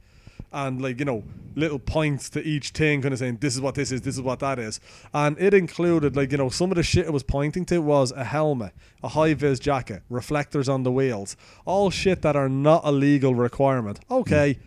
and 0.51 0.81
like 0.81 1.00
you 1.00 1.05
know 1.05 1.23
little 1.55 1.79
points 1.79 2.29
to 2.31 2.41
each 2.43 2.69
thing, 2.69 3.01
kind 3.01 3.13
of 3.13 3.19
saying 3.19 3.38
this 3.39 3.55
is 3.55 3.62
what 3.62 3.75
this 3.75 3.91
is, 3.91 4.01
this 4.01 4.15
is 4.15 4.21
what 4.21 4.39
that 4.39 4.59
is, 4.59 4.79
and 5.13 5.38
it 5.39 5.53
included 5.53 6.15
like 6.15 6.31
you 6.31 6.38
know 6.38 6.50
some 6.50 6.71
of 6.71 6.75
the 6.75 6.83
shit 6.83 7.05
it 7.05 7.13
was 7.13 7.23
pointing 7.23 7.65
to 7.65 7.79
was 7.79 8.12
a 8.12 8.23
helmet, 8.23 8.73
a 9.03 9.09
high 9.09 9.33
vis 9.33 9.59
jacket, 9.59 10.03
reflectors 10.09 10.69
on 10.69 10.83
the 10.83 10.91
wheels, 10.91 11.35
all 11.65 11.89
shit 11.89 12.21
that 12.21 12.35
are 12.35 12.50
not 12.50 12.81
a 12.83 12.91
legal 12.91 13.35
requirement. 13.35 14.00
Okay, 14.09 14.59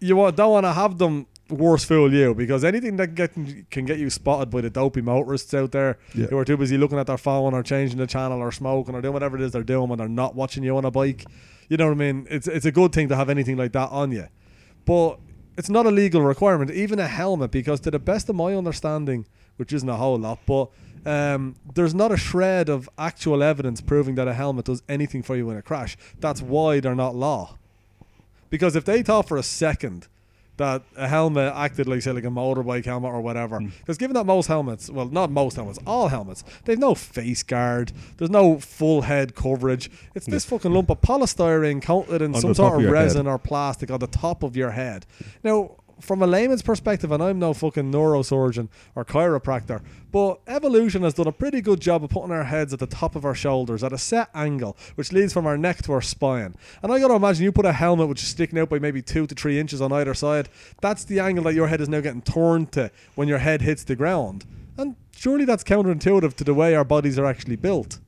you 0.00 0.14
don't 0.32 0.50
want 0.50 0.66
to 0.66 0.72
have 0.72 0.98
them 0.98 1.26
worse 1.50 1.84
fool 1.84 2.12
you 2.12 2.34
because 2.34 2.64
anything 2.64 2.96
that 2.96 3.14
get, 3.14 3.32
can 3.70 3.84
get 3.84 3.98
you 3.98 4.08
spotted 4.10 4.50
by 4.50 4.60
the 4.60 4.70
dopey 4.70 5.00
motorists 5.00 5.52
out 5.54 5.72
there 5.72 5.98
Yeah. 6.14 6.26
who 6.26 6.38
are 6.38 6.44
too 6.44 6.56
busy 6.56 6.78
looking 6.78 6.98
at 6.98 7.06
their 7.06 7.18
phone 7.18 7.54
or 7.54 7.62
changing 7.62 7.98
the 7.98 8.06
channel 8.06 8.38
or 8.40 8.52
smoking 8.52 8.94
or 8.94 9.00
doing 9.02 9.14
whatever 9.14 9.36
it 9.36 9.42
is 9.42 9.52
they're 9.52 9.62
doing 9.62 9.88
when 9.88 9.98
they're 9.98 10.08
not 10.08 10.34
watching 10.34 10.62
you 10.62 10.76
on 10.76 10.84
a 10.84 10.90
bike. 10.90 11.24
You 11.68 11.76
know 11.76 11.86
what 11.86 11.92
I 11.92 11.96
mean? 11.96 12.26
It's 12.30 12.48
it's 12.48 12.66
a 12.66 12.72
good 12.72 12.92
thing 12.92 13.08
to 13.08 13.16
have 13.16 13.28
anything 13.30 13.56
like 13.56 13.72
that 13.72 13.90
on 13.90 14.12
you, 14.12 14.26
but 14.84 15.18
it's 15.56 15.68
not 15.70 15.86
a 15.86 15.90
legal 15.90 16.22
requirement. 16.22 16.70
Even 16.70 16.98
a 16.98 17.06
helmet, 17.06 17.50
because 17.50 17.80
to 17.80 17.90
the 17.90 17.98
best 17.98 18.28
of 18.28 18.36
my 18.36 18.54
understanding, 18.54 19.26
which 19.56 19.72
isn't 19.72 19.88
a 19.88 19.96
whole 19.96 20.18
lot, 20.18 20.38
but 20.46 20.70
um, 21.06 21.56
there's 21.74 21.94
not 21.94 22.10
a 22.12 22.16
shred 22.16 22.68
of 22.68 22.88
actual 22.98 23.42
evidence 23.42 23.80
proving 23.80 24.14
that 24.16 24.26
a 24.26 24.34
helmet 24.34 24.64
does 24.66 24.82
anything 24.88 25.22
for 25.22 25.36
you 25.36 25.48
in 25.50 25.56
a 25.56 25.62
crash. 25.62 25.96
That's 26.18 26.42
why 26.42 26.80
they're 26.80 26.94
not 26.94 27.14
law. 27.14 27.56
Because 28.48 28.74
if 28.74 28.84
they 28.84 29.02
thought 29.02 29.28
for 29.28 29.36
a 29.36 29.42
second 29.42 30.08
that 30.60 30.82
a 30.96 31.08
helmet 31.08 31.52
acted 31.56 31.88
like 31.88 32.02
say 32.02 32.12
like 32.12 32.24
a 32.24 32.28
motorbike 32.28 32.84
helmet 32.84 33.10
or 33.10 33.20
whatever, 33.20 33.58
mm. 33.60 33.72
because 33.78 33.98
given 33.98 34.14
that 34.14 34.24
most 34.24 34.46
helmets, 34.46 34.90
well 34.90 35.06
not 35.06 35.30
most 35.30 35.56
helmets, 35.56 35.78
all 35.86 36.08
helmets, 36.08 36.44
they've 36.64 36.78
no 36.78 36.94
face 36.94 37.42
guard, 37.42 37.92
there's 38.18 38.30
no 38.30 38.58
full 38.58 39.02
head 39.02 39.34
coverage. 39.34 39.90
It's 40.14 40.26
this 40.26 40.44
fucking 40.44 40.72
lump 40.72 40.90
of 40.90 41.00
polystyrene 41.00 41.82
coated 41.82 42.22
in 42.22 42.34
On 42.34 42.40
some 42.40 42.54
sort 42.54 42.74
of 42.74 42.78
of 42.78 42.82
your 42.82 42.94
head. 42.94 43.04
resin 43.04 43.26
or 43.26 43.38
plastic 43.38 43.90
on 43.90 44.00
the 44.00 44.06
top 44.06 44.42
of 44.42 44.56
your 44.56 44.70
head. 44.72 45.06
Now, 45.42 45.76
from 46.00 46.22
a 46.22 46.26
layman's 46.26 46.62
perspective, 46.62 47.12
and 47.12 47.22
I'm 47.22 47.38
no 47.38 47.54
fucking 47.54 47.92
neurosurgeon 47.92 48.68
or 48.94 49.04
chiropractor, 49.04 49.82
but 50.10 50.40
evolution 50.46 51.02
has 51.02 51.14
done 51.14 51.26
a 51.26 51.32
pretty 51.32 51.60
good 51.60 51.80
job 51.80 52.02
of 52.02 52.10
putting 52.10 52.32
our 52.32 52.44
heads 52.44 52.72
at 52.72 52.78
the 52.78 52.86
top 52.86 53.16
of 53.16 53.24
our 53.24 53.34
shoulders 53.34 53.84
at 53.84 53.92
a 53.92 53.98
set 53.98 54.28
angle, 54.34 54.76
which 54.94 55.12
leads 55.12 55.32
from 55.32 55.46
our 55.46 55.56
neck 55.56 55.82
to 55.82 55.92
our 55.92 56.02
spine. 56.02 56.54
And 56.82 56.92
I 56.92 56.98
gotta 56.98 57.14
imagine 57.14 57.44
you 57.44 57.52
put 57.52 57.66
a 57.66 57.72
helmet 57.72 58.08
which 58.08 58.22
is 58.22 58.28
sticking 58.28 58.58
out 58.58 58.68
by 58.68 58.78
maybe 58.78 59.02
two 59.02 59.26
to 59.26 59.34
three 59.34 59.58
inches 59.58 59.80
on 59.80 59.92
either 59.92 60.14
side. 60.14 60.48
That's 60.80 61.04
the 61.04 61.20
angle 61.20 61.44
that 61.44 61.54
your 61.54 61.68
head 61.68 61.80
is 61.80 61.88
now 61.88 62.00
getting 62.00 62.22
turned 62.22 62.72
to 62.72 62.90
when 63.14 63.28
your 63.28 63.38
head 63.38 63.62
hits 63.62 63.84
the 63.84 63.96
ground. 63.96 64.44
And 64.76 64.96
surely 65.14 65.44
that's 65.44 65.64
counterintuitive 65.64 66.34
to 66.34 66.44
the 66.44 66.54
way 66.54 66.74
our 66.74 66.84
bodies 66.84 67.18
are 67.18 67.26
actually 67.26 67.56
built. 67.56 67.98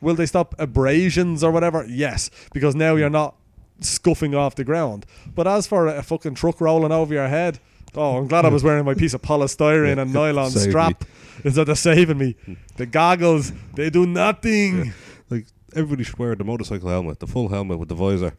Will 0.00 0.14
they 0.14 0.26
stop 0.26 0.54
abrasions 0.58 1.44
or 1.44 1.50
whatever? 1.50 1.84
Yes, 1.86 2.30
because 2.52 2.74
now 2.74 2.96
you're 2.96 3.10
not 3.10 3.34
scuffing 3.84 4.34
off 4.34 4.54
the 4.54 4.64
ground. 4.64 5.06
But 5.34 5.46
as 5.46 5.66
for 5.66 5.86
a, 5.86 6.02
fucking 6.02 6.34
truck 6.34 6.60
rolling 6.60 6.92
over 6.92 7.12
your 7.14 7.28
head, 7.28 7.58
oh, 7.94 8.18
I'm 8.18 8.28
glad 8.28 8.44
I 8.44 8.48
was 8.48 8.62
wearing 8.62 8.84
my 8.84 8.94
piece 8.94 9.14
of 9.14 9.22
polystyrene 9.22 9.96
Yeah, 9.96 10.02
and 10.02 10.12
nylon 10.12 10.50
saved 10.50 10.66
me. 10.66 10.70
strap 10.70 11.04
instead 11.44 11.68
of 11.68 11.78
saving 11.78 12.18
me. 12.18 12.36
The 12.76 12.86
goggles, 12.86 13.52
they 13.74 13.90
do 13.90 14.06
nothing. 14.06 14.92
Like 15.28 15.46
everybody 15.74 16.04
should 16.04 16.18
wear 16.18 16.34
the 16.34 16.44
motorcycle 16.44 16.88
helmet, 16.88 17.20
the 17.20 17.26
full 17.26 17.48
helmet 17.48 17.78
with 17.78 17.88
the 17.88 17.94
visor. 17.94 18.36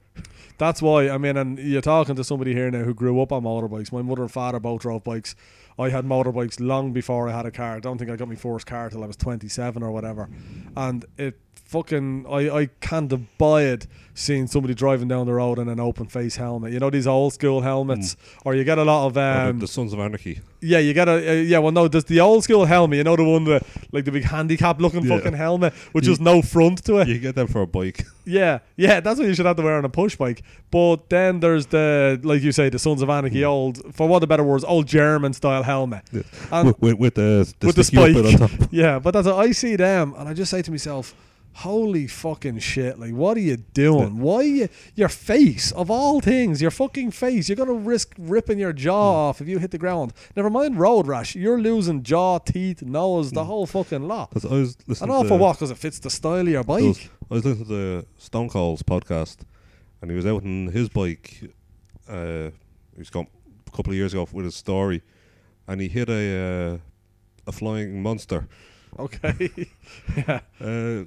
That's 0.58 0.82
why, 0.82 1.10
I 1.10 1.18
mean, 1.18 1.38
and 1.38 1.58
you're 1.58 1.82
talking 1.82 2.16
to 2.16 2.24
somebody 2.24 2.54
here 2.54 2.70
now 2.70 2.84
who 2.84 2.94
grew 2.94 3.20
up 3.22 3.32
on 3.32 3.44
motorbikes. 3.44 3.92
My 3.92 4.04
mother 4.04 4.22
and 4.22 4.32
father 4.32 4.60
both 4.60 4.82
drove 4.82 5.04
bikes. 5.04 5.36
I 5.80 5.90
had 5.90 6.06
motorbikes 6.06 6.60
long 6.60 6.94
before 6.94 7.28
I 7.28 7.32
had 7.32 7.48
a 7.48 7.52
car. 7.52 7.78
I 7.78 7.80
don't 7.80 7.98
think 7.98 8.12
I 8.12 8.16
got 8.16 8.28
my 8.28 8.36
first 8.36 8.68
car 8.68 8.90
till 8.90 9.04
I 9.04 9.08
was 9.08 9.16
27 9.16 9.82
or 9.82 9.92
whatever. 9.92 10.30
And 10.78 11.04
it 11.18 11.40
fucking, 11.72 12.26
I, 12.30 12.50
I 12.50 12.66
can't 12.82 13.12
abide 13.14 13.88
seeing 14.14 14.46
somebody 14.46 14.74
driving 14.74 15.08
down 15.08 15.26
the 15.26 15.34
road 15.34 15.58
in 15.58 15.70
an 15.70 15.80
open 15.80 16.06
face 16.06 16.36
helmet. 16.36 16.74
You 16.74 16.80
know, 16.80 16.90
these 16.90 17.08
old 17.08 17.34
school 17.34 17.62
helmets, 17.62 18.18
or 18.44 18.54
you 18.56 18.66
get 18.66 18.78
a 18.78 18.84
lot 18.84 19.08
of, 19.08 19.16
Or 19.18 19.22
um, 19.22 19.60
the, 19.60 19.66
the 19.66 19.72
Sons 19.72 19.94
of 19.94 20.00
Anarchy. 20.00 20.42
yeah, 20.60 20.80
you 20.80 20.94
get 20.94 21.08
a, 21.08 21.14
uh, 21.14 21.34
yeah, 21.34 21.60
well, 21.60 21.72
no, 21.72 21.88
there's 21.88 22.04
the 22.04 22.20
old 22.20 22.44
school 22.44 22.66
helmet, 22.66 22.98
you 22.98 23.04
know, 23.06 23.16
the 23.16 23.24
one 23.24 23.46
that, 23.46 23.64
like 23.94 24.04
the 24.04 24.12
big 24.12 24.26
handicap 24.26 24.82
looking 24.82 25.06
Yeah. 25.06 25.16
fucking 25.18 25.34
helmet 25.34 25.74
with 25.94 26.04
You- 26.04 26.12
just 26.12 26.20
no 26.22 26.42
front 26.42 26.84
to 26.86 26.98
it. 26.98 27.08
You 27.08 27.20
get 27.20 27.36
them 27.36 27.48
for 27.48 27.62
a 27.62 27.68
bike. 27.68 28.06
Yeah, 28.24 28.60
yeah, 28.78 29.00
that's 29.00 29.18
what 29.20 29.28
you 29.28 29.34
should 29.34 29.48
have 29.48 29.56
to 29.58 29.64
wear 29.64 29.78
on 29.78 29.84
a 29.84 29.90
push 29.90 30.16
bike. 30.16 30.44
But 30.70 31.10
then 31.10 31.40
there's 31.40 31.66
the, 31.66 32.20
like 32.24 32.44
you 32.44 32.52
say, 32.52 32.70
the 32.70 32.78
Sons 32.78 33.02
of 33.02 33.10
Anarchy, 33.10 33.44
old, 33.44 33.96
for 33.96 34.08
want 34.08 34.22
of 34.22 34.30
better 34.30 34.44
words, 34.44 34.64
old 34.64 34.86
German 34.86 35.34
style 35.34 35.64
helmet. 35.64 36.04
Yeah. 36.12 36.22
And 36.52 36.68
with, 36.68 36.80
with, 36.82 37.00
with 37.00 37.16
the, 37.16 37.52
the 37.60 37.66
with 37.68 37.76
the 37.78 37.84
sticky 37.84 38.16
up 38.20 38.24
bit 38.24 38.26
spike. 38.38 38.42
on 38.52 38.58
top. 38.60 38.68
yeah, 38.72 39.00
but 39.00 39.12
that's 39.16 39.28
I 39.28 39.52
see 39.54 39.76
them, 39.76 40.14
and 40.20 40.30
I 40.30 40.36
just 40.36 40.52
say 40.52 40.62
to 40.62 40.70
myself, 40.70 41.16
"Holy 41.54 42.08
fucking 42.08 42.60
shit! 42.60 43.00
Like, 43.00 43.14
what 43.14 43.38
are 43.38 43.42
you 43.42 43.58
doing? 43.58 44.20
Why 44.20 44.36
are 44.36 44.44
you, 44.44 44.70
your 44.96 45.10
face 45.10 45.72
of 45.72 45.92
all 45.92 46.22
things, 46.22 46.62
your 46.62 46.72
fucking 46.72 47.12
face? 47.12 47.50
You're 47.50 47.56
gonna 47.56 47.74
risk 47.74 48.14
ripping 48.18 48.60
your 48.60 48.74
jaw 48.74 49.30
off 49.30 49.42
if 49.42 49.48
you 49.48 49.60
hit 49.60 49.72
the 49.72 49.78
ground. 49.78 50.14
Never 50.36 50.50
mind 50.50 50.80
road 50.80 51.08
rash. 51.08 51.36
You're 51.36 51.60
losing 51.60 52.04
jaw, 52.04 52.40
teeth, 52.40 52.82
nose, 52.82 53.32
the 53.32 53.46
whole 53.46 53.66
fucking 53.66 54.08
lot. 54.08 54.32
I 54.36 54.48
was 54.54 54.78
listening 54.88 55.10
And 55.10 55.12
all 55.12 55.24
to, 55.24 55.30
for 55.30 55.38
what? 55.38 55.54
Because 55.54 55.72
it 55.72 55.78
fits 55.78 56.00
the 56.00 56.10
style 56.10 56.42
of 56.42 56.48
your 56.48 56.64
bike. 56.64 57.10
I 57.30 57.34
was 57.36 57.46
listening 57.46 57.66
to 57.66 57.72
the 57.74 58.06
Stone 58.18 58.50
Cold's 58.50 58.84
podcast, 58.84 59.38
and 60.02 60.10
he 60.12 60.16
was 60.16 60.26
out 60.26 60.44
on 60.44 60.68
his 60.68 60.90
bike. 60.90 61.42
Uh, 62.08 62.50
he 62.94 63.00
was 63.00 63.10
gone 63.10 63.28
a 63.68 63.72
couple 63.72 63.92
of 63.92 63.98
years 63.98 64.14
ago 64.14 64.28
with 64.32 64.46
his 64.46 64.56
story, 64.56 65.02
and 65.68 65.80
he 65.82 65.88
hit 65.88 66.10
a 66.10 66.76
uh, 66.76 66.78
a 67.48 67.52
flying 67.52 68.02
monster. 68.02 68.48
Okay. 69.00 69.70
yeah. 70.18 70.42
Uh, 70.60 71.04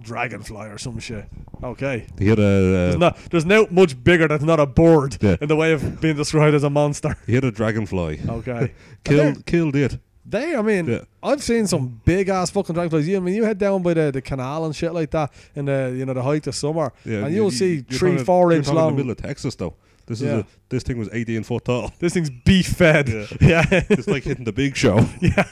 dragonfly 0.00 0.66
or 0.68 0.78
some 0.78 0.98
shit. 0.98 1.24
Okay. 1.62 2.06
he 2.18 2.26
hit 2.26 2.38
a 2.38 2.42
There's 2.42 2.94
uh, 2.94 2.98
not 2.98 3.16
there's 3.30 3.46
no 3.46 3.66
much 3.70 4.02
bigger 4.02 4.28
that's 4.28 4.44
not 4.44 4.60
a 4.60 4.66
bird 4.66 5.16
Yeah. 5.20 5.36
in 5.40 5.48
the 5.48 5.56
way 5.56 5.72
of 5.72 6.00
being 6.00 6.16
described 6.16 6.54
as 6.54 6.62
a 6.64 6.70
monster. 6.70 7.16
he 7.26 7.32
hit 7.32 7.44
a 7.44 7.50
dragonfly. 7.50 8.20
Okay. 8.28 8.72
Killed 9.04 9.46
killed 9.46 9.76
it. 9.76 9.98
They 10.26 10.54
I 10.56 10.62
mean 10.62 10.86
Yeah. 10.86 11.00
I've 11.22 11.42
seen 11.42 11.66
some 11.66 12.00
big 12.04 12.28
ass 12.28 12.50
fucking 12.50 12.74
dragonflies. 12.74 13.08
You 13.08 13.16
I 13.16 13.20
mean 13.20 13.34
you 13.34 13.44
head 13.44 13.56
down 13.58 13.82
by 13.82 13.94
the, 13.94 14.10
the 14.10 14.20
canal 14.20 14.66
and 14.66 14.76
shit 14.76 14.92
like 14.92 15.10
that 15.12 15.32
in 15.54 15.64
the 15.66 15.94
you 15.96 16.04
know 16.04 16.12
the 16.12 16.22
height 16.22 16.46
of 16.46 16.54
summer 16.54 16.92
Yeah, 17.04 17.20
and 17.24 17.30
you- 17.30 17.36
you'll 17.36 17.52
you- 17.52 17.58
see 17.58 17.80
three, 17.80 18.18
four 18.18 18.52
inch 18.52 18.66
talking 18.66 18.78
in 18.78 18.84
long 18.84 18.92
the 18.92 18.96
middle 18.98 19.12
of 19.12 19.16
Texas 19.18 19.54
though. 19.54 19.74
This 20.06 20.20
Yeah. 20.20 20.34
is 20.36 20.40
a, 20.40 20.46
this 20.68 20.82
thing 20.82 20.98
was 20.98 21.08
18 21.12 21.44
foot 21.44 21.64
tall. 21.64 21.92
this 21.98 22.14
thing's 22.14 22.30
beef 22.30 22.66
fed. 22.68 23.08
Yeah. 23.08 23.26
Yeah. 23.40 23.64
it's 23.90 24.06
like 24.08 24.24
hitting 24.24 24.44
the 24.44 24.52
big 24.52 24.76
show. 24.76 25.06
Yeah. 25.20 25.44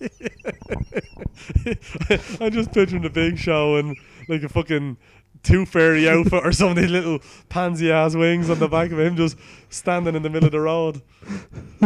I'm 2.40 2.52
just 2.52 2.72
picturing 2.72 3.02
the 3.02 3.10
big 3.12 3.38
show 3.38 3.76
and 3.76 3.96
like 4.28 4.42
a 4.42 4.48
fucking 4.48 4.96
two 5.42 5.64
fairy 5.64 6.08
outfit 6.08 6.44
or 6.44 6.52
some 6.52 6.70
of 6.70 6.76
these 6.76 6.90
little 6.90 7.18
pansy 7.48 7.90
ass 7.90 8.14
wings 8.14 8.50
on 8.50 8.58
the 8.58 8.68
back 8.68 8.90
of 8.92 8.98
him 9.00 9.16
just 9.16 9.36
standing 9.70 10.14
in 10.14 10.22
the 10.22 10.28
middle 10.30 10.46
of 10.46 10.52
the 10.52 10.60
road. 10.60 11.00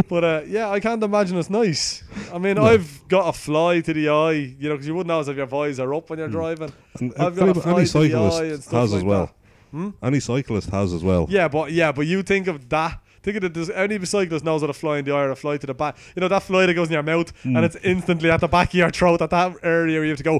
But 0.09 0.23
uh, 0.23 0.41
yeah, 0.45 0.69
I 0.69 0.79
can't 0.79 1.01
imagine 1.03 1.37
it's 1.37 1.49
nice. 1.49 2.03
I 2.33 2.37
mean, 2.37 2.55
No. 2.55 2.65
I've 2.65 3.07
got 3.07 3.29
a 3.29 3.33
fly 3.33 3.81
to 3.81 3.93
the 3.93 4.09
eye, 4.09 4.31
you 4.31 4.69
know, 4.69 4.75
because 4.75 4.87
you 4.87 4.93
wouldn't 4.95 5.07
know 5.07 5.19
if 5.21 5.27
your 5.27 5.79
are 5.79 5.93
up 5.93 6.09
when 6.09 6.19
you're 6.19 6.27
driving. 6.27 6.73
And 6.99 7.13
I've 7.17 7.35
got 7.35 7.49
a 7.49 7.53
fly 7.61 7.85
to 7.85 7.99
the 7.99 8.15
eye 8.15 8.43
and 8.45 8.63
stuff 8.63 8.81
has 8.81 8.91
like 8.91 8.97
as 8.99 9.03
well. 9.03 9.25
that. 9.27 9.35
Hmm? 9.75 9.89
Any 10.01 10.21
cyclist 10.21 10.69
has 10.69 10.93
as 10.93 11.03
well. 11.03 11.27
Yeah, 11.29 11.49
but 11.49 11.73
yeah, 11.73 11.91
but 11.91 12.07
you 12.07 12.23
think 12.23 12.47
of 12.47 12.69
that. 12.69 13.01
Think 13.23 13.43
of. 13.43 13.51
Does 13.51 13.69
any 13.71 14.03
cyclist 14.05 14.45
knows 14.45 14.61
what 14.61 14.69
a 14.69 14.73
fly 14.73 14.99
in 14.99 15.05
the 15.05 15.11
eye 15.11 15.23
or 15.23 15.31
a 15.31 15.35
fly 15.35 15.57
to 15.57 15.67
the 15.67 15.73
back? 15.73 15.97
You 16.15 16.21
know 16.21 16.29
that 16.29 16.43
fly 16.43 16.65
that 16.65 16.73
goes 16.75 16.87
in 16.87 16.93
your 16.93 17.03
mouth 17.03 17.33
Hmm. 17.43 17.57
and 17.57 17.65
it's 17.65 17.75
instantly 17.83 18.31
at 18.31 18.39
the 18.39 18.47
back 18.47 18.69
of 18.69 18.75
your 18.75 18.89
throat 18.89 19.21
at 19.21 19.31
that 19.31 19.55
area 19.63 20.01
you 20.01 20.09
have 20.09 20.17
to 20.19 20.23
go. 20.23 20.39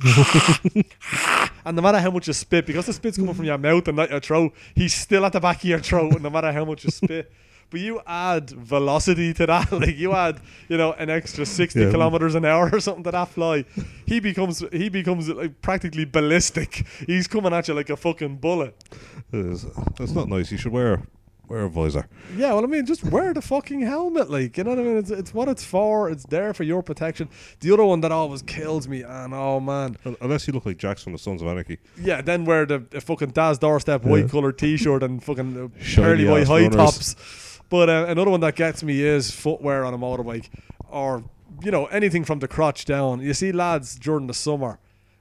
and 1.64 1.76
no 1.76 1.82
matter 1.82 1.98
how 2.00 2.10
much 2.10 2.26
you 2.26 2.32
spit, 2.32 2.66
because 2.66 2.86
the 2.86 2.92
spit's 2.92 3.16
coming 3.18 3.34
from 3.34 3.44
your 3.44 3.58
mouth 3.58 3.86
and 3.88 3.96
not 3.96 4.10
your 4.10 4.20
throat, 4.20 4.52
he's 4.74 4.94
still 4.94 5.24
at 5.24 5.32
the 5.32 5.40
back 5.40 5.58
of 5.58 5.64
your 5.64 5.78
throat. 5.80 6.20
no 6.20 6.30
matter 6.30 6.50
how 6.52 6.64
much 6.64 6.84
you 6.84 6.90
spit. 6.90 7.30
But 7.70 7.80
you 7.80 8.00
add 8.06 8.48
velocity 8.50 9.34
to 9.34 9.46
that, 9.46 9.70
like 9.82 9.96
you 9.98 10.12
add, 10.14 10.40
you 10.68 10.78
know, 10.78 10.92
an 10.94 11.10
extra 11.10 11.44
sixty 11.44 11.80
Yeah. 11.80 11.90
kilometers 11.90 12.34
an 12.34 12.44
hour 12.46 12.70
or 12.72 12.80
something 12.80 13.04
to 13.04 13.10
that 13.10 13.28
fly. 13.28 13.64
He 14.06 14.20
becomes 14.20 14.64
he 14.72 14.88
becomes 14.88 15.28
like 15.28 15.60
practically 15.60 16.06
ballistic. 16.06 16.86
He's 17.06 17.26
coming 17.28 17.52
at 17.52 17.68
you 17.68 17.74
like 17.74 17.90
a 17.90 17.96
fucking 17.96 18.36
bullet. 18.36 18.74
It's 19.32 20.12
not 20.14 20.28
nice. 20.28 20.50
You 20.50 20.58
should 20.58 20.72
wear 20.72 21.02
wear 21.48 21.60
a 21.64 21.68
visor. 21.68 22.06
Yeah, 22.36 22.52
well, 22.52 22.64
I 22.64 22.66
mean, 22.66 22.84
just 22.84 23.02
wear 23.04 23.32
the 23.32 23.40
fucking 23.40 23.80
helmet, 23.80 24.30
like 24.30 24.56
you 24.58 24.64
know 24.64 24.70
what 24.70 24.78
I 24.78 24.82
mean. 24.82 24.96
It's, 24.98 25.10
it's 25.10 25.32
what 25.34 25.48
it's 25.48 25.64
for. 25.64 26.10
It's 26.10 26.24
there 26.26 26.52
for 26.54 26.62
your 26.62 26.82
protection. 26.82 27.28
The 27.60 27.72
other 27.72 27.84
one 27.84 28.00
that 28.02 28.12
always 28.12 28.42
kills 28.42 28.86
me, 28.88 29.02
and 29.02 29.32
oh 29.34 29.58
man, 29.60 29.96
Unless 30.20 30.46
you 30.46 30.52
look 30.54 30.66
like 30.66 30.76
Jackson 30.78 31.12
the 31.12 31.18
Sons 31.18 31.40
of 31.42 31.48
Anarchy. 31.48 31.78
yeah. 32.02 32.20
Then 32.22 32.44
wear 32.44 32.66
the, 32.66 32.78
the 32.90 33.00
fucking 33.00 33.30
Daz 33.30 33.58
doorstep 33.58 34.04
Yeah. 34.04 34.10
white 34.10 34.30
colored 34.30 34.58
T-shirt 34.58 35.02
and 35.02 35.22
fucking 35.22 35.56
uh, 35.76 35.82
Shiny 35.82 36.06
pearly 36.06 36.24
white 36.28 36.46
high 36.46 36.68
runners. 36.68 36.76
tops. 36.76 37.47
But 37.68 37.90
uh, 37.90 38.06
another 38.08 38.30
one 38.30 38.40
that 38.40 38.56
gets 38.56 38.82
me 38.82 39.02
is 39.02 39.30
footwear 39.30 39.84
on 39.84 39.92
a 39.94 39.98
motorbike, 39.98 40.48
or 40.90 41.24
you 41.62 41.70
know 41.70 41.86
anything 41.86 42.24
from 42.24 42.38
the 42.38 42.48
crotch 42.48 42.84
down. 42.84 43.20
You 43.20 43.34
see 43.34 43.52
lads 43.52 43.98
during 43.98 44.26
the 44.26 44.34
summer. 44.34 44.78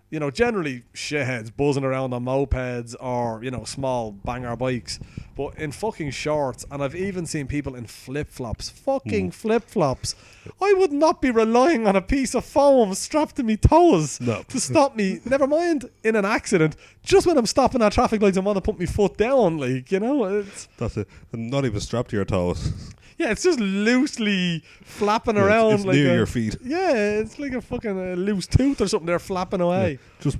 You 0.09 0.19
know, 0.19 0.31
generally 0.31 0.83
shitheads 0.93 1.51
buzzing 1.55 1.83
around 1.83 2.13
on 2.13 2.23
mopeds 2.23 2.95
or, 2.99 3.43
you 3.43 3.51
know, 3.51 3.65
small 3.65 4.11
banger 4.11 4.55
bikes, 4.55 4.99
but 5.35 5.57
in 5.57 5.71
fucking 5.71 6.11
shorts. 6.11 6.65
And 6.71 6.81
I've 6.81 6.95
even 6.95 7.25
seen 7.25 7.47
people 7.47 7.75
in 7.75 7.87
flip 7.87 8.29
flops. 8.29 8.69
Fucking 8.69 9.31
mm. 9.31 9.33
flip 9.33 9.63
flops. 9.63 10.15
I 10.61 10.73
would 10.77 10.93
not 10.93 11.21
be 11.21 11.29
relying 11.29 11.87
on 11.87 11.97
a 11.97 12.01
piece 12.01 12.35
of 12.35 12.45
foam 12.45 12.93
strapped 12.93 13.35
to 13.35 13.43
me 13.43 13.57
toes 13.57 14.21
No. 14.21 14.43
to 14.47 14.59
stop 14.59 14.95
me. 14.95 15.19
Never 15.25 15.45
mind 15.45 15.89
in 16.03 16.15
an 16.15 16.25
accident. 16.25 16.77
Just 17.03 17.27
when 17.27 17.37
I'm 17.37 17.45
stopping 17.45 17.81
at 17.81 17.91
traffic 17.91 18.21
lights, 18.21 18.37
I 18.37 18.41
want 18.41 18.55
to 18.57 18.61
put 18.61 18.79
my 18.79 18.85
foot 18.85 19.17
down. 19.17 19.57
Like, 19.57 19.91
you 19.91 19.99
know, 19.99 20.23
it's. 20.23 20.69
That's 20.77 20.95
it. 20.97 21.07
And 21.33 21.51
not 21.51 21.65
even 21.65 21.81
strapped 21.81 22.11
to 22.11 22.15
your 22.15 22.25
toes. 22.25 22.71
Yeah, 23.19 23.31
it's 23.31 23.41
just 23.43 23.59
loosely 23.59 24.63
flapping 24.83 25.35
Yeah, 25.35 25.41
it's- 25.45 25.55
around 25.55 25.73
it's 25.73 25.85
like 25.85 25.95
near 25.95 26.11
a, 26.11 26.15
your 26.15 26.25
feet. 26.27 26.55
Yeah, 26.63 26.93
it's 26.93 27.39
like 27.39 27.53
a 27.53 27.61
fucking 27.61 27.97
uh, 28.11 28.13
loose 28.15 28.45
tooth 28.45 28.79
or 28.81 28.87
something. 28.87 29.07
They're 29.07 29.17
flapping 29.19 29.59
away. 29.61 29.97
Just 30.19 30.37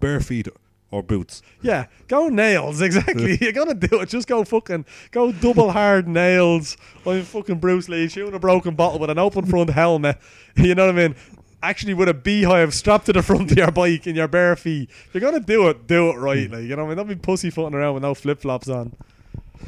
bare 0.00 0.18
feet 0.20 0.48
or 0.90 1.02
boots. 1.02 1.42
Yeah, 1.62 1.86
go 2.08 2.28
nails 2.28 2.80
exactly. 2.88 3.38
You're 3.40 3.52
gonna 3.52 3.74
do 3.74 4.00
it. 4.00 4.08
Just 4.08 4.26
go 4.26 4.42
fucking 4.42 4.84
go 5.12 5.30
double 5.30 5.70
hard 5.70 6.08
nails. 6.08 6.76
I'm 7.06 7.22
fucking 7.22 7.58
Bruce 7.58 7.88
Lee 7.88 8.08
shooting 8.08 8.34
a 8.34 8.38
broken 8.40 8.74
bottle 8.74 8.98
with 8.98 9.10
an 9.10 9.18
open 9.18 9.46
front 9.46 9.70
helmet. 9.70 10.18
You 10.56 10.74
know 10.74 10.86
what 10.86 10.98
I 10.98 11.08
mean? 11.08 11.14
Actually, 11.62 11.94
with 11.94 12.08
a 12.08 12.14
beehive 12.14 12.74
strapped 12.74 13.06
to 13.06 13.12
the 13.12 13.22
front 13.22 13.52
of 13.52 13.56
your 13.58 13.70
bike 13.70 14.08
in 14.08 14.16
your 14.16 14.26
bare 14.28 14.56
feet. 14.56 14.90
If 14.90 15.10
you're 15.14 15.20
gonna 15.20 15.38
do 15.38 15.68
it, 15.68 15.86
do 15.86 16.10
it 16.10 16.14
right. 16.16 16.50
Like 16.50 16.62
you 16.64 16.74
know, 16.74 16.84
what 16.84 16.86
I 16.86 16.88
mean, 16.88 16.96
don't 16.96 17.08
be 17.08 17.14
pussyfooting 17.14 17.74
around 17.78 17.94
with 17.94 18.02
no 18.02 18.14
flip 18.14 18.40
flops 18.40 18.68
on. 18.68 18.92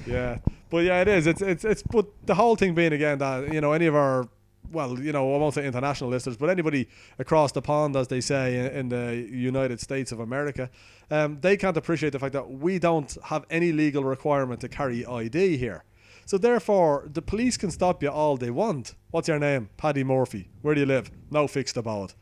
Yeah, 0.06 0.38
but 0.70 0.84
yeah, 0.84 1.00
it 1.00 1.08
is. 1.08 1.26
It's 1.26 1.42
it's 1.42 1.64
it's. 1.64 1.82
But 1.82 2.06
the 2.26 2.34
whole 2.34 2.56
thing 2.56 2.74
being 2.74 2.92
again 2.92 3.18
that 3.18 3.52
you 3.52 3.60
know 3.60 3.72
any 3.72 3.86
of 3.86 3.94
our 3.94 4.28
well, 4.72 5.00
you 5.00 5.12
know, 5.12 5.34
I 5.34 5.38
won't 5.38 5.54
say 5.54 5.66
international 5.66 6.10
listeners, 6.10 6.36
but 6.36 6.48
anybody 6.48 6.88
across 7.18 7.52
the 7.52 7.62
pond, 7.62 7.96
as 7.96 8.08
they 8.08 8.20
say 8.20 8.56
in, 8.56 8.66
in 8.66 8.88
the 8.88 9.28
United 9.30 9.80
States 9.80 10.12
of 10.12 10.20
America, 10.20 10.70
um, 11.10 11.38
they 11.40 11.56
can't 11.56 11.76
appreciate 11.76 12.10
the 12.10 12.18
fact 12.18 12.32
that 12.34 12.48
we 12.50 12.78
don't 12.78 13.16
have 13.24 13.44
any 13.50 13.72
legal 13.72 14.04
requirement 14.04 14.60
to 14.60 14.68
carry 14.68 15.04
ID 15.04 15.56
here. 15.56 15.84
So 16.24 16.38
therefore, 16.38 17.08
the 17.12 17.22
police 17.22 17.56
can 17.56 17.72
stop 17.72 18.02
you 18.02 18.08
all 18.08 18.36
they 18.36 18.50
want. 18.50 18.94
What's 19.10 19.26
your 19.26 19.40
name? 19.40 19.70
Paddy 19.76 20.04
Murphy. 20.04 20.48
Where 20.62 20.74
do 20.74 20.80
you 20.80 20.86
live? 20.86 21.10
No 21.30 21.48
fixed 21.48 21.76
abode. 21.76 22.12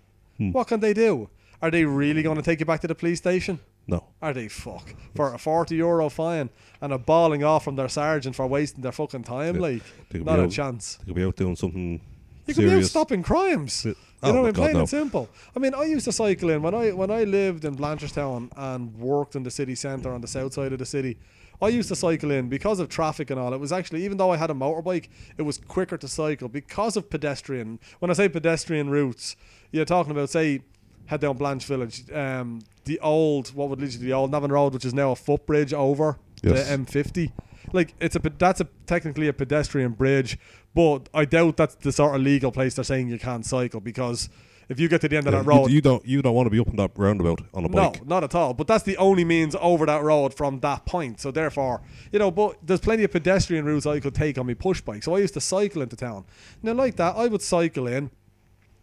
What 0.53 0.69
can 0.69 0.81
they 0.81 0.95
do? 0.95 1.29
Are 1.61 1.71
they 1.71 1.85
really 1.85 2.23
going 2.23 2.37
to 2.37 2.43
take 2.43 2.61
you 2.61 2.67
back 2.67 2.81
to 2.81 2.87
the 2.87 2.95
police 2.95 3.19
station? 3.19 3.59
No. 3.89 4.05
Are 4.23 4.35
they 4.35 4.49
fuck 4.49 4.95
for 5.17 5.33
a 5.35 5.39
forty 5.39 5.77
euro 5.77 6.09
fine 6.11 6.51
and 6.81 6.93
a 6.93 6.99
bawling 6.99 7.43
off 7.43 7.65
from 7.65 7.77
their 7.77 7.89
sergeant 7.89 8.37
for 8.37 8.47
wasting 8.47 8.83
their 8.83 8.93
fucking 8.93 9.25
time? 9.25 9.57
Yeah. 9.57 9.61
Like, 9.63 9.83
not 10.15 10.39
a 10.39 10.43
out- 10.43 10.51
chance. 10.51 10.97
They 10.99 11.07
could 11.07 11.15
be 11.17 11.25
out 11.25 11.37
doing 11.37 11.57
something 11.57 12.01
You 12.47 12.55
could 12.55 12.65
be 12.65 12.71
out 12.71 12.85
stopping 12.85 13.23
crimes. 13.23 13.85
You 13.87 13.95
Oh 14.23 14.33
know, 14.33 14.43
my 14.43 14.49
in 14.49 14.55
God, 14.55 14.63
plain 14.63 14.73
no. 14.75 14.81
and 14.81 14.89
simple. 14.89 15.29
I 15.55 15.59
mean, 15.61 15.75
I 15.75 15.85
used 15.85 16.05
to 16.07 16.13
cycle 16.13 16.51
in 16.51 16.61
when 16.61 16.75
I 16.75 16.91
when 16.93 17.11
I 17.11 17.25
lived 17.25 17.65
in 17.65 17.77
Blanchardstown 17.77 18.51
and 18.57 18.95
worked 18.99 19.37
in 19.37 19.43
the 19.45 19.51
city 19.51 19.75
centre 19.75 20.13
on 20.13 20.21
the 20.21 20.27
south 20.29 20.53
side 20.55 20.73
of 20.73 20.79
the 20.79 20.87
city. 20.87 21.19
I 21.63 21.69
used 21.69 21.89
to 21.89 21.97
cycle 21.97 22.31
in 22.31 22.49
because 22.49 22.79
of 22.81 22.89
traffic 22.89 23.31
and 23.31 23.41
all. 23.41 23.53
It 23.55 23.59
was 23.61 23.73
actually 23.73 24.05
even 24.05 24.17
though 24.19 24.31
I 24.31 24.37
had 24.37 24.51
a 24.51 24.55
motorbike, 24.55 25.09
it 25.39 25.43
was 25.43 25.59
quicker 25.59 25.97
to 25.97 26.09
cycle 26.09 26.49
because 26.49 26.97
of 26.97 27.09
pedestrian. 27.11 27.79
When 28.01 28.11
I 28.11 28.15
say 28.15 28.29
pedestrian 28.29 28.91
routes, 28.91 29.35
you're 29.73 29.85
talking 29.85 30.11
about 30.13 30.29
say 30.31 30.61
head 31.09 31.21
down 31.21 31.37
Blanch 31.37 31.65
Village, 31.67 32.11
um, 32.13 32.61
the 32.85 32.99
old 33.01 33.49
what 33.55 33.69
would 33.69 33.81
lead 33.81 33.93
you 33.93 33.99
to 33.99 34.05
the 34.05 34.13
old 34.15 34.31
Navan 34.31 34.51
Road, 34.53 34.73
which 34.73 34.85
is 34.85 34.95
now 34.95 35.11
a 35.11 35.17
footbridge 35.17 35.75
over 35.75 36.19
Yes. 36.43 36.69
the 36.69 36.77
M50. 36.79 37.33
Like 37.73 37.95
it's 38.01 38.17
a 38.17 38.21
that's 38.39 38.61
a 38.61 38.69
technically 38.87 39.29
a 39.29 39.33
pedestrian 39.33 39.93
bridge, 39.93 40.39
but 40.75 41.09
I 41.13 41.25
doubt 41.27 41.57
that's 41.59 41.75
the 41.75 41.93
sort 41.93 42.15
of 42.15 42.23
legal 42.23 42.51
place 42.53 42.75
they're 42.75 42.85
saying 42.85 43.09
you 43.09 43.19
can't 43.19 43.45
cycle 43.45 43.81
because 43.81 44.29
if 44.71 44.79
you 44.79 44.89
get 44.89 45.01
to 45.01 45.09
the 45.09 45.17
end 45.17 45.27
of 45.27 45.33
that 45.33 45.45
road, 45.47 45.71
You, 45.71 45.81
don't. 45.81 46.05
You 46.07 46.21
don't 46.23 46.35
want 46.35 46.45
to 46.47 46.51
be 46.51 46.59
up 46.61 46.69
in 46.69 46.77
that 46.77 46.91
roundabout 46.97 47.41
on 47.55 47.65
a 47.65 47.69
bike. 47.71 48.01
no, 48.03 48.07
not 48.07 48.23
at 48.25 48.35
all. 48.35 48.53
But 48.53 48.67
that's 48.67 48.85
the 48.85 48.99
only 48.99 49.25
means 49.25 49.57
over 49.61 49.87
that 49.87 50.03
road 50.03 50.35
from 50.35 50.61
that 50.61 50.85
point. 50.85 51.21
So 51.21 51.31
therefore, 51.31 51.81
you 52.13 52.19
know, 52.19 52.31
but 52.31 52.57
there's 52.63 52.81
plenty 52.81 53.03
of 53.05 53.11
pedestrian 53.11 53.65
routes 53.65 53.87
I 53.87 53.99
could 54.01 54.15
take 54.15 54.37
on 54.39 54.47
my 54.47 54.53
push 54.55 54.83
bike. 54.83 55.03
So 55.03 55.15
I 55.17 55.21
used 55.21 55.33
to 55.35 55.41
cycle 55.41 55.81
into 55.83 55.97
town. 55.97 56.25
Now 56.63 56.75
like 56.75 56.97
that, 56.97 57.17
I 57.17 57.29
would 57.29 57.41
cycle 57.43 57.87
in, 57.87 58.11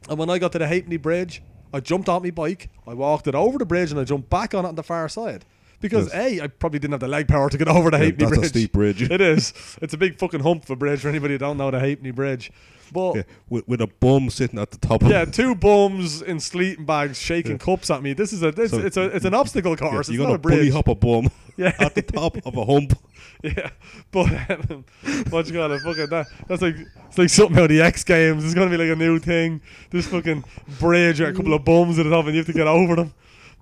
and 0.10 0.18
when 0.18 0.30
I 0.30 0.40
got 0.40 0.52
to 0.54 0.58
the 0.60 0.68
Halfpenny 0.68 0.98
Bridge, 0.98 1.42
I 1.76 1.80
jumped 1.82 2.08
on 2.10 2.24
my 2.24 2.32
bike, 2.32 2.70
I 2.88 2.94
walked 2.94 3.28
it 3.28 3.36
over 3.36 3.58
the 3.58 3.66
bridge, 3.66 3.92
and 3.92 4.00
I 4.00 4.04
jumped 4.06 4.30
back 4.30 4.54
on 4.54 4.66
it 4.66 4.70
on 4.70 4.76
the 4.76 4.84
far 4.84 5.10
side. 5.10 5.46
Because 5.82 6.08
Yes. 6.14 6.40
A, 6.40 6.44
I 6.44 6.48
probably 6.48 6.80
didn't 6.80 6.94
have 6.94 7.02
the 7.02 7.08
leg 7.08 7.28
power 7.28 7.50
to 7.50 7.58
get 7.58 7.68
over 7.78 7.92
the 7.92 7.98
Yeah, 7.98 8.04
Halfpenny 8.06 8.26
that's 8.26 8.32
a 8.38 8.40
Bridge. 8.40 8.50
steep 8.50 8.72
bridge. 8.72 9.02
It 9.12 9.22
is. 9.22 9.54
It's 9.82 9.94
a 9.94 9.98
big 9.98 10.18
fucking 10.18 10.40
hump 10.40 10.64
of 10.64 10.70
a 10.70 10.76
bridge 10.76 11.02
for 11.02 11.10
anybody 11.10 11.34
who 11.34 11.38
don't 11.38 11.58
know 11.58 11.70
the 11.70 11.80
Halfpenny 11.80 12.12
Bridge. 12.12 12.52
But 12.94 13.16
Yeah, 13.16 13.24
with, 13.50 13.68
with 13.68 13.82
a 13.82 13.88
bum 13.88 14.30
sitting 14.30 14.58
at 14.60 14.72
the 14.72 14.78
top. 14.78 15.02
of 15.02 15.10
yeah, 15.10 15.26
two 15.26 15.54
bums 15.56 16.22
in 16.22 16.40
sleeping 16.40 16.86
bags 16.86 17.20
shaking 17.20 17.58
cups 17.58 17.90
at 17.92 18.02
me. 18.02 18.14
This 18.14 18.32
is 18.32 18.42
a 18.44 18.50
it's, 18.50 18.72
So- 18.72 18.80
it's 18.80 18.96
a 18.98 19.04
it's 19.16 19.26
an 19.26 19.34
obstacle 19.34 19.72
Yeah, 19.72 19.78
course. 19.90 20.08
you're 20.10 20.16
it's 20.16 20.20
not 20.20 20.26
gonna 20.26 20.36
a 20.36 20.38
bridge. 20.38 20.58
bully 20.60 20.70
hop 20.70 20.88
a 20.88 20.96
bum 20.96 21.30
Yeah. 21.58 21.74
at 21.80 21.96
the 21.96 22.02
top 22.02 22.38
of 22.46 22.56
a 22.58 22.66
hump. 22.66 22.98
Yeah, 23.44 23.70
but 24.12 24.28
um, 24.50 24.86
what 25.30 25.46
you 25.46 25.54
gotta 25.54 25.78
fucking 25.80 26.08
that? 26.10 26.26
That's 26.48 26.62
like 26.64 26.76
it's 27.10 27.18
like 27.18 27.30
something 27.30 27.58
out 27.58 27.64
of 27.66 27.70
the 27.70 27.82
X 27.82 28.04
Games. 28.04 28.44
It's 28.44 28.54
gonna 28.56 28.72
be 28.72 28.78
like 28.78 28.90
a 28.90 28.96
new 28.96 29.20
thing. 29.20 29.62
This 29.92 30.08
fucking 30.08 30.44
bridge 30.80 31.22
or 31.22 31.28
a 31.28 31.34
couple 31.34 31.54
of 31.54 31.64
bums 31.64 32.00
at 32.00 32.04
the 32.06 32.10
top, 32.10 32.26
and 32.26 32.34
you 32.34 32.40
have 32.40 32.48
to 32.48 32.54
get 32.54 32.66
over 32.66 32.96
them. 32.96 33.14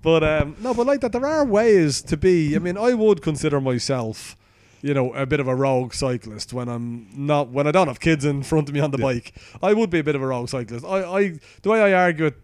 But 0.02 0.22
um, 0.24 0.56
no, 0.60 0.72
but 0.72 0.86
like 0.86 1.00
that, 1.00 1.12
there 1.12 1.26
are 1.26 1.44
ways 1.44 2.00
to 2.02 2.16
be. 2.16 2.54
I 2.56 2.60
mean, 2.60 2.78
I 2.78 2.94
would 2.94 3.20
consider 3.20 3.60
myself, 3.60 4.36
you 4.80 4.94
know, 4.94 5.12
a 5.12 5.26
bit 5.26 5.40
of 5.40 5.48
a 5.48 5.54
rogue 5.54 5.92
cyclist 5.92 6.52
when 6.54 6.68
I'm 6.68 7.08
not 7.14 7.48
when 7.48 7.66
I 7.66 7.70
don't 7.72 7.88
have 7.88 8.00
kids 8.00 8.24
in 8.24 8.42
front 8.42 8.68
of 8.68 8.74
me 8.74 8.80
on 8.80 8.90
the 8.90 8.98
Yeah. 8.98 9.04
bike. 9.04 9.34
I 9.62 9.74
would 9.74 9.90
be 9.90 9.98
a 9.98 10.04
bit 10.04 10.14
of 10.14 10.22
a 10.22 10.26
rogue 10.26 10.48
cyclist. 10.48 10.84
I, 10.86 11.02
I 11.04 11.38
the 11.62 11.68
way 11.68 11.82
I 11.82 11.92
argue 12.04 12.26
it 12.26 12.34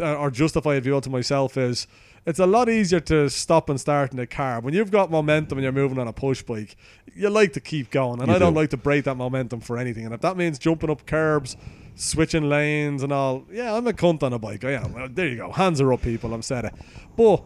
uh, 0.00 0.14
or 0.14 0.30
justify 0.30 0.76
it 0.76 0.82
view 0.82 0.98
to 1.00 1.10
myself 1.10 1.56
is 1.58 1.86
it's 2.26 2.38
a 2.40 2.46
lot 2.46 2.68
easier 2.68 3.00
to 3.00 3.30
stop 3.30 3.70
and 3.70 3.80
start 3.80 4.12
in 4.12 4.18
a 4.18 4.26
car 4.26 4.60
when 4.60 4.74
you've 4.74 4.90
got 4.90 5.10
momentum 5.10 5.58
and 5.58 5.62
you're 5.62 5.72
moving 5.72 5.98
on 5.98 6.08
a 6.08 6.12
push 6.12 6.42
bike. 6.42 6.76
You 7.14 7.30
like 7.30 7.52
to 7.54 7.60
keep 7.60 7.90
going, 7.90 8.20
and 8.20 8.28
You 8.28 8.34
I 8.34 8.38
don't 8.38 8.52
do. 8.52 8.60
like 8.60 8.70
to 8.70 8.76
break 8.76 9.04
that 9.04 9.14
momentum 9.14 9.60
for 9.60 9.78
anything. 9.78 10.04
And 10.04 10.12
if 10.12 10.20
that 10.20 10.36
means 10.36 10.58
jumping 10.58 10.90
up 10.90 11.06
curbs, 11.06 11.56
switching 11.94 12.48
lanes, 12.48 13.02
and 13.02 13.12
all, 13.12 13.44
yeah, 13.50 13.74
I'm 13.74 13.86
a 13.86 13.92
cunt 13.92 14.22
on 14.22 14.32
a 14.32 14.38
bike. 14.38 14.64
Oh, 14.64 14.68
I 14.68 14.72
am. 14.72 14.92
Well, 14.92 15.08
there 15.08 15.28
you 15.28 15.36
go. 15.36 15.52
Hands 15.52 15.80
are 15.80 15.92
up, 15.92 16.02
people. 16.02 16.34
I'm 16.34 16.42
said 16.42 16.64
it. 16.66 16.74
But 17.16 17.42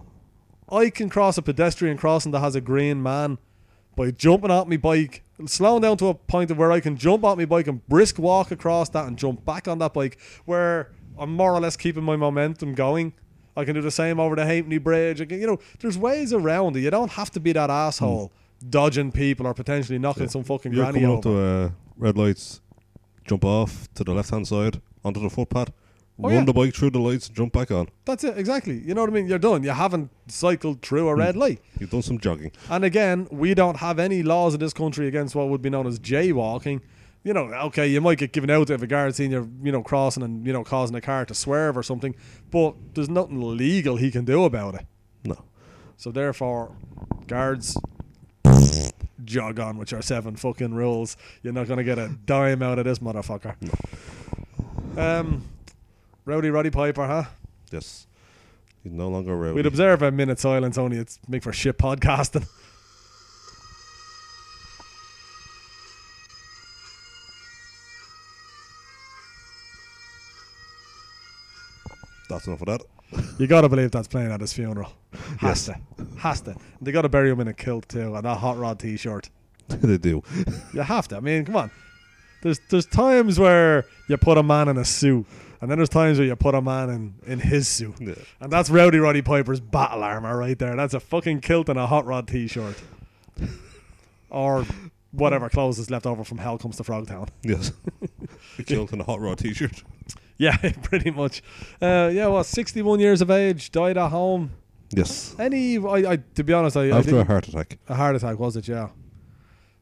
I 0.72 0.90
can 0.90 1.08
cross 1.08 1.36
a 1.38 1.42
pedestrian 1.42 1.96
crossing 1.96 2.32
that 2.32 2.40
has 2.40 2.54
a 2.56 2.60
green 2.60 3.02
man 3.02 3.38
by 3.96 4.10
jumping 4.12 4.50
off 4.50 4.66
my 4.66 4.76
bike, 4.78 5.22
slowing 5.46 5.82
down 5.82 5.98
to 5.98 6.06
a 6.08 6.14
point 6.14 6.50
of 6.50 6.56
where 6.58 6.72
I 6.72 6.80
can 6.80 6.96
jump 6.96 7.22
off 7.24 7.36
my 7.36 7.44
bike 7.44 7.66
and 7.66 7.86
brisk 7.86 8.18
walk 8.18 8.50
across 8.50 8.88
that 8.90 9.06
and 9.06 9.18
jump 9.18 9.44
back 9.44 9.68
on 9.68 9.78
that 9.80 9.92
bike 9.92 10.18
where 10.46 10.90
I'm 11.18 11.34
more 11.34 11.52
or 11.52 11.60
less 11.60 11.76
keeping 11.76 12.02
my 12.04 12.16
momentum 12.16 12.74
going. 12.74 13.12
I 13.60 13.64
can 13.64 13.74
do 13.74 13.80
the 13.80 13.90
same 13.90 14.18
over 14.18 14.34
the 14.36 14.44
Halfpenny 14.44 14.78
Bridge. 14.78 15.20
I 15.20 15.24
can, 15.26 15.40
you 15.40 15.46
know, 15.46 15.58
there's 15.80 15.96
ways 15.98 16.32
around 16.32 16.76
it. 16.76 16.80
You 16.80 16.90
don't 16.90 17.12
have 17.12 17.30
to 17.32 17.40
be 17.40 17.52
that 17.52 17.70
asshole 17.70 18.32
dodging 18.68 19.10
people 19.12 19.46
or 19.46 19.54
potentially 19.54 19.98
knocking 19.98 20.28
some 20.28 20.44
fucking 20.44 20.72
You're 20.72 20.84
granny 20.84 21.00
coming 21.00 21.16
up 21.18 21.24
over. 21.26 21.64
to 21.64 21.66
uh, 21.66 21.70
red 21.96 22.16
lights, 22.18 22.60
jump 23.26 23.44
off 23.44 23.88
to 23.94 24.04
the 24.04 24.12
left 24.12 24.30
hand 24.30 24.46
side 24.48 24.80
onto 25.04 25.20
the 25.20 25.30
footpath, 25.30 25.70
Oh, 26.22 26.24
run 26.28 26.34
yeah. 26.34 26.44
the 26.44 26.52
bike 26.52 26.74
through 26.74 26.90
the 26.90 26.98
lights, 26.98 27.30
jump 27.30 27.54
back 27.54 27.70
on. 27.70 27.88
That's 28.04 28.24
it, 28.24 28.36
exactly. 28.36 28.78
You 28.80 28.92
know 28.92 29.00
what 29.00 29.08
I 29.08 29.12
mean? 29.14 29.26
You're 29.26 29.38
done. 29.38 29.62
You 29.62 29.70
haven't 29.70 30.10
cycled 30.26 30.82
through 30.82 31.08
a 31.08 31.14
red 31.14 31.34
light. 31.34 31.62
You've 31.78 31.88
done 31.88 32.02
some 32.02 32.18
jogging. 32.18 32.52
And 32.68 32.84
again, 32.84 33.26
we 33.30 33.54
don't 33.54 33.78
have 33.78 33.98
any 33.98 34.22
laws 34.22 34.52
in 34.52 34.60
this 34.60 34.74
country 34.74 35.08
against 35.08 35.34
what 35.34 35.48
would 35.48 35.62
be 35.62 35.70
known 35.70 35.86
as 35.86 35.98
jaywalking. 35.98 36.82
You 37.22 37.34
know, 37.34 37.52
okay, 37.66 37.86
you 37.86 38.00
might 38.00 38.16
get 38.16 38.32
given 38.32 38.48
out 38.48 38.70
if 38.70 38.80
a 38.80 38.86
guard 38.86 39.14
seen 39.14 39.30
you, 39.30 39.50
you 39.62 39.72
know, 39.72 39.82
crossing 39.82 40.22
and 40.22 40.46
you 40.46 40.52
know 40.52 40.64
causing 40.64 40.96
a 40.96 41.02
car 41.02 41.26
to 41.26 41.34
swerve 41.34 41.76
or 41.76 41.82
something, 41.82 42.14
but 42.50 42.74
there's 42.94 43.10
nothing 43.10 43.56
legal 43.56 43.96
he 43.96 44.10
can 44.10 44.24
do 44.24 44.44
about 44.44 44.74
it. 44.74 44.86
No. 45.24 45.44
So 45.98 46.10
therefore, 46.10 46.74
guards, 47.26 47.76
jog 49.24 49.60
on 49.60 49.76
with 49.76 49.92
your 49.92 50.00
seven 50.00 50.36
fucking 50.36 50.72
rules. 50.72 51.18
You're 51.42 51.52
not 51.52 51.68
gonna 51.68 51.84
get 51.84 51.98
a 51.98 52.08
dime 52.24 52.62
out 52.62 52.78
of 52.78 52.86
this 52.86 53.00
motherfucker. 53.00 53.54
Um, 54.96 55.44
Rowdy 56.24 56.50
Roddy 56.50 56.70
Piper, 56.70 57.06
huh? 57.06 57.24
Yes. 57.70 58.06
He's 58.82 58.92
no 58.92 59.08
longer 59.08 59.36
rowdy. 59.36 59.54
We'd 59.56 59.66
observe 59.66 60.00
a 60.00 60.10
minute 60.10 60.38
silence. 60.38 60.78
Only 60.78 60.96
it's 60.96 61.18
make 61.28 61.42
for 61.42 61.52
shit 61.52 61.76
podcasting. 61.76 62.48
That's 72.30 72.46
enough 72.46 72.62
of 72.62 72.66
that. 72.68 72.82
You 73.38 73.46
gotta 73.46 73.68
believe 73.68 73.90
that's 73.90 74.08
playing 74.08 74.30
at 74.30 74.40
his 74.40 74.52
funeral. 74.52 74.92
Has 75.38 75.40
Yes. 75.42 75.64
to, 75.66 76.06
has 76.18 76.40
to. 76.42 76.54
They 76.80 76.92
gotta 76.92 77.08
bury 77.08 77.30
him 77.30 77.40
in 77.40 77.48
a 77.48 77.52
kilt 77.54 77.88
too, 77.88 78.14
and 78.14 78.24
that 78.24 78.38
hot 78.38 78.56
rod 78.58 78.78
T-shirt. 78.78 79.28
they 79.68 79.98
do. 79.98 80.22
You 80.72 80.80
have 80.82 81.08
to. 81.08 81.16
I 81.16 81.20
mean, 81.20 81.44
come 81.44 81.56
on. 81.56 81.70
There's 82.42 82.60
there's 82.70 82.86
times 82.86 83.38
where 83.38 83.84
you 84.08 84.16
put 84.16 84.38
a 84.38 84.42
man 84.42 84.68
in 84.68 84.78
a 84.78 84.84
suit, 84.84 85.26
and 85.60 85.70
then 85.70 85.78
there's 85.78 85.88
times 85.90 86.18
where 86.18 86.26
you 86.26 86.34
put 86.36 86.54
a 86.54 86.62
man 86.62 86.88
in 86.88 87.14
in 87.26 87.38
his 87.40 87.68
suit, 87.68 87.96
Yeah. 88.00 88.14
and 88.40 88.50
that's 88.50 88.70
Rowdy 88.70 88.98
Roddy 88.98 89.20
Piper's 89.22 89.60
battle 89.60 90.02
armor 90.02 90.36
right 90.38 90.58
there. 90.58 90.74
That's 90.76 90.94
a 90.94 91.00
fucking 91.00 91.40
kilt 91.40 91.68
and 91.68 91.78
a 91.78 91.86
hot 91.86 92.06
rod 92.06 92.28
T-shirt, 92.28 92.76
or 94.30 94.64
whatever 95.12 95.48
clothes 95.50 95.78
is 95.78 95.90
left 95.90 96.06
over 96.06 96.24
from 96.24 96.38
Hell 96.38 96.56
Comes 96.58 96.76
to 96.76 96.82
Frogtown. 96.84 97.28
Yes. 97.42 97.72
a 98.58 98.62
kilt 98.62 98.92
and 98.92 99.00
a 99.00 99.04
hot 99.04 99.20
rod 99.20 99.38
t 99.38 99.52
shirt. 99.52 99.82
Yeah, 100.46 100.56
pretty 100.82 101.10
much. 101.10 101.42
Uh, 101.82 102.10
yeah, 102.12 102.26
well, 102.28 102.42
61 102.42 102.98
years 102.98 103.20
of 103.20 103.30
age, 103.30 103.70
died 103.70 103.98
at 103.98 104.08
home. 104.08 104.52
Yes. 104.90 105.36
Any, 105.38 105.76
I, 105.76 106.12
I 106.12 106.16
to 106.34 106.42
be 106.42 106.54
honest, 106.54 106.78
I, 106.78 106.88
I 106.88 106.98
After 106.98 107.20
a 107.20 107.24
heart 107.24 107.46
attack. 107.48 107.78
a 107.88 107.94
heart 107.94 108.16
attack 108.16 108.38
was 108.38 108.56
it? 108.56 108.66
Yeah. 108.66 108.88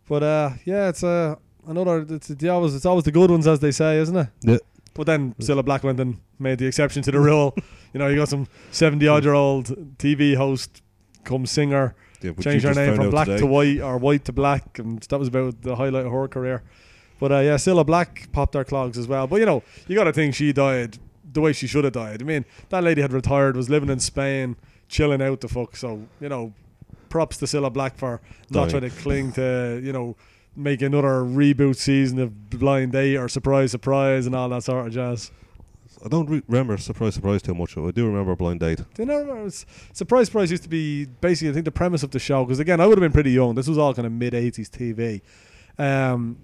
But 0.08 0.22
uh, 0.24 0.50
yeah, 0.64 0.88
it's 0.88 1.04
uh, 1.04 1.36
another. 1.66 2.04
It's 2.10 2.26
the 2.28 2.48
always 2.48 2.74
it's 2.74 2.86
always 2.86 3.04
the 3.04 3.12
good 3.12 3.30
ones, 3.30 3.46
as 3.46 3.60
they 3.60 3.70
say, 3.70 3.98
isn't 3.98 4.16
it? 4.16 4.28
Yeah. 4.42 4.58
But 4.94 5.06
then 5.06 5.34
Cilla 5.34 5.64
Black 5.64 5.84
went 5.84 6.00
and 6.00 6.18
made 6.40 6.58
the 6.58 6.66
exception 6.66 7.02
to 7.04 7.12
the 7.12 7.20
rule. 7.20 7.54
you 7.92 8.00
know, 8.00 8.08
you 8.08 8.16
got 8.16 8.28
some 8.28 8.48
70 8.72 9.06
odd 9.06 9.22
year 9.22 9.34
old 9.34 9.96
TV 9.96 10.34
host, 10.34 10.82
come 11.22 11.46
singer, 11.46 11.94
Yeah, 12.20 12.32
which 12.32 12.44
changed 12.44 12.64
her 12.64 12.74
name 12.74 12.96
from 12.96 13.10
black 13.10 13.26
today. 13.26 13.38
to 13.38 13.46
white 13.46 13.80
or 13.80 13.96
white 13.98 14.24
to 14.24 14.32
black, 14.32 14.78
and 14.80 15.00
that 15.00 15.18
was 15.18 15.28
about 15.28 15.62
the 15.62 15.76
highlight 15.76 16.06
of 16.06 16.12
her 16.12 16.26
career. 16.26 16.64
But 17.18 17.32
uh, 17.32 17.38
yeah, 17.38 17.54
Cilla 17.56 17.84
Black 17.84 18.30
popped 18.32 18.54
her 18.54 18.64
clogs 18.64 18.96
as 18.98 19.06
well. 19.06 19.26
But 19.26 19.40
you 19.40 19.46
know, 19.46 19.62
you 19.86 19.96
got 19.96 20.04
to 20.04 20.12
think 20.12 20.34
she 20.34 20.52
died 20.52 20.98
the 21.32 21.40
way 21.40 21.52
she 21.52 21.66
should 21.66 21.84
have 21.84 21.92
died. 21.92 22.22
I 22.22 22.24
mean, 22.24 22.44
that 22.70 22.82
lady 22.82 23.02
had 23.02 23.12
retired, 23.12 23.56
was 23.56 23.68
living 23.68 23.90
in 23.90 24.00
Spain, 24.00 24.56
chilling 24.88 25.22
out 25.22 25.40
the 25.40 25.48
fuck. 25.48 25.76
So 25.76 26.06
you 26.20 26.28
know, 26.28 26.54
props 27.08 27.38
to 27.38 27.46
Cilla 27.46 27.72
Black 27.72 27.96
for 27.96 28.20
not 28.50 28.70
trying 28.70 28.82
to 28.82 28.90
cling 28.90 29.32
to 29.32 29.80
you 29.82 29.92
know 29.92 30.16
make 30.56 30.82
another 30.82 31.22
reboot 31.22 31.76
season 31.76 32.18
of 32.18 32.50
Blind 32.50 32.92
Date 32.92 33.16
or 33.16 33.28
Surprise 33.28 33.70
Surprise 33.70 34.26
and 34.26 34.34
all 34.34 34.48
that 34.48 34.64
sort 34.64 34.86
of 34.86 34.92
jazz. 34.92 35.30
I 36.04 36.08
don't 36.08 36.28
re- 36.28 36.42
remember 36.46 36.76
Surprise 36.76 37.14
Surprise 37.14 37.42
too 37.42 37.54
much. 37.54 37.76
I 37.76 37.90
do 37.90 38.06
remember 38.06 38.36
Blind 38.36 38.60
Date. 38.60 38.78
Do 38.94 39.02
you 39.02 39.06
know, 39.06 39.48
Surprise 39.92 40.26
Surprise 40.26 40.50
used 40.50 40.62
to 40.64 40.68
be 40.68 41.06
basically, 41.06 41.50
I 41.50 41.52
think, 41.54 41.64
the 41.64 41.72
premise 41.72 42.02
of 42.02 42.10
the 42.10 42.18
show. 42.18 42.44
Because 42.44 42.60
again, 42.60 42.80
I 42.80 42.86
would 42.86 42.98
have 42.98 43.02
been 43.02 43.12
pretty 43.12 43.32
young. 43.32 43.54
This 43.54 43.68
was 43.68 43.78
all 43.78 43.94
kind 43.94 44.06
of 44.06 44.12
mid 44.12 44.32
'80s 44.32 44.68
TV. 44.68 45.20
Um, 45.78 46.36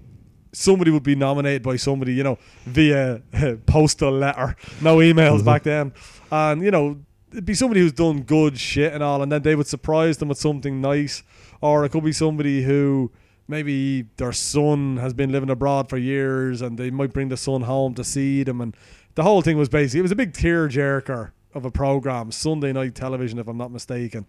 somebody 0.54 0.90
would 0.90 1.02
be 1.02 1.14
nominated 1.14 1.62
by 1.62 1.76
somebody, 1.76 2.14
you 2.14 2.22
know, 2.22 2.38
via 2.64 3.20
postal 3.66 4.12
letter, 4.12 4.56
no 4.80 4.98
emails 4.98 5.40
Mhm. 5.40 5.44
back 5.44 5.62
then, 5.64 5.92
and 6.30 6.62
you 6.62 6.70
know, 6.70 6.96
it'd 7.32 7.44
be 7.44 7.54
somebody 7.54 7.80
who's 7.80 7.92
done 7.92 8.22
good 8.22 8.58
shit 8.58 8.92
and 8.92 9.02
all, 9.02 9.22
and 9.22 9.30
then 9.32 9.42
they 9.42 9.54
would 9.54 9.66
surprise 9.66 10.18
them 10.18 10.28
with 10.28 10.38
something 10.38 10.80
nice, 10.80 11.22
or 11.60 11.84
it 11.84 11.90
could 11.90 12.04
be 12.04 12.12
somebody 12.12 12.62
who. 12.62 13.10
Maybe 13.46 14.06
their 14.16 14.32
son 14.32 14.96
has 14.96 15.12
been 15.12 15.30
living 15.30 15.50
abroad 15.50 15.90
for 15.90 15.98
years, 15.98 16.62
and 16.62 16.78
they 16.78 16.90
might 16.90 17.12
bring 17.12 17.28
the 17.28 17.36
son 17.36 17.60
home 17.60 17.92
to 17.92 18.02
see 18.02 18.42
them, 18.42 18.62
and 18.62 18.74
the 19.16 19.22
whole 19.22 19.42
thing 19.42 19.58
was 19.58 19.68
basically 19.68 19.98
it 19.98 20.02
was 20.02 20.12
a 20.12 20.16
big 20.16 20.32
tearjerker 20.32 21.32
of 21.52 21.66
a 21.66 21.70
program, 21.70 22.32
Sunday 22.32 22.72
night 22.72 22.94
television, 22.94 23.38
if 23.38 23.46
I'm 23.46 23.58
not 23.58 23.70
mistaken, 23.70 24.24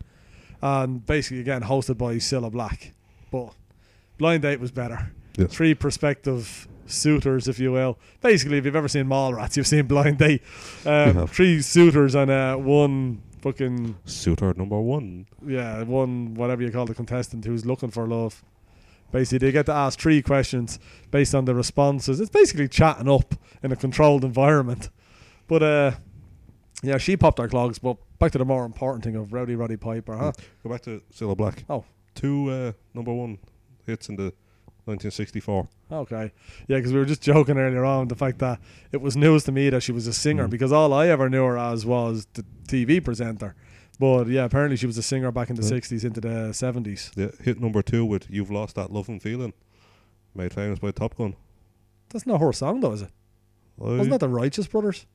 and 0.61 1.05
basically 1.05 1.39
again 1.39 1.61
hosted 1.63 1.97
by 1.97 2.15
Cilla 2.15 2.51
Black. 2.51 2.91
But 3.31 3.53
Blind 4.17 4.41
Date 4.41 4.59
was 4.59 4.71
better. 4.71 5.11
Yes. 5.37 5.53
Three 5.53 5.73
prospective 5.73 6.67
suitors, 6.85 7.47
if 7.47 7.59
you 7.59 7.71
will. 7.71 7.97
Basically, 8.21 8.57
if 8.57 8.65
you've 8.65 8.75
ever 8.75 8.87
seen 8.87 9.05
Mallrats, 9.05 9.57
you've 9.57 9.67
seen 9.67 9.85
Blind 9.87 10.17
Date. 10.17 10.41
Um, 10.85 11.27
three 11.27 11.61
suitors 11.61 12.15
and 12.15 12.31
uh, 12.31 12.55
one 12.55 13.21
fucking 13.41 13.95
Suitor 14.05 14.53
number 14.55 14.79
one. 14.79 15.27
yeah, 15.45 15.83
one 15.83 16.33
whatever 16.33 16.63
you 16.63 16.71
call 16.71 16.85
the 16.85 16.95
contestant 16.95 17.45
who's 17.45 17.65
looking 17.65 17.91
for 17.91 18.07
love. 18.07 18.43
Basically, 19.11 19.47
they 19.47 19.51
get 19.51 19.67
to 19.67 19.71
ask 19.73 19.99
three 19.99 20.21
questions 20.21 20.79
based 21.11 21.35
on 21.35 21.45
the 21.45 21.53
responses. 21.53 22.19
It's 22.19 22.29
basically 22.29 22.67
chatting 22.67 23.07
up 23.07 23.35
in 23.61 23.71
a 23.71 23.75
controlled 23.75 24.23
environment. 24.23 24.89
But 25.47 25.63
uh, 25.63 25.91
yeah, 26.81 26.97
she 26.97 27.15
popped 27.15 27.37
her 27.39 27.47
clogs. 27.47 27.77
But 27.77 27.97
back 28.19 28.31
to 28.31 28.39
the 28.39 28.45
more 28.45 28.65
important 28.65 29.03
thing 29.03 29.15
of 29.15 29.31
Rowdy 29.31 29.55
Roddy 29.55 29.77
Piper, 29.77 30.17
huh? 30.17 30.31
Go 30.63 30.69
back 30.69 30.81
to 30.81 31.01
Cilla 31.13 31.37
Black. 31.37 31.63
Oh. 31.69 31.85
Two 32.15 32.49
uh, 32.49 32.71
number 32.93 33.13
one 33.13 33.37
hits 33.85 34.09
in 34.09 34.15
the 34.15 34.33
1964. 34.85 35.67
Okay, 35.91 36.31
yeah, 36.67 36.77
because 36.77 36.93
we 36.93 36.99
were 36.99 37.05
just 37.05 37.21
joking 37.21 37.57
earlier 37.57 37.83
on 37.85 38.07
the 38.07 38.15
fact 38.15 38.39
that 38.39 38.59
it 38.91 39.01
was 39.01 39.17
news 39.17 39.43
to 39.45 39.51
me 39.51 39.69
that 39.69 39.81
she 39.83 39.91
was 39.91 40.07
a 40.07 40.13
singer 40.13 40.47
Mm. 40.47 40.51
because 40.51 40.71
all 40.71 40.93
I 40.93 41.07
ever 41.07 41.29
knew 41.29 41.43
her 41.43 41.57
as 41.57 41.85
was 41.85 42.27
the 42.33 42.45
TV 42.67 42.99
presenter. 43.03 43.55
But 43.99 44.27
yeah, 44.27 44.43
apparently 44.45 44.75
she 44.77 44.85
was 44.87 44.97
a 44.97 45.03
singer 45.03 45.31
back 45.31 45.49
in 45.49 45.55
the 45.55 45.63
Yeah. 45.63 45.69
'60s 45.69 46.03
into 46.03 46.21
the 46.21 46.51
'70s. 46.53 47.11
Yeah, 47.15 47.31
hit 47.41 47.59
number 47.61 47.81
two 47.81 48.05
with 48.05 48.29
You've 48.29 48.51
Lost 48.51 48.75
That 48.75 48.91
Lovin' 48.91 49.19
Feelin'. 49.19 49.53
Made 50.35 50.53
famous 50.53 50.79
by 50.79 50.91
Top 50.91 51.15
Gun. 51.15 51.35
That's 52.09 52.27
not 52.27 52.41
her 52.41 52.51
song, 52.51 52.81
though, 52.81 52.91
is 52.91 53.01
it? 53.03 53.11
I, 53.79 53.83
Wasn't 53.83 54.09
that 54.09 54.19
the 54.19 54.29
Righteous 54.29 54.67
Brothers? 54.67 55.05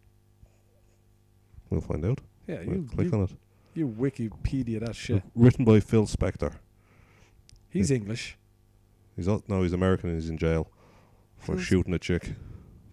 We'll 1.69 1.81
find 1.81 2.05
out. 2.05 2.21
Yeah, 2.47 2.63
We'll 2.67 2.77
you, 2.79 2.89
click 2.91 3.13
you, 3.13 3.19
on 3.19 3.25
it. 3.25 3.31
you 3.75 3.87
Wikipedia 3.89 4.81
that 4.81 4.97
shit. 4.97 5.23
Written 5.35 5.65
by 5.65 5.81
Phil 5.81 6.07
Spector. 6.07 6.55
He's 7.69 7.91
English. 7.91 8.37
He's 9.21 9.29
not. 9.29 9.47
no, 9.51 9.63
he's 9.63 9.75
American 9.75 10.09
and 10.09 10.19
he's 10.19 10.31
in 10.31 10.39
jail 10.39 10.71
for 11.37 11.55
Phil- 11.57 11.63
shooting 11.63 11.93
a 11.93 11.99
chick. 11.99 12.33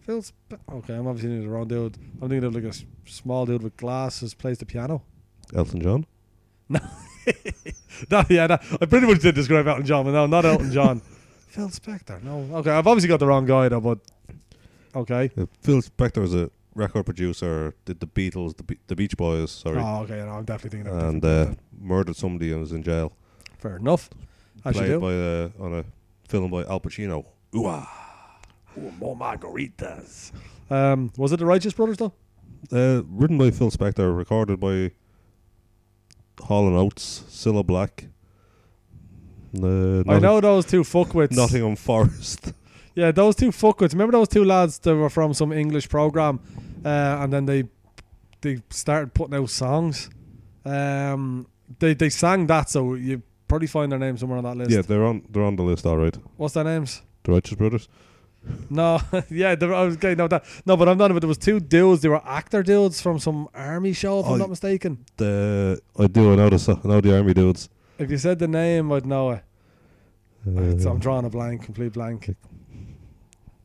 Phil's 0.01 0.33
okay, 0.71 0.93
I'm 0.93 1.07
obviously 1.07 1.29
thinking 1.29 1.37
of 1.37 1.43
the 1.43 1.49
wrong 1.49 1.67
dude. 1.69 1.97
I'm 2.21 2.27
thinking 2.27 2.43
of 2.43 2.53
like 2.53 2.65
a 2.65 2.67
s- 2.69 2.83
small 3.05 3.45
dude 3.45 3.63
with 3.63 3.77
glasses 3.77 4.33
plays 4.33 4.57
the 4.57 4.65
piano. 4.65 5.03
Elton 5.55 5.81
John. 5.81 6.05
No, 8.11 8.23
yeah, 8.29 8.47
that, 8.47 8.63
I 8.79 8.85
pretty 8.85 9.07
much 9.07 9.19
did 9.21 9.35
describe 9.35 9.67
Elton 9.67 9.85
John, 9.85 10.05
but 10.05 10.11
no, 10.11 10.27
not 10.27 10.45
Elton 10.45 10.71
John. 10.71 11.01
Phil 11.47 11.69
Spector. 11.69 12.21
No, 12.23 12.57
okay, 12.57 12.69
I've 12.71 12.85
obviously 12.87 13.07
got 13.09 13.19
the 13.19 13.25
wrong 13.27 13.45
guy 13.45 13.69
though, 13.69 13.81
but 13.81 13.99
okay. 14.95 15.31
Uh, 15.37 15.45
Phil 15.61 15.81
Spector 15.81 16.23
is 16.23 16.35
a 16.35 16.51
record 16.75 17.05
producer. 17.05 17.73
Did 17.85 17.99
the 17.99 18.07
Beatles, 18.07 18.55
the, 18.57 18.63
Be- 18.63 18.79
the 18.87 18.95
Beach 18.95 19.17
Boys, 19.17 19.51
sorry, 19.51 19.79
Oh, 19.79 20.03
okay, 20.03 20.17
no, 20.17 20.29
I'm 20.29 20.45
definitely 20.45 20.77
thinking 20.77 20.93
of 20.95 21.03
a 21.03 21.07
and 21.09 21.21
different 21.21 21.57
uh, 21.59 21.61
murdered 21.79 22.15
somebody 22.15 22.51
and 22.51 22.61
was 22.61 22.71
in 22.71 22.83
jail. 22.83 23.13
Fair 23.57 23.77
enough. 23.77 24.09
As 24.63 24.75
you 24.75 24.81
Played 24.81 24.87
do. 24.87 24.99
by 24.99 25.63
uh, 25.63 25.65
on 25.65 25.73
a 25.79 25.85
film 26.27 26.51
by 26.51 26.63
Al 26.63 26.79
Pacino. 26.79 27.25
Ooh-ah. 27.55 28.39
Ooh, 28.77 28.91
more 28.99 29.15
margaritas. 29.15 30.31
Um, 30.69 31.11
was 31.17 31.31
it 31.31 31.37
the 31.39 31.45
Righteous 31.45 31.73
Brothers 31.73 31.97
though? 31.97 32.13
Uh, 32.71 33.03
written 33.07 33.37
by 33.37 33.51
Phil 33.51 33.71
Spector, 33.71 34.15
recorded 34.15 34.59
by 34.59 34.91
Hall 36.41 36.67
and 36.67 36.75
Oates, 36.75 37.23
Cilla 37.29 37.65
Black. 37.65 38.05
Uh, 39.55 40.03
I 40.07 40.19
know 40.19 40.41
those 40.41 40.65
two 40.65 40.83
fuckwits. 40.83 41.31
Nottingham 41.31 41.75
Forest. 41.75 42.53
Yeah, 42.97 43.11
those 43.11 43.35
two 43.35 43.51
fuckwits. 43.51 43.91
Remember 43.91 44.13
those 44.13 44.27
two 44.27 44.43
lads 44.43 44.79
that 44.79 44.95
were 44.95 45.11
from 45.11 45.31
some 45.35 45.53
English 45.53 45.87
program, 45.87 46.39
uh, 46.83 47.19
and 47.21 47.31
then 47.31 47.45
they 47.45 47.65
they 48.41 48.63
started 48.71 49.13
putting 49.13 49.35
out 49.35 49.51
songs. 49.51 50.09
Um, 50.65 51.45
they 51.77 51.93
they 51.93 52.09
sang 52.09 52.47
that, 52.47 52.71
so 52.71 52.95
you 52.95 53.21
probably 53.47 53.67
find 53.67 53.91
their 53.91 53.99
name 53.99 54.17
somewhere 54.17 54.37
on 54.37 54.43
that 54.43 54.57
list. 54.57 54.71
yeah, 54.71 54.81
they're 54.81 55.05
on 55.05 55.23
they're 55.29 55.43
on 55.43 55.55
the 55.55 55.63
list, 55.63 55.85
all 55.85 55.97
right. 55.97 56.15
What's 56.37 56.53
their 56.53 56.63
names? 56.63 57.01
The 57.23 57.31
Righteous 57.33 57.55
Brothers. 57.55 57.89
No, 58.69 58.99
yeah, 59.29 59.55
I 59.59 59.65
was 59.83 59.95
okay, 59.97 60.15
no 60.15 60.27
that 60.29 60.45
no, 60.65 60.77
but 60.77 60.87
I'm 60.87 60.97
not. 60.97 61.11
But 61.11 61.19
there 61.19 61.27
was 61.27 61.37
two 61.37 61.59
dudes. 61.59 62.01
They 62.01 62.09
were 62.09 62.21
actor 62.25 62.63
dudes 62.63 63.01
from 63.01 63.19
some 63.19 63.49
army 63.53 63.91
show, 63.93 64.19
if 64.21 64.25
I'm 64.27 64.33
Oh, 64.33 64.35
not 64.37 64.49
mistaken. 64.49 65.03
The 65.17 65.81
I 65.99 66.07
do 66.07 66.31
I 66.31 66.35
know 66.35 66.49
the 66.49 66.79
I 66.83 66.87
know 66.87 67.01
the 67.01 67.15
army 67.17 67.33
dudes. 67.33 67.67
If 67.99 68.09
you 68.11 68.17
said 68.17 68.39
the 68.39 68.47
name, 68.47 68.91
I'd 68.91 69.05
know 69.05 69.31
it. 69.31 69.43
Uh, 70.47 70.89
I'm 70.89 70.99
drawing 70.99 71.25
a 71.25 71.29
blank, 71.29 71.63
complete 71.63 71.91
blank. 71.93 72.33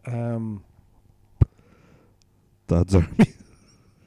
Um, 0.06 0.64
Dad's 2.66 2.94
army. 2.94 3.08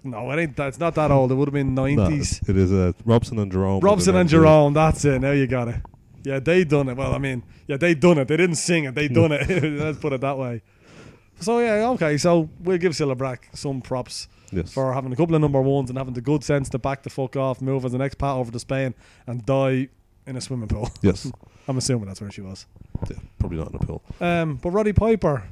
no, 0.05 0.31
it 0.31 0.39
ain't. 0.39 0.55
That's 0.55 0.79
not 0.79 0.95
that 0.95 1.11
old. 1.11 1.31
It 1.31 1.35
would 1.35 1.47
have 1.47 1.53
been 1.53 1.73
No, 1.75 1.85
nineties. 1.85 2.41
it 2.47 2.55
is 2.57 2.71
uh, 2.71 2.93
Robson 3.05 3.39
and 3.39 3.51
Jerome. 3.51 3.79
Robson 3.81 4.15
and 4.15 4.29
Jerome, 4.29 4.73
that's 4.73 5.03
it. 5.05 5.19
Now 5.19 5.31
you 5.31 5.47
got 5.47 5.67
it. 5.67 5.75
Yeah, 6.23 6.39
they 6.39 6.63
done 6.63 6.89
it. 6.89 6.97
Well, 6.97 7.13
I 7.13 7.17
mean, 7.19 7.43
yeah, 7.67 7.77
they 7.77 7.93
done 7.93 8.17
it. 8.17 8.27
They 8.27 8.37
didn't 8.37 8.55
sing 8.55 8.85
it. 8.85 8.95
They 8.95 9.07
done 9.07 9.31
it. 9.31 9.47
Let's 9.79 9.99
put 9.99 10.13
it 10.13 10.21
that 10.21 10.37
way. 10.37 10.61
So 11.39 11.59
yeah, 11.59 11.89
okay. 11.89 12.17
So 12.17 12.49
we'll 12.61 12.77
give 12.77 12.93
Cilla 12.93 13.39
some 13.53 13.81
props 13.81 14.27
Yes. 14.51 14.71
for 14.71 14.93
having 14.93 15.11
a 15.11 15.15
couple 15.15 15.35
of 15.35 15.41
number 15.41 15.61
ones 15.61 15.89
and 15.89 15.97
having 15.97 16.13
the 16.13 16.21
good 16.21 16.43
sense 16.43 16.69
to 16.69 16.79
back 16.79 17.03
the 17.03 17.09
fuck 17.09 17.35
off, 17.35 17.61
move 17.61 17.83
as 17.83 17.91
the 17.91 17.97
next 17.97 18.15
pat 18.17 18.35
over 18.35 18.51
to 18.51 18.59
Spain, 18.59 18.93
and 19.27 19.45
die 19.45 19.89
in 20.25 20.37
a 20.37 20.41
swimming 20.41 20.67
pool. 20.69 20.89
yes. 21.01 21.29
I'm 21.67 21.77
assuming 21.77 22.05
that's 22.07 22.21
where 22.21 22.31
she 22.31 22.41
was. 22.41 22.65
Yeah, 23.09 23.17
probably 23.39 23.57
not 23.57 23.69
in 23.71 23.75
a 23.75 23.79
pool. 23.79 24.03
Um, 24.21 24.55
but 24.61 24.69
Roddy 24.69 24.93
Piper, 24.93 25.43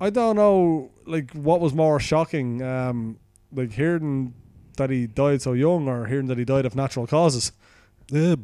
I 0.00 0.10
don't 0.10 0.36
know, 0.36 0.90
like 1.06 1.30
what 1.32 1.60
was 1.60 1.72
more 1.72 1.98
shocking, 2.00 2.62
um, 2.62 3.18
like 3.52 3.72
hearing 3.72 4.34
that 4.76 4.90
he 4.90 5.06
died 5.06 5.42
so 5.42 5.52
young, 5.52 5.88
or 5.88 6.06
hearing 6.06 6.26
that 6.26 6.38
he 6.38 6.44
died 6.44 6.66
of 6.66 6.74
natural 6.74 7.06
causes. 7.06 7.52
Yeah, 8.10 8.36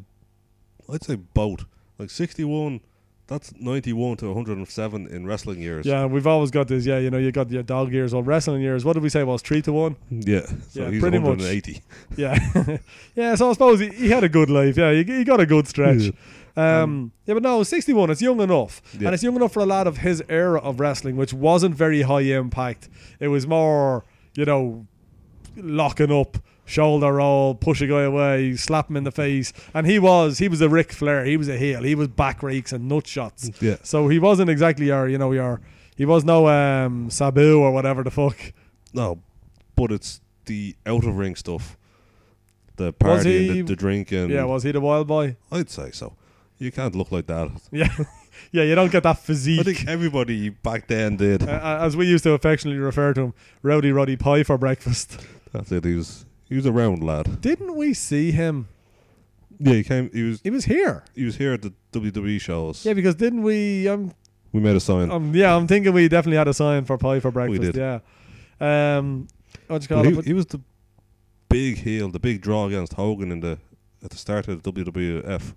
I'd 0.92 1.02
say 1.04 1.16
both. 1.16 1.64
Like 1.98 2.10
61, 2.10 2.80
that's 3.26 3.52
91 3.58 4.18
to 4.18 4.26
107 4.26 5.06
in 5.08 5.26
wrestling 5.26 5.60
years. 5.60 5.86
Yeah, 5.86 6.06
we've 6.06 6.26
always 6.26 6.50
got 6.50 6.68
this. 6.68 6.84
Yeah, 6.86 6.98
you 6.98 7.10
know, 7.10 7.18
you 7.18 7.32
got 7.32 7.50
your 7.50 7.62
dog 7.62 7.92
years 7.92 8.12
or 8.14 8.22
wrestling 8.22 8.62
years. 8.62 8.84
What 8.84 8.92
did 8.92 9.02
we 9.02 9.08
say 9.08 9.24
was 9.24 9.42
three 9.42 9.62
to 9.62 9.72
one? 9.72 9.96
Yeah. 10.10 10.46
So 10.68 10.82
Yeah, 10.82 10.90
he's 10.90 11.00
pretty 11.00 11.18
much. 11.18 11.38
180. 11.38 11.82
Yeah, 12.16 12.78
yeah. 13.14 13.34
So 13.34 13.50
I 13.50 13.52
suppose 13.54 13.80
he, 13.80 13.88
he 13.88 14.10
had 14.10 14.24
a 14.24 14.28
good 14.28 14.50
life. 14.50 14.76
Yeah, 14.76 14.92
he, 14.92 15.04
he 15.04 15.24
got 15.24 15.40
a 15.40 15.46
good 15.46 15.66
stretch. 15.66 16.02
Yeah. 16.02 16.12
Um, 16.82 17.12
yeah, 17.26 17.34
but 17.34 17.42
no, 17.42 17.62
61, 17.62 18.10
it's 18.10 18.22
young 18.22 18.40
enough. 18.40 18.80
Yeah. 18.94 19.08
And 19.08 19.14
it's 19.14 19.22
young 19.22 19.36
enough 19.36 19.52
for 19.52 19.60
a 19.60 19.66
lot 19.66 19.86
of 19.86 19.98
his 19.98 20.22
era 20.28 20.58
of 20.60 20.80
wrestling, 20.80 21.16
which 21.16 21.32
wasn't 21.34 21.74
very 21.74 22.02
high 22.02 22.22
impact. 22.22 22.88
It 23.20 23.28
was 23.28 23.46
more, 23.46 24.04
you 24.34 24.44
know, 24.46 24.86
locking 25.56 26.12
up, 26.12 26.38
shoulder 26.64 27.12
roll, 27.14 27.54
push 27.54 27.80
a 27.80 27.86
guy 27.86 28.02
away, 28.02 28.54
slap 28.56 28.88
him 28.90 28.96
in 28.96 29.04
the 29.04 29.12
face. 29.12 29.52
And 29.74 29.86
he 29.86 29.98
was, 29.98 30.38
he 30.38 30.48
was 30.48 30.60
a 30.60 30.68
Ric 30.68 30.92
Flair. 30.92 31.24
He 31.24 31.36
was 31.36 31.48
a 31.48 31.56
heel. 31.56 31.82
He 31.82 31.94
was 31.94 32.08
back 32.08 32.42
rakes 32.42 32.72
and 32.72 32.88
nut 32.88 33.06
shots. 33.06 33.50
Yeah. 33.60 33.76
So 33.82 34.08
he 34.08 34.18
wasn't 34.18 34.50
exactly 34.50 34.86
your, 34.86 35.08
you 35.08 35.18
know, 35.18 35.32
your, 35.32 35.60
he 35.96 36.04
was 36.04 36.24
no 36.24 36.48
um, 36.48 37.08
Sabu 37.10 37.58
or 37.60 37.72
whatever 37.72 38.02
the 38.02 38.10
fuck. 38.10 38.36
No, 38.92 39.20
but 39.74 39.92
it's 39.92 40.20
the 40.46 40.76
out 40.86 41.04
of 41.04 41.16
ring 41.16 41.36
stuff. 41.36 41.76
The 42.76 42.92
party 42.92 43.48
he- 43.48 43.60
the, 43.62 43.68
the 43.68 43.76
drinking. 43.76 44.30
yeah, 44.30 44.44
was 44.44 44.62
he 44.62 44.72
the 44.72 44.80
wild 44.80 45.06
boy? 45.06 45.36
I'd 45.50 45.70
say 45.70 45.90
so. 45.92 46.14
You 46.58 46.70
can't 46.72 46.94
look 46.94 47.12
like 47.12 47.26
that. 47.26 47.50
Yeah, 47.72 47.88
yeah. 48.52 48.62
You 48.64 48.74
don't 48.74 48.92
get 48.92 49.02
that 49.02 49.18
physique. 49.18 49.60
I 49.60 49.62
think 49.62 49.88
everybody 49.88 50.50
back 50.50 50.86
then 50.88 51.16
did. 51.16 51.42
Uh, 51.42 51.78
as 51.80 51.96
we 51.96 52.06
used 52.06 52.24
to 52.24 52.32
affectionately 52.32 52.78
refer 52.80 53.12
to 53.14 53.20
him, 53.20 53.34
Rowdy 53.62 53.92
Roddy 53.92 54.16
Pie 54.16 54.42
for 54.42 54.56
breakfast. 54.58 55.18
That's 55.56 55.72
it. 55.72 55.84
He 55.84 55.94
was 55.94 56.24
he 56.48 56.54
was 56.56 56.66
a 56.66 56.72
round 56.72 57.02
lad. 57.02 57.40
Didn't 57.40 57.74
we 57.76 57.94
see 57.94 58.30
him? 58.32 58.68
Yeah, 59.58 59.72
he 59.74 59.84
came. 59.84 60.10
He 60.12 60.22
was 60.22 60.40
He 60.42 60.50
was 60.50 60.64
here. 60.66 61.02
he 61.14 61.24
was 61.24 61.36
here 61.36 61.52
at 61.54 61.62
the 61.62 61.72
WWE 61.92 62.40
shows. 62.40 62.84
Yeah, 62.84 62.92
because 62.94 63.14
didn't 63.14 63.42
we? 63.42 63.88
Um, 63.88 64.12
We 64.52 64.60
made 64.60 64.76
a 64.76 64.80
sign. 64.80 65.10
um, 65.10 65.34
yeah, 65.34 65.54
I'm 65.56 65.66
thinking 65.66 65.92
we 65.92 66.08
definitely 66.08 66.36
had 66.38 66.48
a 66.48 66.54
sign 66.54 66.84
for 66.84 66.98
Pie 66.98 67.20
for 67.20 67.30
breakfast. 67.30 67.62
did. 67.72 67.76
Yeah. 67.76 67.98
Um, 68.60 69.28
what 69.66 69.82
you 69.82 69.88
call 69.88 70.02
Well, 70.02 70.18
it? 70.18 70.24
he, 70.24 70.30
he 70.30 70.32
was 70.34 70.46
the 70.46 70.60
big 71.48 71.78
heel, 71.78 72.08
the 72.10 72.18
big 72.20 72.40
draw 72.42 72.66
against 72.66 72.94
Hogan 72.94 73.32
in 73.32 73.40
the 73.40 73.58
at 74.04 74.10
the 74.10 74.16
start 74.16 74.46
of 74.48 74.62
the 74.62 74.72
WWF. 74.72 75.54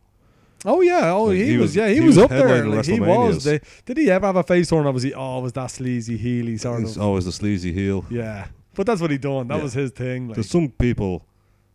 Oh 0.66 0.82
yeah, 0.82 1.12
oh 1.12 1.26
Like, 1.26 1.38
he, 1.38 1.46
he 1.52 1.58
was, 1.58 1.70
was- 1.70 1.76
yeah 1.76 1.88
he, 1.88 1.96
he 1.96 2.00
was, 2.02 2.16
was 2.16 2.24
up 2.26 2.30
there. 2.32 2.48
headlining 2.48 2.76
Like, 2.76 2.86
he 2.86 3.00
was. 3.00 3.46
WrestleManias. 3.46 3.62
The, 3.62 3.62
did 3.86 3.98
he 3.98 4.12
ever 4.12 4.26
have 4.28 4.36
a 4.36 4.44
face 4.44 4.70
turn? 4.70 4.86
Or 4.86 4.92
was 4.92 5.04
he 5.04 5.14
always 5.14 5.54
that 5.54 5.68
sleazy 5.72 6.18
heely 6.18 6.60
sort 6.60 6.82
He's 6.82 6.98
of? 6.98 7.04
always 7.04 7.26
the 7.26 7.32
sleazy 7.32 7.72
heel. 7.74 8.06
Yeah, 8.10 8.48
but 8.80 8.86
that's 8.88 9.02
what 9.02 9.12
he 9.12 9.18
done. 9.18 9.50
That 9.50 9.58
Yeah. 9.58 9.64
was 9.64 9.74
his 9.74 9.92
thing. 9.92 10.28
Like, 10.30 10.36
There's 10.36 10.50
some 10.50 10.70
people 10.70 11.26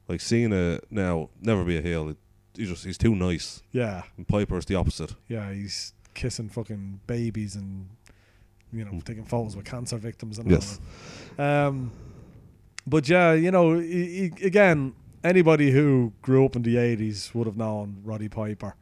like 0.08 0.22
Cena 0.22 0.80
now 0.90 1.28
never 1.42 1.62
be 1.62 1.76
a 1.76 1.82
heel. 1.82 2.14
He 2.56 2.64
just 2.64 2.82
he's 2.86 2.96
too 2.96 3.14
nice. 3.14 3.62
yeah, 3.72 4.04
And 4.16 4.26
Piper's 4.26 4.64
the 4.64 4.74
opposite. 4.76 5.14
yeah, 5.28 5.52
he's 5.52 5.92
kissing 6.14 6.48
fucking 6.48 7.00
babies 7.06 7.56
and 7.56 7.88
you 8.72 8.84
know 8.86 8.92
Mm. 8.92 9.04
taking 9.04 9.24
photos 9.24 9.54
with 9.54 9.66
cancer 9.66 9.98
victims 9.98 10.38
and 10.38 10.50
Yes. 10.50 10.80
all 10.80 11.34
that. 11.36 11.66
Um, 11.68 11.90
but 12.86 13.06
yeah, 13.06 13.34
you 13.34 13.50
know, 13.50 13.78
he, 13.78 14.30
he, 14.38 14.46
again, 14.46 14.94
anybody 15.22 15.72
who 15.72 16.12
grew 16.22 16.46
up 16.46 16.56
in 16.56 16.62
the 16.62 16.76
'80s 16.78 17.34
would 17.34 17.46
have 17.46 17.56
known 17.58 17.96
Roddy 18.02 18.28
Piper, 18.30 18.76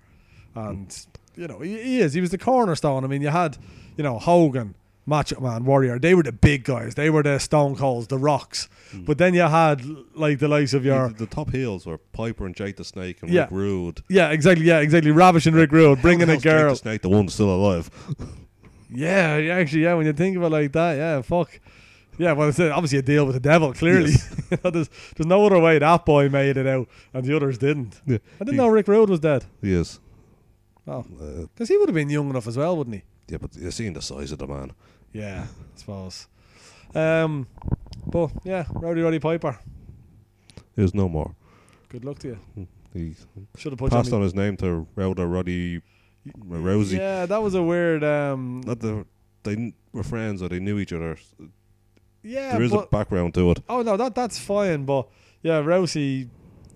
and 0.55 1.07
you 1.37 1.49
know 1.49 1.59
he, 1.59 1.83
he 1.83 2.01
is. 2.01 2.13
He 2.15 2.21
was 2.21 2.31
the 2.31 2.39
cornerstone. 2.39 3.03
I 3.05 3.09
mean, 3.09 3.21
you 3.23 3.31
had 3.31 3.59
you 3.97 4.05
know 4.05 4.19
Hogan, 4.21 4.75
Macho 5.05 5.41
Man, 5.41 5.65
Warrior. 5.65 5.99
They 5.99 6.15
were 6.15 6.23
the 6.23 6.33
big 6.33 6.65
guys. 6.65 6.95
They 6.95 7.11
were 7.11 7.23
the 7.23 7.38
Stone 7.38 7.77
Colds, 7.77 8.07
the 8.07 8.19
Rocks. 8.19 8.69
Mm. 8.93 9.05
But 9.07 9.19
then 9.19 9.35
you 9.35 9.41
had 9.43 9.85
like 10.15 10.38
the 10.38 10.49
likes 10.49 10.75
of 10.75 10.85
your 10.85 11.09
the, 11.09 11.15
the 11.15 11.27
top 11.27 11.51
heels 11.51 11.87
were 11.87 11.99
Piper 11.99 12.47
and 12.47 12.55
Jake 12.55 12.77
the 12.77 12.85
Snake 12.85 13.21
and 13.23 13.31
Yeah. 13.33 13.43
Rick 13.43 13.51
Rude. 13.51 14.03
yeah, 14.09 14.31
exactly, 14.31 14.65
yeah, 14.67 14.79
exactly. 14.81 15.11
Ravishing 15.11 15.55
Rick 15.55 15.73
Rude, 15.73 16.01
bringing 16.03 16.29
How 16.29 16.35
a 16.35 16.37
the 16.38 16.43
hell's 16.43 16.43
Jake 16.43 16.53
girl. 16.53 16.71
the 16.71 16.77
Snake, 16.77 17.03
the 17.03 17.09
one 17.09 17.29
still 17.29 17.51
alive. 17.55 17.91
Yeah, 18.95 19.38
yeah, 19.38 19.55
actually, 19.55 19.83
yeah. 19.85 19.95
When 19.95 20.07
you 20.07 20.12
think 20.12 20.37
of 20.37 20.43
it 20.43 20.49
like 20.51 20.73
that, 20.73 20.95
yeah, 20.97 21.23
fuck. 21.23 21.59
Yeah, 22.19 22.33
well, 22.33 22.51
it's 22.51 22.61
uh, 22.61 22.71
obviously 22.75 22.99
a 22.99 23.03
deal 23.03 23.25
with 23.25 23.35
the 23.35 23.41
devil. 23.41 23.73
Clearly, 23.73 24.11
Yes. 24.11 24.37
There's 24.62 24.91
there's 25.17 25.27
no 25.27 25.47
other 25.47 25.59
way 25.59 25.79
that 25.79 26.05
boy 26.05 26.29
made 26.29 26.59
it 26.59 26.67
out, 26.67 26.87
and 27.15 27.25
the 27.25 27.35
others 27.35 27.57
didn't. 27.57 28.01
Yeah. 28.07 28.19
I 28.35 28.45
didn't 28.45 28.51
He- 28.53 28.57
know 28.59 28.69
Rick 28.69 28.87
Rude 28.88 29.09
was 29.09 29.21
dead. 29.21 29.47
Yes. 29.62 29.95
is. 29.95 30.01
Oh, 30.87 30.99
Uh, 31.21 31.47
because 31.55 31.69
he 31.71 31.79
would 31.79 31.88
have 31.88 31.95
been 31.95 32.11
young 32.11 32.29
enough 32.29 32.47
as 32.47 32.57
well, 32.59 32.77
wouldn't 32.77 32.97
he? 32.97 33.03
Yeah, 33.29 33.39
but 33.41 33.55
you're 33.57 33.71
seeing 33.71 33.93
the 33.93 34.03
size 34.03 34.33
of 34.33 34.39
the 34.39 34.47
man. 34.47 34.73
Yeah, 35.13 35.47
I 35.47 35.79
suppose. 35.79 36.27
Um, 36.95 37.47
but 38.07 38.31
yeah, 38.45 38.65
Rowdy 38.73 39.01
Roddy 39.03 39.19
Piper. 39.19 39.59
There's 40.75 40.95
no 40.95 41.09
more. 41.09 41.35
Good 41.89 42.05
luck 42.05 42.19
to 42.21 42.29
you. 42.29 42.67
He 42.95 43.15
Should 43.57 43.73
have 43.73 43.79
put 43.79 43.91
passed 43.91 44.11
you 44.11 44.17
on 44.17 44.23
his 44.23 44.35
name 44.35 44.57
to 44.59 44.87
Rowder 44.95 45.27
Roddy 45.27 45.81
Rousey. 46.49 46.99
Yeah, 46.99 47.27
that 47.27 47.43
was 47.43 47.55
a 47.55 47.63
weird. 47.63 48.05
Um, 48.05 48.63
Not 48.67 48.81
the 48.81 49.07
they 49.45 49.75
were 49.93 50.03
friends 50.03 50.43
or 50.43 50.49
they 50.49 50.61
knew 50.61 50.79
each 50.79 50.93
other. 50.93 51.17
yeah, 52.23 52.53
there 52.53 52.63
is 52.63 52.73
a 52.73 52.87
background 52.91 53.35
to 53.35 53.51
it. 53.51 53.61
oh 53.69 53.83
no, 53.83 53.97
that 53.97 54.15
that's 54.15 54.39
fine. 54.39 54.85
But 54.85 55.09
yeah, 55.43 55.61
Rousey, 55.63 56.29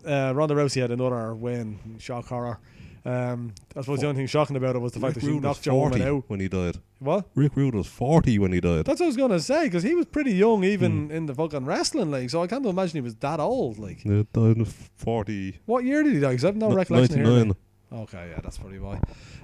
uh, 0.07 0.33
Ronda 0.35 0.55
Rousey 0.55 0.81
had 0.81 0.91
another 0.91 1.35
win. 1.35 1.79
Shock 1.99 2.27
horror. 2.27 2.59
Um, 3.07 3.53
I 3.77 3.83
suppose 3.83 4.01
the 4.01 4.09
only 4.09 4.19
thing 4.19 4.27
shocking 4.27 4.57
about 4.57 4.75
it 4.75 4.81
was 4.81 4.91
the 4.93 4.99
fact 4.99 5.15
that 5.15 5.21
she 5.21 5.27
Rude 5.29 5.37
was 5.37 5.43
knocked 5.45 5.63
Joe 5.63 5.73
40 5.79 6.03
out. 6.03 6.25
when 6.27 6.41
he 6.41 6.49
died. 6.49 6.79
What? 6.99 7.27
Rick 7.37 7.55
Rude 7.55 7.75
was 7.77 7.87
40 7.87 8.39
when 8.41 8.53
he 8.53 8.61
died. 8.61 8.85
That's 8.85 8.99
what 8.99 9.07
I 9.07 9.09
was 9.09 9.17
gonna 9.17 9.39
say 9.39 9.65
because 9.67 9.85
he 9.85 9.95
was 9.95 10.07
pretty 10.07 10.33
young 10.33 10.65
even 10.65 11.07
Hmm. 11.07 11.13
in 11.13 11.27
the 11.27 11.35
fucking 11.35 11.65
wrestling 11.67 12.11
league. 12.11 12.31
So 12.31 12.43
I 12.43 12.49
can't 12.49 12.67
imagine 12.67 12.97
he 12.97 13.01
was 13.03 13.15
that 13.17 13.39
old. 13.39 13.79
Like, 13.79 13.99
He 14.01 14.09
died 14.33 14.57
in 14.57 14.65
40. 14.65 15.61
what 15.67 15.85
year 15.85 16.03
did 16.03 16.15
he 16.15 16.21
die? 16.21 16.31
Because 16.31 16.45
I 16.45 16.49
have 16.49 16.57
no 16.57 16.71
n- 16.71 16.75
recollection. 16.75 17.17
Here. 17.19 17.25
99. 17.27 17.55
Okay, 17.93 18.31
yeah, 18.35 18.41
that's 18.43 18.59
probably 18.59 18.81
why. 18.81 18.99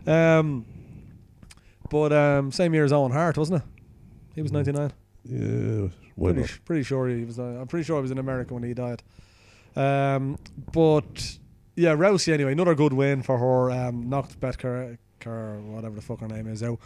Um, 0.08 0.64
but 1.88 2.12
um, 2.12 2.50
same 2.50 2.74
year 2.74 2.84
as 2.84 2.92
Owen 2.92 3.12
Hart, 3.12 3.38
wasn't 3.38 3.62
it? 3.62 3.68
He 4.34 4.42
was 4.42 4.50
Mm. 4.50 4.54
ninety 4.54 4.72
nine. 4.72 4.92
Yeah, 5.24 5.88
Pretty, 6.18 6.52
pretty 6.64 6.82
sure 6.82 7.08
he 7.08 7.24
was. 7.24 7.38
Uh, 7.38 7.58
I'm 7.60 7.68
pretty 7.68 7.84
sure 7.84 7.96
he 7.98 8.02
was 8.02 8.10
in 8.10 8.18
America 8.18 8.54
when 8.54 8.64
he 8.64 8.74
died. 8.74 9.02
Um, 9.76 10.36
but 10.72 11.38
yeah, 11.74 11.94
Rousey 11.94 12.32
anyway, 12.32 12.52
another 12.52 12.74
good 12.74 12.92
win 12.92 13.22
for 13.22 13.38
her. 13.38 13.70
Um, 13.70 14.08
knocked 14.08 14.40
Betker, 14.40 14.98
Kerr, 15.20 15.58
whatever 15.60 15.96
the 15.96 16.02
fuck 16.02 16.20
her 16.20 16.28
name 16.28 16.46
is 16.46 16.62
out. 16.62 16.80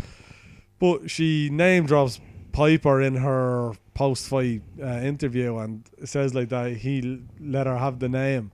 But 0.78 1.10
she 1.10 1.48
name 1.50 1.86
drops 1.86 2.20
Piper 2.52 3.00
in 3.00 3.16
her 3.16 3.72
post 3.94 4.28
fight 4.28 4.62
uh, 4.80 5.00
interview 5.00 5.56
and 5.58 5.88
says 6.04 6.34
like 6.34 6.50
that 6.50 6.76
he 6.78 7.22
let 7.40 7.66
her 7.66 7.78
have 7.78 7.98
the 7.98 8.08
name. 8.08 8.52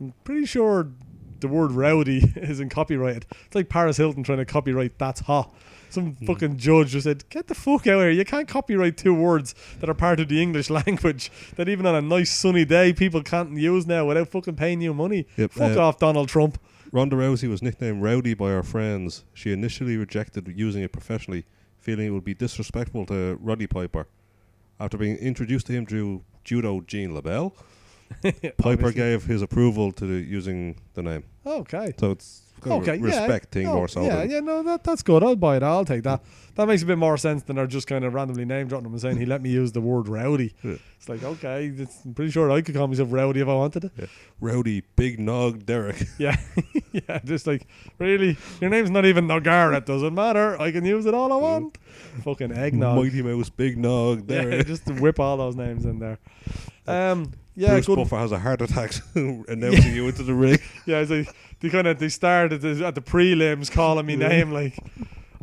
I'm 0.00 0.14
pretty 0.24 0.46
sure 0.46 0.88
the 1.40 1.48
word 1.48 1.72
rowdy 1.72 2.32
isn't 2.36 2.70
copyrighted. 2.70 3.26
It's 3.46 3.54
like 3.54 3.68
Paris 3.68 3.96
Hilton 3.96 4.22
trying 4.22 4.38
to 4.38 4.44
copyright 4.44 4.98
that's 4.98 5.20
hot. 5.20 5.54
Some 5.90 6.12
Hmm. 6.14 6.26
fucking 6.26 6.56
judge 6.56 6.92
who 6.92 7.00
said, 7.00 7.24
"Get 7.30 7.46
the 7.48 7.54
fuck 7.54 7.86
out 7.86 7.94
of 7.96 8.00
here! 8.02 8.10
You 8.10 8.24
can't 8.24 8.46
copyright 8.48 8.96
two 8.96 9.12
words 9.14 9.54
that 9.80 9.90
are 9.90 9.94
part 9.94 10.20
of 10.20 10.28
the 10.28 10.40
English 10.40 10.70
language 10.86 11.30
that 11.56 11.68
even 11.68 11.84
on 11.86 11.94
a 11.94 12.00
nice 12.02 12.30
sunny 12.30 12.64
day 12.64 12.92
people 12.92 13.22
can't 13.22 13.56
use 13.56 13.86
now 13.86 14.06
without 14.06 14.28
fucking 14.28 14.54
paying 14.56 14.80
you 14.80 14.94
money." 14.94 15.26
Yep, 15.36 15.52
Fuck 15.52 15.76
uh, 15.76 15.80
off, 15.80 15.98
Donald 15.98 16.28
Trump. 16.28 16.58
Ronda 16.92 17.14
Rousey 17.16 17.48
was 17.48 17.62
nicknamed 17.62 18.02
Rowdy 18.02 18.34
by 18.34 18.50
her 18.50 18.62
friends. 18.64 19.24
She 19.32 19.52
initially 19.52 19.96
rejected 19.96 20.52
using 20.56 20.82
it 20.82 20.92
professionally, 20.92 21.44
feeling 21.78 22.06
it 22.06 22.10
would 22.10 22.24
be 22.24 22.34
disrespectful 22.34 23.06
to 23.06 23.38
Roddy 23.40 23.66
Piper. 23.68 24.06
After 24.80 24.96
being 24.98 25.16
introduced 25.16 25.66
to 25.68 25.72
him 25.72 25.86
through 25.86 26.22
judo 26.42 26.80
Gene 26.80 27.10
LeBell, 27.10 27.52
Piper 28.22 28.52
Obviously. 28.64 28.92
gave 28.94 29.24
his 29.26 29.40
approval 29.42 29.92
to 29.92 30.04
the, 30.06 30.14
using 30.20 30.76
the 30.94 31.02
name. 31.02 31.24
Okay. 31.46 31.92
So 31.98 32.10
it's 32.12 32.49
kind 32.60 32.82
of 32.82 32.88
Okay. 32.88 32.98
respect 33.00 33.46
yeah. 33.50 33.52
thing 33.54 33.66
no, 33.66 33.74
more 33.74 33.88
so. 33.88 34.02
Yeah, 34.02 34.16
than- 34.16 34.30
yeah, 34.30 34.40
no, 34.40 34.62
that 34.62 34.84
that's 34.84 35.02
good. 35.02 35.22
I'll 35.22 35.36
buy 35.36 35.56
it. 35.56 35.62
I'll 35.62 35.84
take 35.84 36.02
that. 36.04 36.22
That 36.56 36.66
makes 36.66 36.82
a 36.82 36.86
bit 36.86 36.98
more 36.98 37.16
sense 37.16 37.42
than 37.44 37.56
they're 37.56 37.66
just 37.66 37.86
kind 37.86 38.04
of 38.04 38.12
randomly 38.12 38.44
name 38.44 38.68
dropping 38.68 38.86
him 38.86 38.92
and 38.92 39.00
saying 39.00 39.16
he 39.18 39.24
let 39.26 39.40
me 39.40 39.50
use 39.50 39.72
the 39.72 39.80
word 39.80 40.08
rowdy. 40.08 40.54
Yeah. 40.62 40.76
It's 40.98 41.08
like 41.08 41.22
okay, 41.22 41.66
it's, 41.74 42.04
I'm 42.04 42.12
pretty 42.12 42.30
sure 42.30 42.50
I 42.50 42.60
could 42.60 42.74
call 42.74 42.86
myself 42.86 43.08
rowdy 43.10 43.40
if 43.40 43.48
I 43.48 43.54
wanted 43.54 43.84
it. 43.84 44.10
Rowdy 44.38 44.82
Big 44.96 45.18
Nog 45.18 45.64
Derek. 45.64 46.02
Yeah, 46.18 46.36
yeah, 46.92 47.20
just 47.24 47.46
like 47.46 47.66
really, 47.98 48.36
your 48.60 48.68
name's 48.68 48.90
not 48.90 49.06
even 49.06 49.26
Nogar. 49.26 49.74
It 49.74 49.86
doesn't 49.86 50.14
matter. 50.14 50.60
I 50.60 50.70
can 50.72 50.84
use 50.84 51.06
it 51.06 51.14
all 51.14 51.32
I 51.32 51.36
want. 51.36 51.78
Fucking 52.24 52.52
eggnog. 52.52 52.96
Mighty 52.98 53.22
Mouse 53.22 53.48
Big 53.48 53.78
Nog 53.78 54.28
Yeah, 54.30 54.42
Derek. 54.42 54.66
just 54.66 54.86
to 54.88 54.92
whip 54.94 55.18
all 55.18 55.38
those 55.38 55.56
names 55.56 55.86
in 55.86 55.98
there. 56.00 56.18
Um, 56.86 57.32
yeah, 57.54 57.70
Bruce 57.70 57.86
good. 57.86 57.96
Buffer 57.96 58.16
has 58.16 58.32
a 58.32 58.38
heart 58.38 58.62
attack 58.62 58.92
announcing 59.14 59.94
you 59.94 60.08
into 60.08 60.22
the 60.22 60.34
ring. 60.34 60.58
Yeah, 60.86 60.98
it's 61.00 61.10
like 61.10 61.34
they 61.60 61.68
kind 61.68 61.86
of 61.86 61.98
they 61.98 62.08
start 62.08 62.52
at 62.52 62.62
the, 62.62 62.84
at 62.84 62.94
the 62.94 63.00
prelims 63.02 63.70
calling 63.70 64.06
me 64.06 64.16
name. 64.16 64.50
Like, 64.52 64.78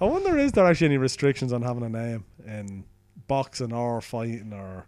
I 0.01 0.05
wonder 0.05 0.37
is 0.37 0.51
there 0.51 0.65
actually 0.65 0.87
any 0.87 0.97
restrictions 0.97 1.53
on 1.53 1.61
having 1.61 1.83
a 1.83 1.89
name 1.89 2.25
in 2.45 2.83
boxing 3.27 3.71
or 3.73 4.01
fighting 4.01 4.51
or, 4.53 4.87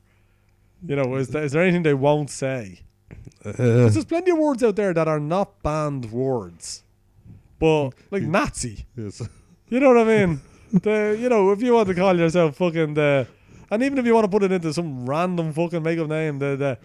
you 0.86 0.96
know, 0.96 1.16
is 1.16 1.30
there, 1.30 1.44
is 1.44 1.52
there 1.52 1.62
anything 1.62 1.84
they 1.84 1.94
won't 1.94 2.30
say? 2.30 2.82
Uh, 3.44 3.52
there's 3.54 4.06
plenty 4.06 4.32
of 4.32 4.38
words 4.38 4.64
out 4.64 4.76
there 4.76 4.94
that 4.94 5.08
are 5.08 5.20
not 5.20 5.62
banned 5.64 6.12
words, 6.12 6.84
but 7.60 7.92
like 8.12 8.24
Nazi. 8.24 8.86
yes. 8.96 9.22
You 9.68 9.80
know 9.80 9.90
what 9.94 10.00
I 10.00 10.04
mean? 10.26 10.42
the 10.72 11.18
you 11.20 11.30
know 11.30 11.52
if 11.52 11.62
you 11.62 11.74
want 11.74 11.88
to 11.88 11.96
call 11.96 12.18
yourself 12.18 12.56
fucking 12.58 12.94
the, 12.94 13.28
and 13.72 13.84
even 13.84 13.98
if 13.98 14.06
you 14.06 14.14
want 14.14 14.26
to 14.26 14.30
put 14.30 14.44
it 14.44 14.52
into 14.52 14.72
some 14.74 15.10
random 15.10 15.52
fucking 15.54 15.82
make 15.82 15.98
up 16.00 16.08
name, 16.08 16.40
the 16.40 16.56
the, 16.56 16.78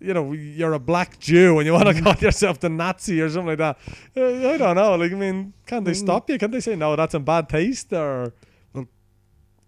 you 0.00 0.14
know 0.14 0.32
you're 0.32 0.72
a 0.72 0.78
black 0.78 1.18
Jew 1.18 1.58
and 1.58 1.66
you 1.66 1.72
want 1.72 1.88
to 1.88 1.94
mm. 1.94 2.02
call 2.02 2.14
yourself 2.14 2.58
the 2.60 2.68
Nazi 2.68 3.20
or 3.20 3.28
something 3.28 3.48
like 3.48 3.58
that. 3.58 3.78
Uh, 4.16 4.50
I 4.50 4.56
don't 4.56 4.76
know. 4.76 4.96
Like 4.96 5.12
I 5.12 5.14
mean, 5.14 5.52
can 5.66 5.84
they 5.84 5.92
mm. 5.92 5.96
stop 5.96 6.28
you? 6.30 6.38
Can 6.38 6.50
they 6.50 6.60
say 6.60 6.76
no? 6.76 6.96
That's 6.96 7.14
in 7.14 7.24
bad 7.24 7.48
taste 7.48 7.92
or? 7.92 8.32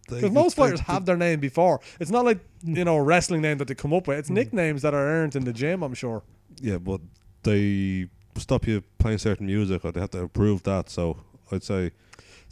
Because 0.08 0.32
most 0.32 0.56
fighters 0.56 0.80
have 0.80 1.06
their 1.06 1.16
name 1.16 1.40
before. 1.40 1.80
It's 2.00 2.10
not 2.10 2.24
like 2.24 2.38
mm. 2.64 2.76
you 2.76 2.84
know 2.84 2.96
a 2.96 3.02
wrestling 3.02 3.42
name 3.42 3.58
that 3.58 3.68
they 3.68 3.74
come 3.74 3.92
up 3.92 4.08
with. 4.08 4.18
It's 4.18 4.30
nicknames 4.30 4.82
that 4.82 4.94
are 4.94 5.06
earned 5.06 5.36
in 5.36 5.44
the 5.44 5.52
gym. 5.52 5.82
I'm 5.82 5.94
sure. 5.94 6.22
Yeah, 6.60 6.78
but 6.78 7.00
they 7.42 8.08
stop 8.36 8.66
you 8.66 8.82
playing 8.98 9.18
certain 9.18 9.46
music 9.46 9.84
or 9.84 9.92
they 9.92 10.00
have 10.00 10.10
to 10.10 10.22
approve 10.22 10.62
that. 10.64 10.90
So 10.90 11.18
I'd 11.50 11.62
say 11.62 11.92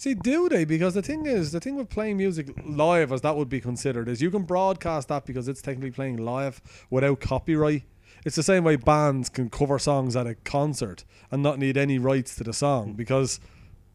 See, 0.01 0.15
do 0.15 0.49
they? 0.49 0.65
Because 0.65 0.95
the 0.95 1.03
thing 1.03 1.27
is, 1.27 1.53
the 1.53 1.61
thing 1.61 1.77
with 1.77 1.91
playing 1.91 2.17
music 2.17 2.55
live, 2.65 3.13
as 3.13 3.21
that 3.21 3.37
would 3.37 3.51
be 3.51 3.61
considered, 3.61 4.09
is 4.09 4.23
you 4.23 4.31
can 4.31 4.45
broadcast 4.45 5.09
that 5.09 5.27
because 5.27 5.47
it's 5.47 5.61
technically 5.61 5.91
playing 5.91 6.17
live 6.17 6.63
without 6.89 7.21
copyright. 7.21 7.83
It's 8.25 8.35
the 8.35 8.43
same 8.43 8.65
way 8.65 8.77
bands 8.77 9.29
can 9.29 9.51
cover 9.51 9.79
songs 9.79 10.17
at 10.17 10.27
a 10.27 10.37
concert 10.37 11.05
and 11.31 11.43
not 11.43 11.59
need 11.59 11.77
any 11.77 11.99
rights 11.99 12.35
to 12.37 12.45
the 12.45 12.55
song 12.55 12.95
because, 12.95 13.41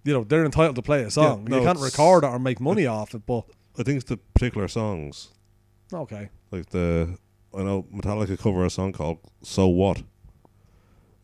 you 0.03 0.13
know, 0.13 0.23
they're 0.23 0.45
entitled 0.45 0.75
to 0.75 0.83
play 0.83 1.01
a 1.01 1.09
song. 1.09 1.45
no, 1.45 1.57
you 1.57 1.63
can't 1.63 1.79
record 1.79 2.23
it 2.23 2.27
or 2.27 2.37
make 2.37 2.59
money 2.59 2.85
off 2.85 3.15
it, 3.15 3.25
but 3.25 3.45
I 3.79 3.81
think 3.81 3.95
it's 3.97 4.07
the 4.07 4.17
particular 4.17 4.67
songs 4.67 5.29
Okay. 5.91 6.29
Like 6.51 6.69
the 6.69 7.17
I 7.51 7.63
know 7.63 7.81
Metallica 7.91 8.37
cover 8.37 8.63
a 8.63 8.69
song 8.69 8.93
called 8.93 9.17
"So 9.41 9.67
What," 9.67 10.03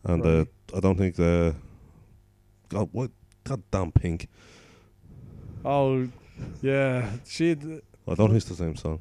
and 0.02 0.26
uh, 0.26 0.38
Right. 0.38 0.48
I 0.74 0.80
don't 0.80 0.98
think 0.98 1.14
the 1.14 1.54
God 2.68 2.88
what 2.90 3.12
God 3.44 3.62
damn 3.70 3.92
Pink. 3.92 4.28
Oh, 5.64 6.08
yeah. 6.60 7.10
She. 7.26 7.52
I 7.52 8.14
don't 8.14 8.28
think 8.28 8.34
it's 8.34 8.46
the 8.46 8.54
same 8.54 8.76
song. 8.76 9.00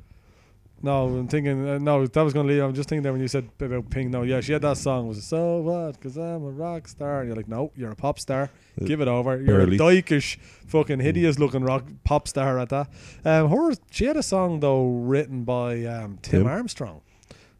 No, 0.83 1.05
I'm 1.07 1.27
thinking. 1.27 1.67
Uh, 1.67 1.77
no, 1.77 2.07
that 2.07 2.21
was 2.21 2.33
going 2.33 2.47
to 2.47 2.53
leave. 2.53 2.63
I'm 2.63 2.73
just 2.73 2.89
thinking 2.89 3.03
there 3.03 3.11
when 3.11 3.21
you 3.21 3.27
said 3.27 3.49
about 3.59 3.89
Pink. 3.91 4.09
No, 4.09 4.23
yeah, 4.23 4.41
she 4.41 4.51
had 4.53 4.63
that 4.63 4.77
song. 4.77 5.07
Was 5.07 5.19
it, 5.19 5.23
so 5.23 5.57
what? 5.57 5.93
Because 5.93 6.17
I'm 6.17 6.43
a 6.43 6.49
rock 6.49 6.87
star. 6.87 7.19
And 7.19 7.27
you're 7.27 7.35
like, 7.35 7.47
no, 7.47 7.71
you're 7.75 7.91
a 7.91 7.95
pop 7.95 8.19
star. 8.19 8.49
Give 8.83 8.99
it 8.99 9.07
over. 9.07 9.39
You're 9.39 9.59
barely. 9.59 9.75
a 9.75 9.79
dykish, 9.79 10.37
fucking 10.67 10.99
hideous 10.99 11.37
looking 11.37 11.63
rock 11.63 11.85
pop 12.03 12.27
star 12.27 12.57
at 12.57 12.69
that. 12.69 12.89
Um, 13.23 13.49
her, 13.49 13.73
she 13.91 14.05
had 14.05 14.17
a 14.17 14.23
song 14.23 14.59
though 14.59 14.87
written 14.87 15.43
by 15.43 15.85
um, 15.85 16.17
Tim, 16.21 16.43
Tim? 16.43 16.47
Armstrong. 16.47 17.01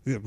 Yeah, 0.06 0.18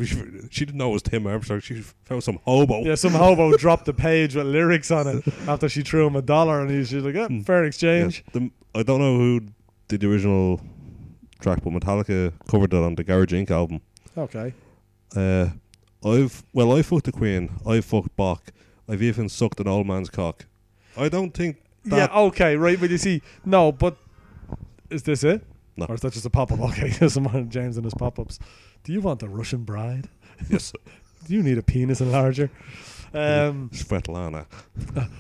she, 0.51 0.65
didn't 0.67 0.77
know 0.79 0.91
it 0.91 0.93
was 0.93 1.03
Tim 1.03 1.27
Armstrong. 1.27 1.59
She 1.61 1.81
found 2.05 2.23
some 2.23 2.39
hobo. 2.45 2.83
Yeah, 2.85 2.95
some 2.95 3.13
hobo 3.13 3.57
dropped 3.57 3.87
the 3.87 3.93
page 3.93 4.37
with 4.37 4.47
lyrics 4.47 4.91
on 4.93 5.09
it 5.09 5.25
after 5.49 5.69
she 5.69 5.83
threw 5.83 6.07
him 6.07 6.15
a 6.15 6.23
dollar, 6.23 6.61
and 6.61 6.71
he's 6.71 6.91
just 6.91 7.05
like, 7.05 7.17
eh, 7.17 7.27
Hmm. 7.27 7.41
fair 7.41 7.63
Yeah, 7.63 7.69
exchange. 7.69 8.25
the, 8.33 8.51
I 8.75 8.85
don't 8.85 9.01
know 9.01 9.17
who 9.19 9.41
did 9.89 10.01
the 10.01 10.09
original 10.11 10.61
track, 11.41 11.61
but 11.65 11.73
Metallica 11.73 12.33
covered 12.49 12.73
it 12.73 12.77
on 12.79 12.95
the 12.95 13.03
Garage 13.03 13.33
Inc. 13.33 13.51
album. 13.51 13.81
Okay. 14.17 14.55
Uh, 15.17 15.49
I've 16.05 16.45
well, 16.53 16.77
I 16.77 16.83
fucked 16.83 17.07
the 17.07 17.13
Queen. 17.13 17.51
I 17.67 17.81
fucked 17.81 18.15
Bach. 18.17 18.53
I've 18.89 19.03
even 19.03 19.29
sucked 19.29 19.59
an 19.61 19.67
old 19.67 19.87
man's 19.87 20.11
cock. 20.11 20.47
I 20.97 21.09
don't 21.09 21.33
think 21.35 21.57
that. 21.87 22.11
yeah, 22.13 22.19
okay, 22.19 22.57
right. 22.57 22.79
But 22.79 22.91
you 22.91 22.99
see, 22.99 23.23
no, 23.45 23.73
but 23.73 23.97
is 24.91 25.03
this 25.03 25.25
it? 25.25 25.43
No. 25.77 25.87
Or 25.87 25.95
is 25.97 26.03
that 26.03 26.13
just 26.13 26.27
a 26.27 26.31
pop 26.31 26.53
up? 26.53 26.61
Okay, 26.71 26.89
There's 27.01 27.15
someone 27.15 27.51
James 27.51 27.77
and 27.77 27.85
his 27.85 27.95
pop 27.95 28.19
ups. 28.21 28.39
Do 28.85 28.93
you 28.93 29.01
want 29.01 29.23
a 29.23 29.29
Russian 29.29 29.65
bride? 29.65 30.09
yes, 30.49 30.73
Do 31.27 31.35
you 31.35 31.43
need 31.43 31.57
a 31.57 31.63
penis 31.63 32.01
enlarger? 32.01 32.51
Um, 33.15 33.71
Svetlana. 33.73 34.47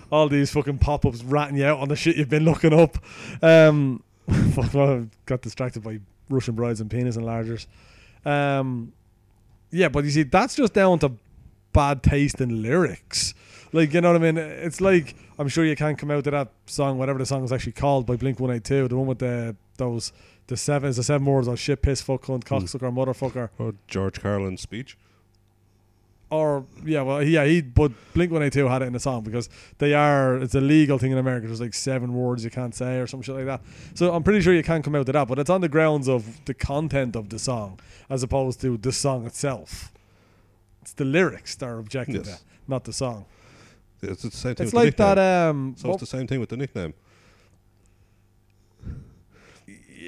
all 0.12 0.29
these 0.29 0.51
fucking 0.51 0.79
pop 0.79 1.07
ups 1.07 1.23
ratting 1.25 1.57
you 1.57 1.65
out 1.65 1.79
on 1.79 1.89
the 1.89 1.97
shit 1.97 2.17
you've 2.17 2.29
been 2.29 2.45
looking 2.45 2.75
up. 2.75 2.99
Um, 3.43 4.03
I 4.29 5.07
got 5.25 5.41
distracted 5.41 5.83
by 5.83 6.01
Russian 6.29 6.55
brides 6.55 6.81
and 6.81 6.91
penis 6.91 7.17
enlargers. 7.17 7.67
Um, 8.27 8.93
yeah, 9.71 9.89
but 9.89 10.05
you 10.05 10.11
see, 10.11 10.25
that's 10.25 10.57
just 10.57 10.75
down 10.75 10.99
to 10.99 11.12
bad 11.73 12.03
taste 12.03 12.41
in 12.41 12.62
lyrics. 12.62 13.33
Like, 13.73 13.95
you 13.95 14.01
know 14.01 14.12
what 14.12 14.23
I 14.23 14.33
mean? 14.33 14.39
It's 14.39 14.81
like 14.81 15.15
I'm 15.39 15.49
sure 15.49 15.65
you 15.65 15.75
can't 15.75 15.99
come 15.99 16.11
out 16.11 16.25
to 16.25 16.31
that 16.33 16.53
song, 16.67 16.99
whatever 16.99 17.19
the 17.19 17.27
song 17.27 17.45
is 17.45 17.53
actually 17.53 17.73
called 17.73 18.07
by 18.07 18.17
Blink 18.17 18.39
One 18.41 18.51
Eight 18.51 18.65
Two, 18.65 18.89
the 18.89 18.97
one 18.97 19.07
with 19.07 19.19
the 19.19 19.57
those 19.79 20.12
the 20.47 20.57
seven 20.57 20.89
is 20.91 20.97
the 20.97 21.03
seven 21.03 21.27
words 21.27 21.49
of 21.49 21.59
shit, 21.59 21.83
piss, 21.83 22.03
fuck, 22.03 22.23
cunt, 22.23 22.45
cocksucker, 22.45 22.93
motherfucker. 22.93 23.51
Or 23.59 23.75
George 23.89 24.21
Carlin's 24.21 24.61
speech. 24.61 24.97
Or 26.31 26.65
yeah, 26.85 27.03
well, 27.03 27.23
yeah, 27.23 27.45
he 27.45 27.61
but 27.61 27.93
Blink 28.13 28.33
One 28.33 28.43
Eight 28.43 28.53
Two 28.53 28.67
had 28.67 28.83
it 28.83 28.87
in 28.87 28.93
the 28.93 28.99
song 28.99 29.23
because 29.23 29.49
they 29.79 29.95
are 29.95 30.37
it's 30.39 30.55
a 30.55 30.61
legal 30.61 30.99
thing 30.99 31.13
in 31.13 31.19
America. 31.19 31.47
There's 31.47 31.61
like 31.61 31.75
seven 31.75 32.13
words 32.15 32.43
you 32.43 32.51
can't 32.51 32.75
say 32.75 32.99
or 32.99 33.07
some 33.07 33.23
shit 33.23 33.37
like 33.37 33.45
that. 33.45 33.61
So 33.95 34.13
I'm 34.13 34.23
pretty 34.23 34.41
sure 34.41 34.53
you 34.53 34.63
can't 34.63 34.83
come 34.83 34.95
out 34.97 35.07
to 35.07 35.13
that, 35.13 35.29
but 35.29 35.39
it's 35.39 35.51
on 35.51 35.61
the 35.61 35.69
grounds 35.69 36.09
of 36.09 36.45
the 36.47 36.55
content 36.55 37.15
of 37.15 37.29
the 37.29 37.39
song 37.39 37.79
as 38.11 38.23
opposed 38.23 38.61
to 38.63 38.77
the 38.79 38.91
song 38.91 39.27
itself. 39.27 39.93
It's 40.83 40.95
the 40.95 41.05
lyrics 41.05 41.55
that 41.57 41.67
are 41.67 41.79
objected 41.79 42.27
Yes. 42.27 42.41
to, 42.41 42.45
not 42.67 42.85
the 42.85 42.93
song. 42.93 43.27
It's 44.03 44.23
the 44.23 44.31
same 44.31 44.55
thing. 44.55 44.67
It's 44.67 44.75
with 44.75 44.97
the 44.97 45.05
like 45.05 45.17
that. 45.17 45.19
Um, 45.49 45.77
so 45.79 45.91
it's 45.93 46.01
the 46.01 46.07
same 46.07 46.27
thing 46.27 46.41
with 46.41 46.49
the 46.49 46.57
nickname. 46.57 46.95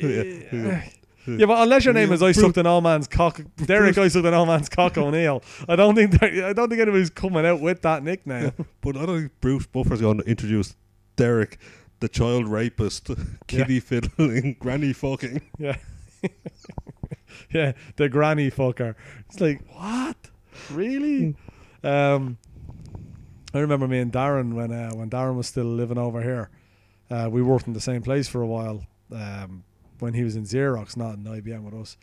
Yeah. 0.03 0.84
Yeah, 1.28 1.47
but 1.47 1.61
unless 1.61 1.84
your 1.84 1.92
name 1.92 2.12
is 2.12 2.22
I 2.22 2.30
sucked 2.30 2.57
an 2.57 2.68
all 2.68 2.80
man's 2.80 3.09
cock, 3.09 3.40
Derek 3.57 3.99
I 3.99 4.07
sucked 4.07 4.26
an 4.26 4.32
all 4.34 4.47
man's 4.47 4.68
cock 4.68 4.97
O'Neill. 4.97 5.42
I 5.68 5.74
don't 5.74 5.97
think 5.97 6.12
that, 6.20 6.32
I 6.32 6.53
don't 6.53 6.68
think 6.68 6.80
anybody's 6.80 7.11
coming 7.11 7.44
out 7.44 7.61
with 7.61 7.82
that 7.82 8.05
nickname. 8.05 8.53
But 8.80 8.97
I 8.97 9.07
don't 9.07 9.18
think 9.18 9.32
Bruce 9.40 9.66
Buffer's 9.66 10.01
going 10.01 10.18
to 10.18 10.24
introduce 10.24 10.76
Derek, 11.16 11.59
the 11.99 12.09
child 12.09 12.47
rapist, 12.47 13.11
kiddie 13.49 13.80
fiddling, 13.80 14.55
granny 14.61 14.92
fucking. 14.92 15.42
Yeah. 15.59 15.78
yeah, 17.51 17.72
the 17.97 18.09
granny 18.09 18.49
fucker. 18.49 18.94
It's 19.28 19.40
like, 19.40 19.62
what? 19.74 20.16
Really? 20.70 21.34
um 21.82 22.38
I 23.53 23.61
remember 23.61 23.88
me 23.88 23.99
and 24.01 24.12
Darren 24.12 24.53
when 24.53 24.70
uh, 24.70 24.90
when 24.90 25.09
Darren 25.09 25.34
was 25.34 25.47
still 25.47 25.64
living 25.64 25.99
over 25.99 26.22
here. 26.22 26.51
Uh, 27.11 27.28
we 27.30 27.40
worked 27.42 27.66
in 27.66 27.72
the 27.72 27.80
same 27.80 28.03
place 28.03 28.28
for 28.28 28.42
a 28.42 28.47
while. 28.47 28.84
Um, 29.11 29.64
when 29.99 30.14
he 30.14 30.22
was 30.22 30.36
in 30.36 30.44
Xerox, 30.44 30.97
not 30.97 31.14
in 31.14 31.24
IBM 31.24 31.62
with 31.62 31.74
us. 31.74 31.97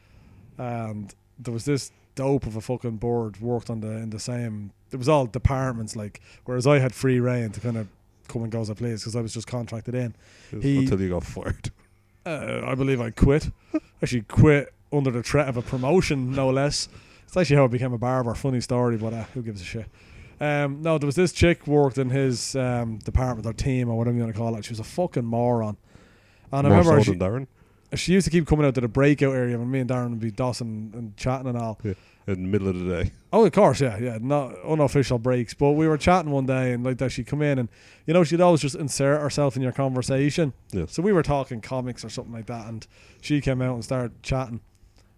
And 0.57 1.13
there 1.39 1.53
was 1.53 1.65
this 1.65 1.91
dope 2.15 2.45
of 2.45 2.55
a 2.55 2.61
fucking 2.61 2.97
board 2.97 3.39
worked 3.41 3.69
on 3.69 3.79
the 3.81 3.89
in 3.91 4.11
the 4.11 4.19
same 4.19 4.71
it 4.91 4.97
was 4.97 5.09
all 5.09 5.25
departments 5.25 5.95
like 5.95 6.21
whereas 6.45 6.67
I 6.67 6.77
had 6.77 6.93
free 6.93 7.19
reign 7.19 7.49
to 7.51 7.59
kind 7.59 7.75
of 7.75 7.87
come 8.27 8.43
and 8.43 8.51
go 8.51 8.61
as 8.61 8.69
I 8.69 8.75
please 8.75 9.01
because 9.01 9.15
I 9.15 9.21
was 9.21 9.33
just 9.33 9.47
contracted 9.47 9.95
in. 9.95 10.15
He- 10.61 10.77
until 10.79 11.01
you 11.01 11.09
got 11.09 11.23
fired. 11.23 11.71
Uh, 12.25 12.61
I 12.65 12.73
believe 12.75 13.01
I 13.01 13.09
quit. 13.09 13.49
actually 14.01 14.21
quit 14.21 14.73
under 14.93 15.11
the 15.11 15.21
threat 15.21 15.49
of 15.49 15.57
a 15.57 15.61
promotion, 15.61 16.31
no 16.31 16.49
less. 16.51 16.87
It's 17.25 17.35
actually 17.35 17.57
how 17.57 17.65
I 17.65 17.67
became 17.67 17.91
a 17.91 17.97
barber. 17.97 18.33
Funny 18.33 18.61
story, 18.61 18.95
but 18.95 19.11
uh, 19.11 19.23
who 19.33 19.41
gives 19.41 19.59
a 19.59 19.65
shit? 19.65 19.87
Um, 20.39 20.81
no, 20.81 20.97
there 20.97 21.05
was 21.05 21.17
this 21.17 21.33
chick 21.33 21.67
worked 21.67 21.97
in 21.97 22.09
his 22.09 22.55
um, 22.55 22.99
department 22.99 23.45
or 23.45 23.51
team 23.51 23.89
or 23.89 23.97
whatever 23.97 24.15
you 24.15 24.23
want 24.23 24.33
to 24.33 24.39
call 24.39 24.55
it. 24.55 24.63
She 24.63 24.71
was 24.71 24.79
a 24.79 24.85
fucking 24.85 25.25
moron. 25.25 25.75
And 26.53 26.65
I 26.65 26.69
remember 26.69 27.03
so 27.03 27.11
she, 27.11 27.19
Darren 27.19 27.47
she 27.95 28.13
used 28.13 28.25
to 28.25 28.31
keep 28.31 28.47
coming 28.47 28.65
out 28.65 28.75
to 28.75 28.81
the 28.81 28.87
breakout 28.87 29.35
area 29.35 29.57
when 29.57 29.69
me 29.69 29.79
and 29.79 29.89
Darren 29.89 30.11
would 30.11 30.19
be 30.19 30.31
dossing 30.31 30.93
and 30.93 31.15
chatting 31.17 31.47
and 31.47 31.57
all. 31.57 31.79
Yeah, 31.83 31.93
in 32.27 32.43
the 32.43 32.49
middle 32.49 32.67
of 32.67 32.79
the 32.79 33.03
day. 33.03 33.11
Oh, 33.31 33.45
of 33.45 33.51
course, 33.51 33.81
yeah, 33.81 33.97
yeah, 33.97 34.17
not 34.21 34.53
unofficial 34.63 35.19
breaks. 35.19 35.53
But 35.53 35.71
we 35.71 35.87
were 35.87 35.97
chatting 35.97 36.31
one 36.31 36.45
day, 36.45 36.71
and 36.71 36.83
like 36.83 36.97
that, 36.99 37.11
she'd 37.11 37.27
come 37.27 37.41
in, 37.41 37.59
and 37.59 37.69
you 38.05 38.13
know, 38.13 38.23
she'd 38.23 38.41
always 38.41 38.61
just 38.61 38.75
insert 38.75 39.21
herself 39.21 39.55
in 39.55 39.61
your 39.61 39.71
conversation. 39.71 40.53
Yes. 40.71 40.93
So 40.93 41.01
we 41.01 41.13
were 41.13 41.23
talking 41.23 41.61
comics 41.61 42.03
or 42.05 42.09
something 42.09 42.33
like 42.33 42.47
that, 42.47 42.67
and 42.67 42.85
she 43.21 43.41
came 43.41 43.61
out 43.61 43.75
and 43.75 43.83
started 43.83 44.21
chatting, 44.23 44.61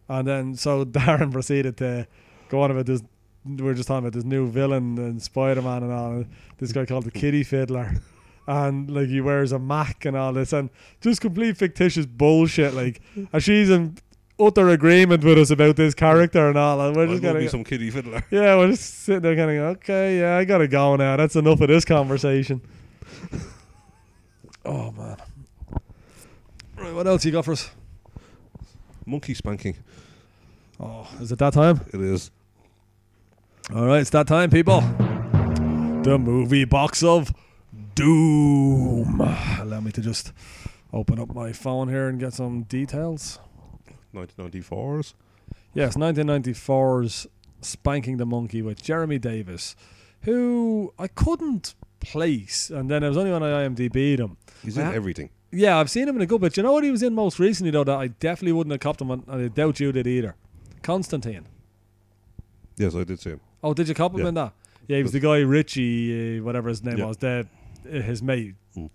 and 0.09 0.27
then 0.27 0.55
so 0.55 0.85
Darren 0.85 1.31
proceeded 1.31 1.77
to 1.77 2.07
go 2.49 2.61
on 2.61 2.71
about 2.71 2.85
this. 2.85 3.03
We 3.45 3.61
were 3.61 3.75
just 3.75 3.87
talking 3.87 4.07
about 4.07 4.13
this 4.13 4.23
new 4.23 4.47
villain 4.47 4.97
and 4.97 5.21
Spider 5.21 5.61
Man 5.61 5.83
and 5.83 5.93
all. 5.93 6.11
And 6.13 6.29
this 6.57 6.71
guy 6.71 6.85
called 6.85 7.03
the 7.03 7.11
Kitty 7.11 7.43
Fiddler. 7.43 8.01
And 8.47 8.91
like 8.91 9.07
he 9.07 9.21
wears 9.21 9.51
a 9.51 9.59
Mac 9.59 10.05
and 10.05 10.15
all 10.15 10.33
this, 10.33 10.53
and 10.53 10.69
just 11.01 11.21
complete 11.21 11.57
fictitious 11.57 12.05
bullshit. 12.05 12.73
Like, 12.73 13.01
and 13.33 13.41
she's 13.41 13.69
in 13.69 13.97
utter 14.39 14.69
agreement 14.69 15.23
with 15.23 15.37
us 15.37 15.49
about 15.49 15.75
this 15.75 15.93
character 15.93 16.49
and 16.49 16.57
all. 16.57 16.79
And 16.81 16.95
we're 16.95 17.07
just 17.07 17.23
gonna 17.23 17.39
be 17.39 17.47
some 17.47 17.63
kiddie 17.63 17.89
fiddler. 17.89 18.23
yeah, 18.31 18.55
we're 18.55 18.71
just 18.71 19.03
sitting 19.03 19.21
there 19.21 19.35
kind 19.35 19.51
of 19.51 19.77
okay, 19.77 20.19
yeah, 20.19 20.37
I 20.37 20.45
gotta 20.45 20.67
go 20.67 20.95
now. 20.95 21.15
That's 21.17 21.35
enough 21.35 21.61
of 21.61 21.67
this 21.67 21.85
conversation. 21.85 22.61
oh 24.65 24.91
man. 24.91 25.17
Right, 26.77 26.93
what 26.93 27.07
else 27.07 27.23
you 27.25 27.31
got 27.31 27.45
for 27.45 27.53
us? 27.53 27.71
Monkey 29.05 29.33
spanking. 29.33 29.77
Oh, 30.79 31.07
is 31.21 31.31
it 31.31 31.39
that 31.39 31.53
time? 31.53 31.81
It 31.93 32.01
is. 32.01 32.31
All 33.73 33.85
right, 33.85 34.01
it's 34.01 34.09
that 34.11 34.27
time, 34.27 34.49
people. 34.49 34.81
The 34.81 36.17
movie 36.19 36.65
box 36.65 37.01
of 37.01 37.33
doom. 37.95 39.21
Allow 39.59 39.79
me 39.81 39.91
to 39.91 40.01
just 40.01 40.31
open 40.93 41.19
up 41.19 41.33
my 41.33 41.51
phone 41.51 41.89
here 41.89 42.07
and 42.07 42.19
get 42.19 42.33
some 42.33 42.63
details. 42.63 43.39
1994's. 44.13 45.13
Yes, 45.73 45.95
1994's 45.97 47.27
Spanking 47.61 48.17
the 48.17 48.25
Monkey 48.25 48.61
with 48.61 48.81
Jeremy 48.81 49.17
Davies, 49.17 49.75
who 50.21 50.93
I 50.99 51.07
couldn't 51.07 51.73
place, 51.99 52.69
and 52.69 52.89
then 52.91 53.03
I 53.03 53.07
was 53.09 53.17
only 53.17 53.31
on 53.31 53.41
IMDb'd 53.41 54.19
him. 54.19 54.37
He's 54.63 54.77
in 54.77 54.85
Yeah. 54.85 54.93
everything. 54.93 55.29
Yeah, 55.51 55.77
I've 55.79 55.89
seen 55.89 56.07
him 56.07 56.15
in 56.17 56.21
a 56.21 56.25
good 56.25 56.41
bit. 56.41 56.57
You 56.57 56.63
know 56.63 56.73
what 56.73 56.83
he 56.83 56.91
was 56.91 57.01
in 57.01 57.13
most 57.15 57.39
recently 57.39 57.71
though 57.71 57.83
that 57.85 57.97
I 57.97 58.07
definitely 58.07 58.51
wouldn't 58.53 58.71
have 58.71 58.81
copped 58.81 59.01
him, 59.01 59.09
on, 59.11 59.23
and 59.27 59.41
I 59.45 59.47
doubt 59.47 59.79
you 59.79 59.91
did 59.91 60.05
either. 60.05 60.35
Constantine. 60.83 61.45
Yes, 62.77 62.93
I 62.93 63.03
did 63.03 63.19
see 63.19 63.31
him. 63.31 63.39
Oh, 63.63 63.73
did 63.73 63.87
you 63.87 63.95
cop 63.95 64.13
him 64.13 64.19
Yeah. 64.21 64.27
in 64.27 64.33
that? 64.35 64.53
Yeah, 64.87 64.97
he 64.97 65.03
was 65.03 65.11
the 65.13 65.19
guy 65.19 65.39
Richie, 65.39 66.39
uh, 66.39 66.43
whatever 66.43 66.69
his 66.69 66.83
name 66.83 66.97
Yeah. 66.97 67.05
was, 67.05 67.17
the 67.17 67.47
uh, 67.87 68.01
his 68.01 68.21
mate. 68.21 68.55
Like 68.75 68.89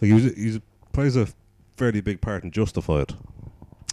he 0.00 0.12
was, 0.12 0.24
he's 0.34 0.60
plays 0.92 1.16
a 1.16 1.28
fairly 1.76 2.00
big 2.00 2.20
part 2.20 2.44
in 2.44 2.50
Justified. 2.50 3.14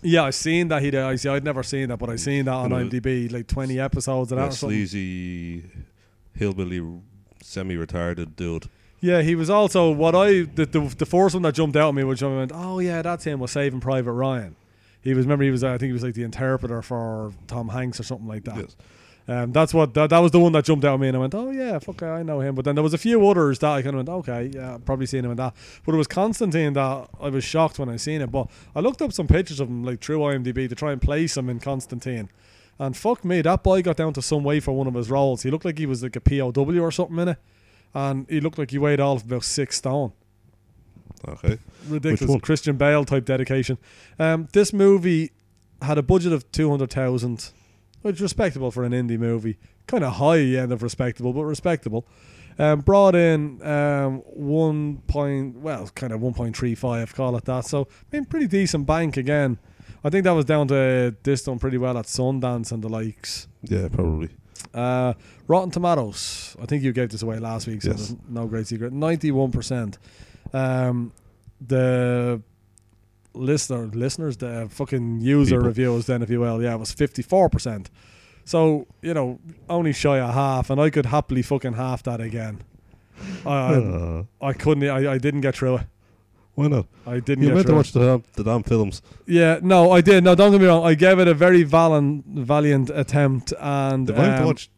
Yeah, 0.02 0.24
I 0.24 0.30
seen 0.30 0.70
that 0.70 0.82
he. 0.82 0.92
did. 0.92 1.02
I 1.02 1.16
see. 1.16 1.28
I'd 1.30 1.44
never 1.44 1.62
seen 1.64 1.90
that, 1.90 1.98
but 1.98 2.10
I've 2.10 2.20
seen 2.22 2.46
that 2.46 2.54
on 2.54 2.70
IMDb, 2.72 3.32
like 3.32 3.48
twenty 3.48 3.80
episodes 3.80 4.32
of 4.32 4.38
that 4.38 4.46
That 4.46 4.54
or 4.54 4.56
something. 4.56 4.78
sleazy, 4.78 5.64
hillbilly, 6.36 6.82
semi-retarded 7.44 8.36
dude. 8.36 8.70
Yeah, 9.02 9.22
he 9.22 9.36
was 9.36 9.50
also 9.50 9.92
what 9.92 10.16
I 10.16 10.44
the, 10.44 10.66
the 10.66 10.96
the 10.98 11.06
first 11.06 11.36
one 11.36 11.42
that 11.44 11.54
jumped 11.56 11.76
out 11.76 11.90
at 11.90 11.96
me, 11.96 12.04
which 12.04 12.24
I 12.24 12.28
went, 12.28 12.52
oh 12.54 12.80
yeah, 12.80 13.02
that's 13.02 13.24
him. 13.26 13.40
Was 13.40 13.52
Saving 13.52 13.80
Private 13.82 14.14
Ryan. 14.14 14.56
He 15.02 15.14
was. 15.14 15.26
Remember, 15.26 15.44
he 15.44 15.52
was. 15.52 15.64
I 15.64 15.72
think 15.78 15.88
he 15.90 15.94
was 15.94 16.04
like 16.04 16.14
the 16.16 16.24
interpreter 16.24 16.82
for 16.82 17.34
Tom 17.48 17.70
Hanks 17.70 18.00
or 18.00 18.04
something 18.04 18.28
like 18.28 18.44
that. 18.46 18.58
Yes. 18.58 18.76
Um, 19.30 19.52
that's 19.52 19.76
what 19.76 19.94
that, 19.94 20.10
that 20.10 20.18
was 20.20 20.32
the 20.32 20.40
one 20.40 20.52
that 20.54 20.66
jumped 20.66 20.84
out 20.84 20.96
at 20.96 21.00
me, 21.00 21.08
and 21.08 21.16
I 21.16 21.20
went, 21.20 21.36
"Oh 21.36 21.52
yeah, 21.52 21.78
fuck, 21.78 22.02
I 22.02 22.24
know 22.24 22.40
him." 22.42 22.56
But 22.56 22.66
then 22.66 22.74
there 22.76 22.84
was 22.84 22.96
a 22.96 22.98
few 22.98 23.28
others 23.30 23.60
that 23.60 23.70
I 23.72 23.82
kind 23.84 23.96
of 23.96 24.08
went, 24.08 24.10
"Okay, 24.10 24.50
yeah, 24.54 24.74
I've 24.76 24.86
probably 24.86 25.06
seen 25.06 25.24
him 25.24 25.32
in 25.32 25.38
that." 25.38 25.54
But 25.86 25.94
it 25.94 25.98
was 25.98 26.08
Constantine 26.08 26.74
that 26.74 27.08
I 27.22 27.30
was 27.30 27.44
shocked 27.44 27.78
when 27.78 27.90
I 27.90 27.98
seen 27.98 28.22
it. 28.22 28.32
But 28.32 28.48
I 28.76 28.80
looked 28.80 29.02
up 29.04 29.14
some 29.14 29.28
pictures 29.28 29.60
of 29.60 29.68
him 29.68 29.84
like 29.84 30.02
through 30.02 30.20
IMDb 30.20 30.68
to 30.68 30.74
try 30.74 30.92
and 30.92 31.00
place 31.02 31.38
him 31.38 31.48
in 31.48 31.60
Constantine, 31.60 32.30
and 32.80 32.98
fuck 32.98 33.24
me, 33.24 33.42
that 33.44 33.62
boy 33.62 33.84
got 33.84 33.98
down 33.98 34.14
to 34.14 34.22
some 34.24 34.44
weight 34.44 34.64
for 34.64 34.72
one 34.72 34.88
of 34.88 34.96
his 34.96 35.12
roles. 35.12 35.44
He 35.44 35.52
looked 35.52 35.66
like 35.66 35.78
he 35.78 35.86
was 35.86 36.02
like 36.02 36.16
a 36.16 36.22
POW 36.22 36.52
or 36.80 36.92
something 36.92 37.20
in 37.20 37.28
it, 37.28 37.38
and 37.94 38.26
he 38.30 38.40
looked 38.42 38.58
like 38.58 38.72
he 38.72 38.80
weighed 38.80 39.00
all 39.00 39.18
of 39.18 39.26
about 39.26 39.44
six 39.44 39.78
stone 39.78 40.12
Okay. 41.28 41.60
ridiculous? 41.88 42.42
Christian 42.42 42.78
Bale 42.78 43.06
type 43.06 43.26
dedication. 43.26 43.78
Um, 44.18 44.48
this 44.54 44.72
movie 44.74 45.32
had 45.82 45.98
a 45.98 46.02
budget 46.04 46.34
of 46.34 46.52
two 46.52 46.70
hundred 46.70 46.92
thousand, 46.92 47.52
which 48.02 48.16
is 48.18 48.22
respectable 48.22 48.72
for 48.72 48.84
an 48.84 48.92
indie 48.92 49.18
movie. 49.20 49.58
Kind 49.88 50.04
of 50.04 50.14
high 50.14 50.40
end 50.40 50.72
of 50.72 50.84
respectable, 50.84 51.34
but 51.34 51.44
respectable. 51.46 52.06
Um, 52.58 52.82
brought 52.82 53.16
in 53.16 53.62
um, 53.66 54.18
one 54.26 54.98
point, 55.08 55.56
well, 55.60 55.88
kind 55.96 56.12
of 56.12 56.22
one 56.22 56.34
point 56.34 56.58
three 56.58 56.76
five, 56.76 57.16
call 57.16 57.36
it 57.38 57.46
that. 57.46 57.66
So, 57.66 57.88
I 58.12 58.16
mean, 58.18 58.26
pretty 58.26 58.48
decent 58.48 58.86
bank 58.86 59.16
again. 59.18 59.58
I 60.04 60.10
think 60.10 60.24
that 60.26 60.32
was 60.32 60.46
down 60.46 60.68
to 60.70 61.16
this 61.24 61.44
done 61.44 61.60
pretty 61.60 61.78
well 61.78 61.98
at 61.98 62.06
Sundance 62.06 62.72
and 62.72 62.84
the 62.84 62.90
likes. 62.90 63.48
Yeah, 63.64 63.88
probably. 63.90 64.30
Uh, 64.74 65.14
Rotten 65.48 65.72
Tomatoes. 65.72 66.56
I 66.62 66.66
think 66.66 66.84
you 66.84 66.92
gave 66.92 67.10
this 67.10 67.22
away 67.22 67.40
last 67.40 67.66
week, 67.68 67.82
so 67.82 67.92
Yes. 67.92 68.16
no 68.28 68.46
great 68.46 68.68
secret. 68.68 68.92
Ninety-one 68.94 69.52
percent. 69.52 69.98
Um, 70.54 71.12
the 71.66 72.42
listener 73.34 73.88
listeners, 73.94 74.38
the 74.38 74.68
fucking 74.70 75.22
user 75.22 75.56
People. 75.58 75.68
reviews, 75.68 76.06
then 76.06 76.22
if 76.22 76.30
you 76.30 76.40
will, 76.40 76.62
yeah, 76.62 76.74
it 76.74 76.80
was 76.80 76.92
fifty-four 76.92 77.50
percent. 77.50 77.90
So 78.46 78.88
you 79.02 79.14
know, 79.14 79.40
only 79.70 79.94
shy 79.94 80.18
a 80.18 80.32
half, 80.32 80.70
and 80.70 80.80
I 80.82 80.90
could 80.90 81.06
happily 81.08 81.42
fucking 81.42 81.74
half 81.74 82.04
that 82.04 82.20
again. 82.22 82.62
I 83.46 83.50
I, 83.50 83.74
Uh, 83.76 84.24
I 84.42 84.54
couldn't. 84.54 84.84
I, 84.90 85.14
I 85.14 85.18
didn't 85.18 85.42
get 85.42 85.56
through 85.56 85.76
it. 85.76 85.82
why 86.56 86.68
not? 86.68 86.86
I 87.06 87.20
didn't 87.20 87.44
You 87.44 87.50
get 87.50 87.56
meant 87.56 87.68
to 87.68 87.74
watch 87.76 87.92
the 87.92 88.00
damn, 88.00 88.24
the 88.36 88.44
damn 88.44 88.64
films. 88.64 89.02
Yeah, 89.26 89.60
no, 89.62 89.92
I 89.92 90.02
did. 90.02 90.24
No, 90.24 90.36
don't 90.36 90.52
get 90.52 90.62
me 90.62 90.68
wrong. 90.68 90.86
I 90.86 90.94
gave 90.96 91.20
it 91.20 91.28
a 91.28 91.34
very 91.34 91.64
valiant, 91.64 92.26
valiant 92.26 92.90
attempt, 92.90 93.54
and 93.60 94.10
If 94.10 94.18
I 94.18 94.24
had 94.24 94.36
to 94.38 94.42
um, 94.42 94.46
watch 94.48 94.70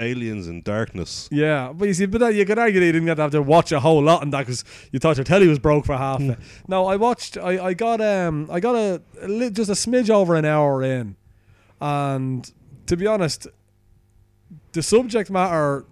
Aliens 0.00 0.46
and 0.46 0.62
Darkness, 0.64 1.28
Yeah, 1.32 1.72
but 1.74 1.88
you 1.88 1.94
see, 1.94 2.06
but 2.06 2.18
that, 2.20 2.34
you 2.34 2.44
could 2.44 2.58
argue 2.58 2.80
that 2.80 2.86
you 2.86 2.92
didn't 2.92 3.06
get 3.06 3.14
to 3.16 3.22
have 3.22 3.30
to 3.32 3.42
watch 3.42 3.72
a 3.72 3.80
whole 3.80 4.02
lot 4.02 4.22
in 4.22 4.30
that 4.30 4.40
because 4.46 4.64
you 4.92 4.98
thought 4.98 5.16
your 5.16 5.24
telly 5.24 5.48
was 5.48 5.58
broke 5.58 5.84
for 5.86 5.96
half. 5.96 6.20
of. 6.20 6.36
No, 6.68 6.86
I 6.86 6.96
watched. 6.96 7.36
I, 7.38 7.66
I 7.66 7.74
got 7.74 8.00
um 8.00 8.48
I 8.50 8.60
got 8.60 8.74
a, 8.74 9.00
a 9.22 9.50
just 9.50 9.70
a 9.70 9.74
smidge 9.74 10.10
over 10.10 10.34
an 10.36 10.44
hour 10.44 10.82
in, 10.82 11.16
and 11.80 12.50
to 12.86 12.96
be 12.96 13.06
honest, 13.06 13.46
the 14.72 14.82
subject 14.82 15.30
matter 15.30 15.84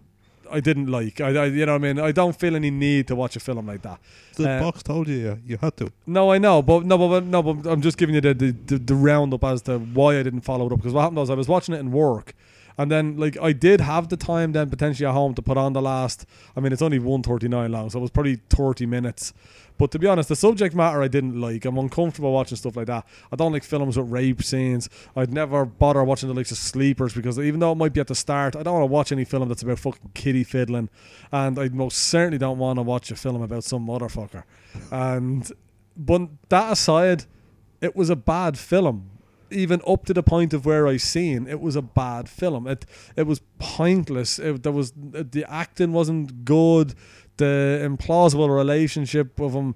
I 0.51 0.61
didn't 0.61 0.87
like. 0.89 1.21
I, 1.21 1.29
I 1.29 1.45
you 1.47 1.65
know 1.67 1.73
what 1.73 1.85
I 1.85 1.93
mean. 1.93 1.99
I 1.99 2.13
don't 2.13 2.39
feel 2.39 2.55
any 2.55 2.71
need 2.71 3.09
to 3.09 3.17
watch 3.17 3.35
a 3.35 3.41
film 3.41 3.67
like 3.67 3.83
that. 3.83 3.99
the 4.37 4.49
Uh, 4.49 4.61
box 4.61 4.83
told 4.83 5.09
you 5.09 5.41
you 5.47 5.57
had 5.61 5.77
to. 5.79 5.91
No, 6.07 6.31
I 6.31 6.39
know, 6.39 6.61
but 6.63 6.85
no, 6.85 6.99
but, 6.99 7.09
but 7.09 7.25
no, 7.25 7.43
but 7.43 7.67
I'm 7.71 7.81
just 7.81 7.97
giving 7.97 8.15
you 8.15 8.21
the 8.21 8.35
the, 8.35 8.51
the 8.67 8.79
the 8.79 8.95
roundup 8.95 9.43
as 9.45 9.63
to 9.63 9.79
why 9.79 10.19
I 10.19 10.23
didn't 10.23 10.43
follow 10.43 10.67
it 10.67 10.73
up. 10.73 10.79
Because 10.79 10.93
what 10.93 11.01
happened 11.03 11.19
was 11.19 11.31
I 11.31 11.35
was 11.35 11.49
watching 11.49 11.75
it 11.75 11.79
in 11.79 11.91
work, 11.93 12.35
and 12.77 12.91
then 12.91 13.17
like 13.17 13.39
I 13.41 13.53
did 13.53 13.81
have 13.81 14.09
the 14.09 14.17
time 14.17 14.53
then 14.53 14.71
potentially 14.71 15.07
at 15.07 15.13
home 15.13 15.35
to 15.35 15.43
put 15.43 15.57
on 15.57 15.73
the 15.73 15.83
last. 15.83 16.27
I 16.57 16.61
mean, 16.61 16.73
it's 16.73 16.83
only 16.83 16.99
one 16.99 17.23
thirty 17.23 17.49
nine 17.49 17.73
long, 17.73 17.91
so 17.91 17.99
it 17.99 18.03
was 18.03 18.11
probably 18.11 18.41
thirty 18.51 18.87
minutes. 18.87 19.33
But 19.77 19.91
to 19.91 19.99
be 19.99 20.07
honest, 20.07 20.29
the 20.29 20.37
subject 20.37 20.75
matter 20.75 21.03
I 21.03 21.09
didn't 21.09 21.41
like. 21.41 21.65
I'm 21.65 21.79
uncomfortable 21.79 22.33
watching 22.33 22.57
stuff 22.57 22.77
like 22.77 22.87
that. 22.87 23.07
I 23.33 23.37
don't 23.37 23.53
like 23.53 23.65
films 23.65 23.97
with 23.97 24.09
rape 24.09 24.43
scenes. 24.43 24.89
I'd 25.17 25.33
never 25.33 25.65
bother 25.65 26.05
watching 26.05 26.29
the 26.29 26.35
likes 26.35 26.53
of 26.53 26.59
Sleepers 26.59 27.13
because 27.13 27.39
even 27.39 27.59
though 27.59 27.73
it 27.73 27.77
might 27.77 27.93
be 27.93 28.01
at 28.01 28.07
the 28.07 28.15
start, 28.15 28.55
I 28.55 28.63
don't 28.63 28.75
want 28.75 28.83
to 28.83 28.93
watch 28.93 29.11
any 29.11 29.25
film 29.25 29.49
that's 29.49 29.63
about 29.63 29.81
fucking 29.81 30.13
kitty 30.15 30.45
fiddling. 30.45 30.91
And 31.33 31.59
I 31.59 31.69
most 31.69 31.99
certainly 31.99 32.39
don't 32.39 32.59
want 32.59 32.79
to 32.79 32.83
watch 32.83 33.11
a 33.11 33.17
film 33.17 33.43
about 33.43 33.65
some 33.65 33.87
motherfucker. 33.87 34.45
And 34.93 35.51
but 35.97 36.29
that 36.51 36.73
aside, 36.73 37.25
it 37.81 37.97
was 37.97 38.11
a 38.11 38.17
bad 38.17 38.57
film. 38.59 39.11
Even 39.55 39.81
up 39.87 40.05
to 40.07 40.15
the 40.15 40.23
point 40.23 40.53
of 40.53 40.67
where 40.67 40.87
I 40.87 40.97
seen 40.97 41.47
it 41.47 41.61
was 41.61 41.77
a 41.77 41.83
bad 41.83 42.29
film. 42.29 42.67
It 42.67 42.85
it 43.17 43.27
was 43.27 43.41
pointless. 43.59 44.39
It, 44.39 44.63
there 44.63 44.73
was 44.73 44.93
the 44.97 45.45
acting 45.49 45.93
wasn't 45.93 46.45
good. 46.45 46.95
The 47.37 47.81
implausible 47.83 48.55
relationship 48.55 49.41
of 49.41 49.53
him. 49.53 49.75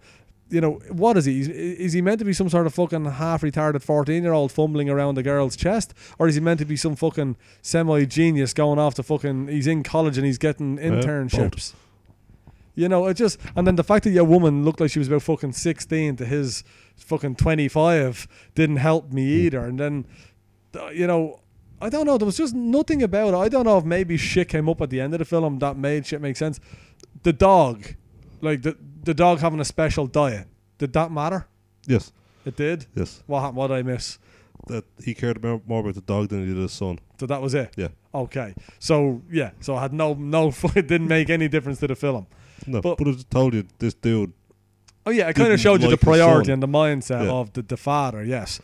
You 0.51 0.61
know 0.63 0.73
what 0.91 1.17
is 1.19 1.27
he? 1.27 1.41
Is, 1.41 1.49
is 1.49 1.93
he 1.93 2.01
meant 2.01 2.21
to 2.21 2.25
be 2.25 2.33
some 2.33 2.49
sort 2.49 2.67
of 2.67 2.75
fucking 2.75 3.05
half 3.05 3.43
retarded 3.43 3.83
fourteen 3.83 4.23
year 4.23 4.33
old 4.33 4.51
fumbling 4.51 4.89
around 4.89 5.19
a 5.19 5.23
girl's 5.23 5.57
chest, 5.57 5.93
or 6.19 6.27
is 6.29 6.35
he 6.35 6.41
meant 6.41 6.59
to 6.61 6.65
be 6.65 6.77
some 6.77 6.97
fucking 6.97 7.37
semi 7.61 8.07
genius 8.07 8.55
going 8.55 8.79
off 8.79 8.95
to 8.95 9.03
fucking? 9.03 9.49
He's 9.49 9.67
in 9.67 9.83
college 9.83 10.17
and 10.17 10.27
he's 10.27 10.39
getting 10.39 10.79
uh, 10.79 10.83
internships. 10.83 11.75
You 12.75 12.89
know, 12.89 13.07
it 13.09 13.15
just 13.15 13.41
and 13.57 13.67
then 13.67 13.75
the 13.75 13.85
fact 13.85 14.05
that 14.05 14.11
your 14.11 14.25
woman 14.25 14.65
looked 14.65 14.81
like 14.81 14.93
she 14.93 15.01
was 15.01 15.09
about 15.09 15.23
fucking 15.23 15.53
sixteen 15.53 16.15
to 16.17 16.25
his 16.25 16.63
fucking 16.99 17.37
twenty 17.37 17.69
five 17.69 18.27
didn't 18.55 18.77
help 18.77 19.13
me 19.13 19.23
either. 19.25 19.65
And 19.65 19.79
then, 19.81 20.07
uh, 20.79 20.89
you 20.89 21.07
know, 21.07 21.41
I 21.81 21.89
don't 21.89 22.07
know. 22.07 22.19
There 22.19 22.27
was 22.27 22.37
just 22.37 22.55
nothing 22.55 23.03
about 23.03 23.35
it. 23.35 23.37
I 23.37 23.49
don't 23.49 23.65
know 23.65 23.79
if 23.79 23.85
maybe 23.85 24.17
shit 24.17 24.49
came 24.49 24.69
up 24.69 24.81
at 24.81 24.91
the 24.91 25.01
end 25.01 25.15
of 25.15 25.19
the 25.19 25.25
film 25.25 25.59
that 25.61 25.77
made 25.77 26.07
shit 26.07 26.21
make 26.21 26.37
sense. 26.37 26.61
The 27.23 27.33
dog, 27.33 27.85
like 28.41 28.63
the 28.63 28.77
the 29.05 29.15
dog 29.15 29.39
having 29.41 29.61
a 29.61 29.65
special 29.65 30.07
diet, 30.07 30.47
did 30.79 30.93
that 30.93 31.11
matter? 31.11 31.47
Yes, 31.87 32.13
It 32.45 32.57
did. 32.57 32.87
yes. 32.95 33.23
What 33.27 33.41
happened? 33.41 33.57
What 33.57 33.67
did 33.69 33.77
I 33.79 33.83
miss? 33.83 34.19
That 34.67 34.85
he 35.03 35.15
cared 35.15 35.43
more 35.43 35.81
about 35.81 35.95
the 35.95 36.01
dog 36.03 36.29
than 36.29 36.41
he 36.41 36.47
did 36.53 36.57
his 36.61 36.73
son. 36.73 36.99
So 37.19 37.27
that 37.27 37.41
was 37.41 37.55
it. 37.55 37.73
Yeah. 37.77 37.89
Okay. 38.15 38.55
So 38.79 39.23
yeah. 39.31 39.53
So 39.61 39.77
I 39.77 39.83
had 39.83 39.93
no 39.93 40.15
no. 40.15 40.53
It 40.77 40.87
didn't 40.89 41.09
make 41.09 41.31
any 41.31 41.49
difference 41.49 41.79
to 41.81 41.87
the 41.87 41.95
film. 41.97 42.27
No, 42.67 42.81
But- 42.83 42.99
but, 42.99 43.07
it 43.09 43.31
told 43.31 43.55
you 43.55 43.65
this 43.79 43.95
dude. 43.95 44.33
Oh 45.09 45.11
yeah, 45.11 45.29
it 45.29 45.35
kind 45.35 45.53
of 45.53 45.59
showed 45.61 45.81
you 45.83 45.89
the 45.89 45.93
like 45.93 46.01
his 46.01 46.05
priority 46.05 46.47
son. 46.49 46.53
and 46.55 46.63
the 46.63 46.69
mindset 46.69 47.25
Yeah. 47.25 47.33
of 47.33 47.53
the, 47.55 47.63
the 47.63 47.77
father. 47.77 48.23
Yes, 48.23 48.61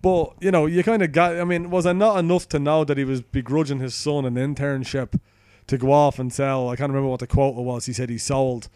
but 0.00 0.32
you 0.40 0.50
know, 0.50 0.66
you 0.66 0.82
kind 0.84 1.02
of 1.02 1.10
got. 1.12 1.36
I 1.38 1.44
mean, 1.44 1.70
was 1.70 1.86
it 1.86 1.94
not 1.94 2.18
enough 2.18 2.48
to 2.50 2.58
know 2.58 2.84
that 2.84 2.96
he 2.96 3.04
was 3.04 3.20
begrudging 3.20 3.80
his 3.80 3.94
son 3.94 4.24
an 4.24 4.34
internship 4.34 5.18
to 5.66 5.76
go 5.76 5.90
off 5.92 6.18
and 6.18 6.32
sell? 6.32 6.68
I 6.68 6.76
can't 6.76 6.90
remember 6.90 7.08
what 7.08 7.20
the 7.20 7.26
quota 7.26 7.60
was. 7.60 7.86
He 7.86 7.92
said 7.92 8.10
he 8.10 8.18
sold. 8.18 8.68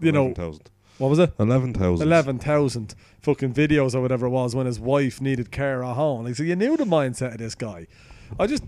You 0.00 0.12
know, 0.12 0.22
11,000. 0.28 0.70
what 0.96 1.08
was 1.08 1.18
it? 1.18 1.32
11,000. 1.38 2.06
Eleven 2.06 2.38
thousand 2.38 2.94
fucking 3.20 3.52
videos 3.52 3.94
or 3.94 4.00
whatever 4.00 4.24
it 4.26 4.30
was 4.30 4.54
when 4.56 4.64
his 4.64 4.80
wife 4.80 5.20
needed 5.20 5.50
care 5.50 5.84
at 5.84 5.94
home. 5.94 6.24
Like, 6.24 6.36
so 6.36 6.42
you 6.42 6.56
knew 6.56 6.78
the 6.78 6.84
mindset 6.84 7.32
of 7.32 7.38
this 7.38 7.54
guy. 7.54 7.86
I 8.38 8.46
just, 8.46 8.62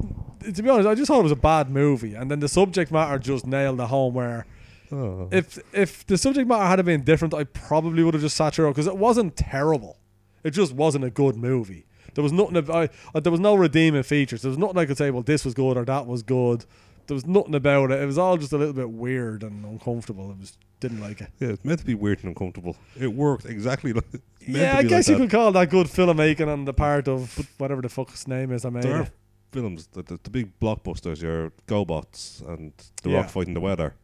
to 0.52 0.62
be 0.62 0.68
honest, 0.68 0.86
I 0.88 0.94
just 0.94 1.06
thought 1.08 1.20
it 1.20 1.22
was 1.22 1.32
a 1.32 1.36
bad 1.36 1.70
movie, 1.70 2.14
and 2.14 2.30
then 2.30 2.40
the 2.40 2.48
subject 2.48 2.90
matter 2.92 3.18
just 3.18 3.46
nailed 3.46 3.78
the 3.78 3.86
home 3.86 4.12
where 4.12 4.44
Oh. 4.92 5.28
if 5.32 5.58
if 5.72 6.06
the 6.06 6.18
subject 6.18 6.46
matter 6.46 6.64
had 6.66 6.84
been 6.84 7.02
different, 7.02 7.32
I 7.34 7.44
probably 7.44 8.04
would 8.04 8.14
have 8.14 8.22
just 8.22 8.36
sat 8.36 8.54
through 8.54 8.68
it 8.68 8.70
because 8.72 8.86
it 8.86 8.96
wasn't 8.96 9.36
terrible. 9.36 9.98
It 10.44 10.50
just 10.50 10.74
wasn't 10.74 11.04
a 11.04 11.10
good 11.10 11.36
movie. 11.36 11.86
There 12.14 12.22
was 12.22 12.32
nothing. 12.32 12.70
I, 12.70 12.90
uh, 13.14 13.20
there 13.20 13.30
was 13.32 13.40
no 13.40 13.54
redeeming 13.54 14.02
features. 14.02 14.42
There 14.42 14.50
was 14.50 14.58
nothing 14.58 14.76
I 14.78 14.84
could 14.84 14.98
say. 14.98 15.10
Well, 15.10 15.22
this 15.22 15.44
was 15.44 15.54
good 15.54 15.76
or 15.78 15.84
that 15.86 16.06
was 16.06 16.22
good. 16.22 16.66
There 17.06 17.14
was 17.14 17.26
nothing 17.26 17.54
about 17.54 17.90
it. 17.90 18.00
It 18.02 18.06
was 18.06 18.18
all 18.18 18.36
just 18.36 18.52
a 18.52 18.58
little 18.58 18.74
bit 18.74 18.90
weird 18.90 19.42
and 19.42 19.64
uncomfortable. 19.64 20.30
I 20.36 20.38
was 20.38 20.56
didn't 20.80 21.00
like 21.00 21.20
it. 21.20 21.30
yeah, 21.40 21.48
it's 21.48 21.64
meant 21.64 21.78
to 21.80 21.86
be 21.86 21.94
weird 21.94 22.18
and 22.18 22.28
uncomfortable. 22.28 22.76
It 23.00 23.14
worked 23.14 23.46
exactly 23.46 23.92
like. 23.94 24.04
Yeah, 24.46 24.76
I 24.76 24.82
guess 24.82 25.08
like 25.08 25.16
you 25.16 25.22
could 25.24 25.30
call 25.30 25.52
that 25.52 25.70
good 25.70 25.86
filmmaking 25.86 26.48
on 26.48 26.64
the 26.64 26.74
part 26.74 27.08
of 27.08 27.48
whatever 27.58 27.80
the 27.80 27.88
fuck 27.88 28.10
his 28.10 28.28
name 28.28 28.52
is. 28.52 28.64
I 28.64 28.70
made 28.70 28.82
There 28.82 28.96
are 28.96 29.08
films, 29.52 29.86
the, 29.92 30.02
the, 30.02 30.18
the 30.22 30.30
big 30.30 30.58
blockbusters, 30.60 31.22
your 31.22 31.52
GoBots 31.66 32.46
and 32.46 32.72
The 33.02 33.10
Yeah. 33.10 33.16
Rock 33.18 33.30
fighting 33.30 33.54
the 33.54 33.60
weather, 33.60 33.94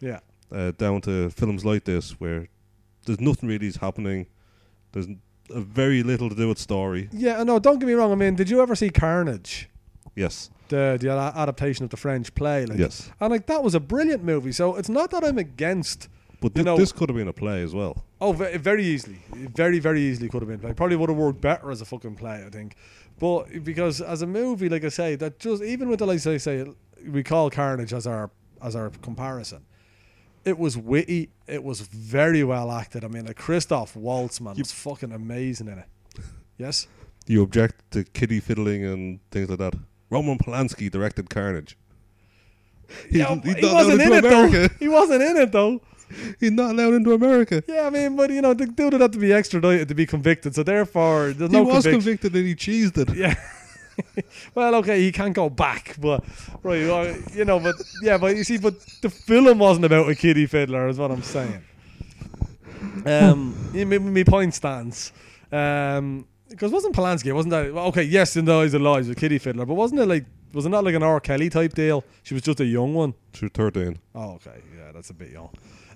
Yeah, 0.00 0.20
uh, 0.52 0.72
down 0.72 1.00
to 1.02 1.30
films 1.30 1.64
like 1.64 1.84
this 1.84 2.12
where 2.20 2.48
there's 3.06 3.20
nothing 3.20 3.48
really 3.48 3.66
is 3.66 3.76
happening. 3.76 4.26
There's 4.92 5.06
very 5.48 6.02
little 6.02 6.28
to 6.28 6.34
do 6.34 6.48
with 6.48 6.58
story. 6.58 7.08
yeah. 7.12 7.42
No, 7.42 7.58
don't 7.58 7.78
get 7.78 7.86
me 7.86 7.92
wrong. 7.94 8.12
I 8.12 8.14
mean, 8.14 8.34
did 8.36 8.50
you 8.50 8.60
ever 8.62 8.74
see 8.74 8.90
Carnage? 8.90 9.68
Yes, 10.16 10.50
The 10.68 10.98
the 11.00 11.08
adaptation 11.10 11.84
of 11.84 11.90
the 11.90 11.96
French 11.96 12.34
play. 12.34 12.66
Like, 12.66 12.78
yes. 12.78 13.10
And 13.20 13.30
like 13.30 13.46
that 13.46 13.62
was 13.62 13.74
a 13.74 13.80
brilliant 13.80 14.24
movie. 14.24 14.52
So 14.52 14.76
it's 14.76 14.88
not 14.88 15.10
that 15.12 15.24
I'm 15.24 15.38
against. 15.38 16.08
But 16.40 16.56
You 16.56 16.62
know- 16.64 16.76
this 16.76 16.92
could 16.92 17.08
have 17.10 17.16
been 17.16 17.28
a 17.28 17.32
play 17.32 17.62
as 17.62 17.74
well. 17.74 18.04
Oh, 18.20 18.32
ve- 18.32 18.56
very 18.58 18.84
easily, 18.84 19.18
very 19.54 19.78
very 19.78 20.00
easily 20.02 20.28
could 20.28 20.42
have 20.42 20.48
been. 20.48 20.60
Like, 20.60 20.76
probably 20.76 20.96
would 20.96 21.08
have 21.10 21.18
worked 21.18 21.40
better 21.40 21.70
as 21.70 21.80
a 21.80 21.84
fucking 21.84 22.16
play. 22.16 22.44
I 22.46 22.50
think, 22.50 22.74
but 23.18 23.62
because 23.64 24.00
as 24.00 24.20
a 24.22 24.26
movie, 24.26 24.68
like 24.68 24.84
I 24.84 24.88
say, 24.90 25.16
that 25.16 25.38
just 25.38 25.62
even 25.62 25.88
with 25.88 26.00
the 26.00 26.06
like 26.06 26.26
I 26.26 26.36
say, 26.38 26.66
we 27.06 27.22
call 27.22 27.48
Carnage 27.50 27.92
as 27.94 28.06
our 28.06 28.30
as 28.62 28.74
our 28.76 28.90
comparison. 29.02 29.64
It 30.44 30.58
was 30.58 30.76
witty. 30.76 31.30
It 31.46 31.62
was 31.62 31.80
very 31.82 32.42
well 32.44 32.70
acted. 32.70 33.04
I 33.04 33.08
mean, 33.08 33.26
Christoph 33.34 33.94
Waltz, 33.96 34.40
man, 34.40 34.56
You- 34.56 34.62
was 34.62 34.72
fucking 34.72 35.12
amazing 35.12 35.68
in 35.68 35.78
it. 35.78 35.86
Yes. 36.58 36.86
You 37.26 37.42
object 37.42 37.90
to 37.92 38.04
kiddie 38.04 38.40
fiddling 38.40 38.84
and 38.84 39.20
things 39.30 39.48
like 39.50 39.58
that. 39.58 39.74
Roman 40.10 40.38
Polanski 40.38 40.90
directed 40.90 41.30
Carnage. 41.30 41.76
He's, 43.08 43.18
Yeah, 43.18 43.40
he's 43.44 43.54
he 43.56 43.66
wasn't 43.72 44.02
in 44.02 44.12
it 44.12 44.22
though. 44.22 44.68
He 44.80 44.88
wasn't 44.88 45.22
in 45.22 45.36
it 45.36 45.52
though. 45.52 45.80
He's 46.40 46.50
not 46.50 46.72
allowed 46.72 46.94
into 46.94 47.12
America. 47.12 47.62
Yeah, 47.68 47.86
I 47.86 47.90
mean, 47.90 48.16
but 48.16 48.30
you 48.30 48.42
know, 48.42 48.52
the 48.52 48.66
dude 48.66 48.92
would 48.94 49.00
have 49.00 49.12
to 49.12 49.18
be 49.18 49.32
extradited 49.32 49.86
to 49.88 49.94
be 49.94 50.06
convicted. 50.06 50.56
So 50.56 50.64
therefore, 50.64 51.32
there's 51.32 51.50
he 51.52 51.56
no 51.56 51.64
He 51.64 51.70
was 51.70 51.84
conviction. 51.84 52.00
convicted 52.18 52.34
and 52.34 52.46
he 52.48 52.54
cheesed 52.56 52.98
it. 52.98 53.14
Yeah. 53.16 53.34
well, 54.54 54.74
okay, 54.76 55.00
he 55.00 55.12
can't 55.12 55.34
go 55.34 55.48
back, 55.48 55.96
but 56.00 56.24
right, 56.62 56.82
uh, 56.82 57.14
you 57.32 57.44
know, 57.44 57.60
but 57.60 57.76
yeah, 58.02 58.18
but 58.18 58.36
you 58.36 58.44
see, 58.44 58.58
but 58.58 58.78
the 59.02 59.10
film 59.10 59.58
wasn't 59.58 59.84
about 59.84 60.08
a 60.08 60.14
kiddie 60.14 60.46
fiddler, 60.46 60.88
is 60.88 60.98
what 60.98 61.10
I'm 61.10 61.22
saying. 61.22 61.62
Um, 63.06 63.70
yeah, 63.72 63.84
my, 63.84 63.98
my 63.98 64.24
point 64.24 64.54
stands. 64.54 65.12
Um, 65.52 66.26
because 66.48 66.72
wasn't 66.72 66.96
Polanski? 66.96 67.32
Wasn't 67.32 67.50
that 67.50 67.72
well, 67.72 67.86
okay? 67.86 68.02
Yes, 68.02 68.36
in 68.36 68.44
the 68.44 68.54
eyes 68.54 68.74
of 68.74 68.82
lies, 68.82 69.08
a 69.08 69.14
kiddie 69.14 69.38
fiddler, 69.38 69.64
but 69.64 69.74
wasn't 69.74 70.00
it 70.00 70.06
like 70.06 70.24
was 70.52 70.66
it 70.66 70.70
not 70.70 70.84
like 70.84 70.94
an 70.94 71.02
R. 71.02 71.20
Kelly 71.20 71.48
type 71.48 71.74
deal? 71.74 72.04
She 72.22 72.34
was 72.34 72.42
just 72.42 72.60
a 72.60 72.64
young 72.64 72.92
one. 72.92 73.14
Through 73.32 73.50
13. 73.50 73.98
Oh, 74.16 74.32
okay, 74.32 74.60
yeah, 74.76 74.90
that's 74.92 75.10
a 75.10 75.14
bit 75.14 75.30
young. 75.30 75.50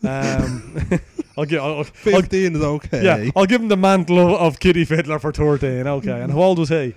Um, 0.04 1.00
I'll 1.36 1.44
give. 1.44 1.60
I'll, 1.62 1.78
I'll, 1.78 1.84
15 1.84 2.56
is 2.56 2.62
okay. 2.62 3.04
yeah, 3.04 3.30
I'll 3.34 3.46
give 3.46 3.60
him 3.60 3.68
the 3.68 3.76
mantle 3.76 4.18
of, 4.20 4.40
of 4.40 4.60
kiddie 4.60 4.84
fiddler 4.84 5.18
for 5.18 5.32
thirteen. 5.32 5.86
Okay, 5.86 6.20
and 6.20 6.30
how 6.32 6.42
old 6.42 6.58
was 6.58 6.68
he? 6.68 6.94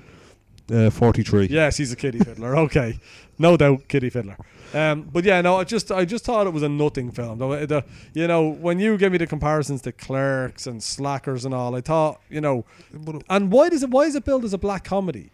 Uh, 0.72 0.89
43. 0.89 1.47
Yes, 1.49 1.78
he's 1.78 1.91
a 1.91 1.95
kiddie 1.95 2.20
fiddler. 2.20 2.57
Okay, 2.57 2.99
no 3.39 3.55
doubt, 3.55 3.88
kiddie 3.88 4.09
fiddler. 4.09 4.38
Um, 4.74 5.03
but 5.13 5.24
yeah, 5.24 5.39
no, 5.41 5.55
I 5.55 5.63
just 5.63 5.91
I 5.93 6.03
just 6.03 6.26
thought 6.26 6.45
it 6.45 6.51
was 6.51 6.61
a 6.63 6.68
nothing 6.68 7.09
film. 7.11 7.38
The, 7.39 7.65
the, 7.65 7.86
you 8.13 8.28
know, 8.28 8.49
when 8.49 8.78
you 8.80 8.97
give 8.97 9.13
me 9.13 9.18
the 9.18 9.28
comparisons 9.28 9.82
to 9.84 9.93
Clerks 9.93 10.68
and 10.68 10.84
Slackers 10.84 11.45
and 11.45 11.53
all, 11.53 11.74
I 11.76 11.80
thought, 11.82 12.20
you 12.30 12.41
know, 12.41 12.65
and 13.30 13.49
why 13.51 13.70
does 13.70 13.84
it 13.84 13.89
why 13.89 14.01
is 14.03 14.15
it 14.15 14.26
billed 14.26 14.43
as 14.43 14.53
a 14.53 14.57
black 14.57 14.84
comedy? 14.84 15.32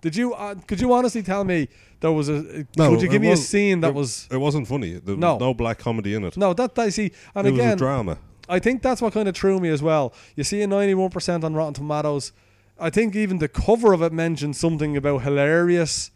Did 0.00 0.14
you 0.14 0.34
uh, 0.34 0.54
could 0.68 0.80
you 0.80 0.92
honestly 0.92 1.22
tell 1.24 1.42
me 1.42 1.68
there 1.98 2.12
was 2.12 2.28
a 2.28 2.66
No, 2.76 2.90
could 2.90 3.02
you 3.02 3.08
give 3.08 3.22
me 3.22 3.32
a 3.32 3.36
scene 3.36 3.80
that 3.80 3.88
it- 3.88 3.94
was 3.94 4.28
it 4.30 4.36
wasn't 4.36 4.68
funny. 4.68 4.92
There 4.92 5.16
was 5.16 5.20
No. 5.20 5.38
no 5.38 5.52
black 5.54 5.78
comedy 5.78 6.14
in 6.14 6.22
it. 6.22 6.36
no 6.36 6.52
that 6.54 6.78
I 6.78 6.90
see 6.90 7.10
and 7.34 7.48
it 7.48 7.50
was 7.50 7.58
a 7.60 7.62
again 7.64 7.78
drama. 7.78 8.18
I 8.48 8.60
think 8.60 8.80
that's 8.82 9.02
what 9.02 9.12
kind 9.12 9.26
of 9.28 9.34
threw 9.36 9.58
me 9.58 9.70
as 9.70 9.82
well. 9.82 10.12
You 10.36 10.44
see 10.44 10.62
a 10.62 10.68
91% 10.68 11.42
on 11.42 11.54
Rotten 11.54 11.74
Tomatoes. 11.74 12.30
I 12.78 12.90
think 12.90 13.16
even 13.16 13.38
the 13.38 13.48
cover 13.48 13.92
of 13.92 14.02
it 14.02 14.12
mentions 14.12 14.58
something 14.58 14.96
about 14.96 15.22
hilarious. 15.22 16.10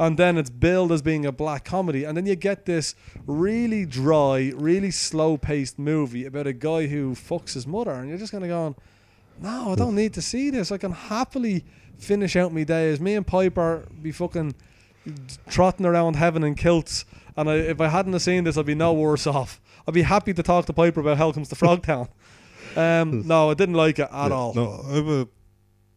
And 0.00 0.16
then 0.16 0.38
it's 0.38 0.48
billed 0.48 0.90
as 0.90 1.02
being 1.02 1.26
a 1.26 1.32
black 1.32 1.66
comedy. 1.66 2.04
And 2.04 2.16
then 2.16 2.24
you 2.24 2.34
get 2.34 2.64
this 2.64 2.94
really 3.26 3.84
dry, 3.84 4.50
really 4.56 4.90
slow 4.90 5.36
paced 5.36 5.78
movie 5.78 6.24
about 6.24 6.46
a 6.46 6.54
guy 6.54 6.86
who 6.86 7.12
fucks 7.14 7.52
his 7.52 7.66
mother. 7.66 7.90
And 7.92 8.08
you're 8.08 8.16
just 8.16 8.32
kind 8.32 8.42
of 8.42 8.48
going, 8.48 8.74
no, 9.42 9.72
I 9.72 9.74
don't 9.74 9.94
need 9.94 10.14
to 10.14 10.22
see 10.22 10.48
this. 10.48 10.72
I 10.72 10.78
can 10.78 10.92
happily 10.92 11.62
finish 11.98 12.36
out 12.36 12.54
my 12.54 12.64
days. 12.64 13.00
Me 13.00 13.16
and 13.16 13.26
Piper 13.26 13.86
be 14.00 14.12
fucking 14.12 14.54
trotting 15.50 15.84
around 15.84 16.16
heaven 16.16 16.42
in 16.42 16.54
kilts. 16.54 17.04
And 17.36 17.50
I, 17.50 17.56
if 17.56 17.78
I 17.78 17.88
hadn't 17.88 18.14
have 18.14 18.22
seen 18.22 18.44
this, 18.44 18.56
I'd 18.56 18.64
be 18.64 18.74
no 18.74 18.94
worse 18.94 19.26
off. 19.26 19.60
I'd 19.86 19.92
be 19.92 20.02
happy 20.02 20.32
to 20.32 20.42
talk 20.42 20.64
to 20.66 20.72
Piper 20.72 21.00
about 21.00 21.18
Hell 21.18 21.34
Comes 21.34 21.48
to 21.50 21.54
Frogtown. 21.54 22.08
Um, 22.76 23.22
no, 23.26 23.50
I 23.50 23.54
didn't 23.54 23.76
like 23.76 23.98
it 23.98 24.08
at 24.12 24.28
Yeah. 24.28 24.34
all. 24.34 24.52
No, 24.52 24.84
I 24.90 25.26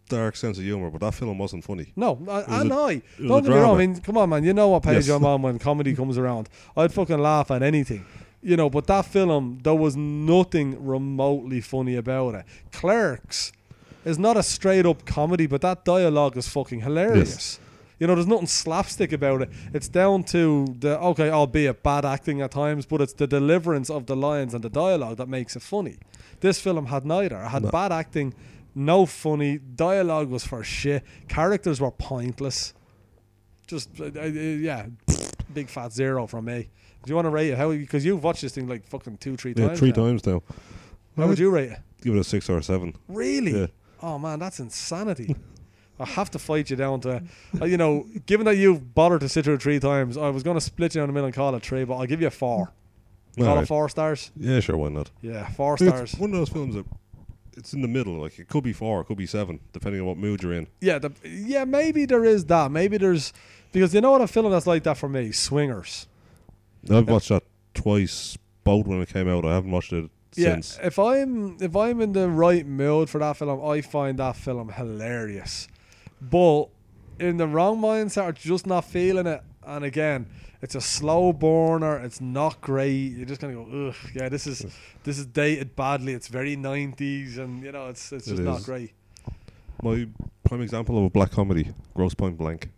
dark 0.09 0.35
sense 0.35 0.57
of 0.57 0.63
humour, 0.65 0.89
but 0.89 0.99
that 1.01 1.13
film 1.13 1.37
wasn't 1.37 1.63
funny. 1.63 1.93
No, 1.95 2.17
I, 2.27 2.33
was 2.39 2.45
and 2.49 2.71
a- 2.71 2.75
I. 2.75 3.01
Don't 3.19 3.43
get 3.43 3.49
me 3.51 3.55
wrong. 3.57 3.75
I 3.75 3.77
mean, 3.85 3.99
come 4.01 4.17
on, 4.17 4.29
man. 4.29 4.43
You 4.43 4.53
know 4.53 4.67
what 4.69 4.83
page 4.83 5.07
Yes. 5.07 5.09
I'm 5.09 5.23
on 5.25 5.41
when 5.41 5.57
comedy 5.59 5.95
comes 5.95 6.17
around. 6.17 6.49
I'd 6.75 6.91
fucking 6.93 7.19
laugh 7.19 7.49
at 7.51 7.63
anything. 7.63 8.05
You 8.41 8.55
know, 8.57 8.69
but 8.69 8.87
that 8.87 9.05
film, 9.05 9.59
there 9.63 9.75
was 9.75 9.95
nothing 9.95 10.85
remotely 10.85 11.61
funny 11.61 11.95
about 11.95 12.35
it. 12.35 12.45
Clerks 12.71 13.51
is 14.05 14.17
not 14.17 14.37
a 14.37 14.43
straight 14.43 14.85
up 14.85 15.05
comedy, 15.05 15.45
but 15.45 15.61
that 15.61 15.83
dialogue 15.85 16.37
is 16.37 16.47
fucking 16.47 16.81
hilarious. 16.81 17.59
You 17.99 18.07
know, 18.07 18.15
there's 18.15 18.27
nothing 18.27 18.47
slapstick 18.47 19.11
about 19.11 19.41
it. 19.41 19.49
It's 19.73 19.89
down 19.89 20.23
to 20.35 20.73
the 20.79 20.97
okay, 21.01 21.29
albeit 21.29 21.83
bad 21.83 22.05
acting 22.05 22.39
at 22.41 22.51
times, 22.51 22.85
but 22.85 23.01
it's 23.01 23.11
the 23.11 23.27
deliverance 23.27 23.89
of 23.89 24.05
the 24.05 24.15
lines 24.15 24.53
and 24.53 24.63
the 24.63 24.69
dialogue 24.69 25.17
that 25.17 25.27
makes 25.27 25.57
it 25.57 25.61
funny. 25.61 25.97
This 26.39 26.61
film 26.61 26.85
had 26.85 27.05
neither. 27.05 27.35
It 27.35 27.49
had 27.49 27.63
No. 27.63 27.71
bad 27.71 27.91
acting, 27.91 28.33
no 28.75 29.05
funny. 29.05 29.57
Dialogue 29.57 30.29
was 30.29 30.45
for 30.45 30.63
shit. 30.63 31.03
Characters 31.27 31.79
were 31.81 31.91
pointless. 31.91 32.73
Just 33.67 33.89
uh, 33.99 34.05
uh, 34.15 34.23
yeah, 34.25 34.87
big 35.53 35.69
fat 35.69 35.91
zero 35.93 36.25
from 36.27 36.45
me. 36.45 36.69
Do 37.05 37.09
you 37.11 37.15
want 37.15 37.25
to 37.25 37.29
rate 37.29 37.51
it? 37.51 37.57
How? 37.57 37.71
Because 37.71 38.03
you've 38.05 38.23
watched 38.23 38.41
this 38.41 38.53
thing 38.53 38.67
like 38.67 38.85
fucking 38.87 39.17
two, 39.17 39.37
three 39.37 39.53
Yeah, 39.55 39.67
times. 39.67 39.79
three 39.79 39.89
now. 39.89 39.95
times 39.95 40.25
now. 40.25 40.41
How 41.17 41.27
would 41.27 41.39
you 41.39 41.49
rate 41.49 41.71
it? 41.71 41.79
Give 42.01 42.15
it 42.15 42.19
a 42.19 42.23
six 42.23 42.49
or 42.49 42.57
a 42.57 42.63
seven. 42.63 42.95
Really? 43.07 43.59
Yeah. 43.61 43.67
Oh 44.01 44.17
man, 44.17 44.39
that's 44.39 44.59
insanity. 44.59 45.35
I 46.01 46.05
have 46.05 46.31
to 46.31 46.39
fight 46.39 46.69
you 46.69 46.77
down 46.77 47.01
to, 47.01 47.21
uh, 47.61 47.65
you 47.65 47.75
know, 47.75 48.05
given 48.25 48.45
that 48.45 48.55
you've 48.55 48.95
bothered 48.95 49.19
to 49.19 49.27
sit 49.27 49.43
through 49.43 49.55
it 49.55 49.61
three 49.61 49.79
times, 49.81 50.15
I 50.15 50.29
was 50.29 50.43
going 50.43 50.55
to 50.55 50.61
split 50.61 50.95
you 50.95 51.01
down 51.01 51.07
the 51.09 51.13
middle 51.13 51.25
and 51.25 51.35
call 51.35 51.53
it 51.55 51.61
three, 51.61 51.83
but 51.83 51.97
I'll 51.97 52.05
give 52.05 52.21
you 52.21 52.27
a 52.27 52.31
four. 52.31 52.71
Call 53.37 53.59
it 53.59 53.65
four 53.67 53.89
stars. 53.89 54.31
Yeah, 54.37 54.61
sure, 54.61 54.77
why 54.77 54.87
not? 54.89 55.11
Yeah, 55.21 55.49
four 55.49 55.73
It's 55.73 55.83
stars. 55.85 56.15
one 56.17 56.29
of 56.31 56.37
those 56.37 56.47
films 56.49 56.75
that 56.75 56.85
it's 57.59 57.73
in 57.73 57.81
the 57.81 57.87
middle. 57.87 58.13
Like 58.19 58.39
it 58.39 58.47
could 58.47 58.63
be 58.63 58.73
four, 58.73 59.01
it 59.01 59.05
could 59.05 59.17
be 59.17 59.25
seven, 59.27 59.59
depending 59.73 60.01
on 60.01 60.07
what 60.07 60.17
mood 60.17 60.41
you're 60.41 60.53
in. 60.53 60.67
Yeah, 60.81 60.97
the, 60.99 61.11
yeah, 61.23 61.65
maybe 61.65 62.05
there 62.05 62.25
is 62.25 62.45
that. 62.45 62.71
Maybe 62.71 62.97
there's 62.97 63.31
because 63.71 63.93
you 63.93 64.01
know 64.01 64.11
what 64.11 64.21
a 64.21 64.27
film 64.27 64.49
that's 64.51 64.65
like 64.67 64.83
that 64.83 64.97
for 64.97 65.09
me, 65.09 65.31
Swingers. 65.31 66.07
I've 66.89 67.07
watched 67.09 67.29
that 67.29 67.43
twice, 67.73 68.37
both 68.63 68.87
when 68.87 69.01
it 69.01 69.09
came 69.09 69.27
out. 69.27 69.45
I 69.45 69.53
haven't 69.53 69.71
watched 69.71 69.93
it 69.93 70.09
Yeah, 70.35 70.53
since. 70.55 70.79
if 70.81 70.97
I'm 70.97 71.57
if 71.61 71.75
I'm 71.75 72.01
in 72.01 72.13
the 72.13 72.29
right 72.29 72.65
mood 72.65 73.09
for 73.09 73.19
that 73.19 73.37
film, 73.37 73.63
I 73.63 73.81
find 73.81 74.17
that 74.19 74.35
film 74.37 74.69
hilarious. 74.69 75.67
But 76.21 76.65
in 77.19 77.37
the 77.37 77.47
wrong 77.47 77.79
mindset, 77.81 78.23
or 78.23 78.31
just 78.31 78.65
not 78.65 78.85
feeling 78.85 79.27
it, 79.27 79.41
and 79.65 79.83
again, 79.83 80.27
it's 80.61 80.75
a 80.75 80.81
slow 80.81 81.33
burner. 81.33 81.97
It's 81.97 82.19
not 82.21 82.59
great. 82.61 83.13
You're 83.13 83.25
just 83.25 83.41
gonna 83.41 83.53
go, 83.53 83.87
ugh, 83.89 83.95
yeah, 84.13 84.29
this 84.29 84.45
is 84.47 84.65
this 85.03 85.17
is 85.19 85.25
dated 85.25 85.75
badly. 85.75 86.13
It's 86.13 86.27
very 86.27 86.55
'90s, 86.57 87.37
and 87.37 87.63
you 87.63 87.71
know, 87.71 87.87
it's 87.87 88.11
it's 88.11 88.27
It 88.27 88.31
just 88.37 88.43
not 88.43 88.63
great. 88.63 88.91
My 89.81 90.07
prime 90.43 90.61
example 90.61 90.97
of 90.97 91.05
a 91.05 91.09
black 91.09 91.31
comedy, 91.31 91.71
Grosse 91.93 92.13
Pointe 92.13 92.37
Blank. 92.37 92.69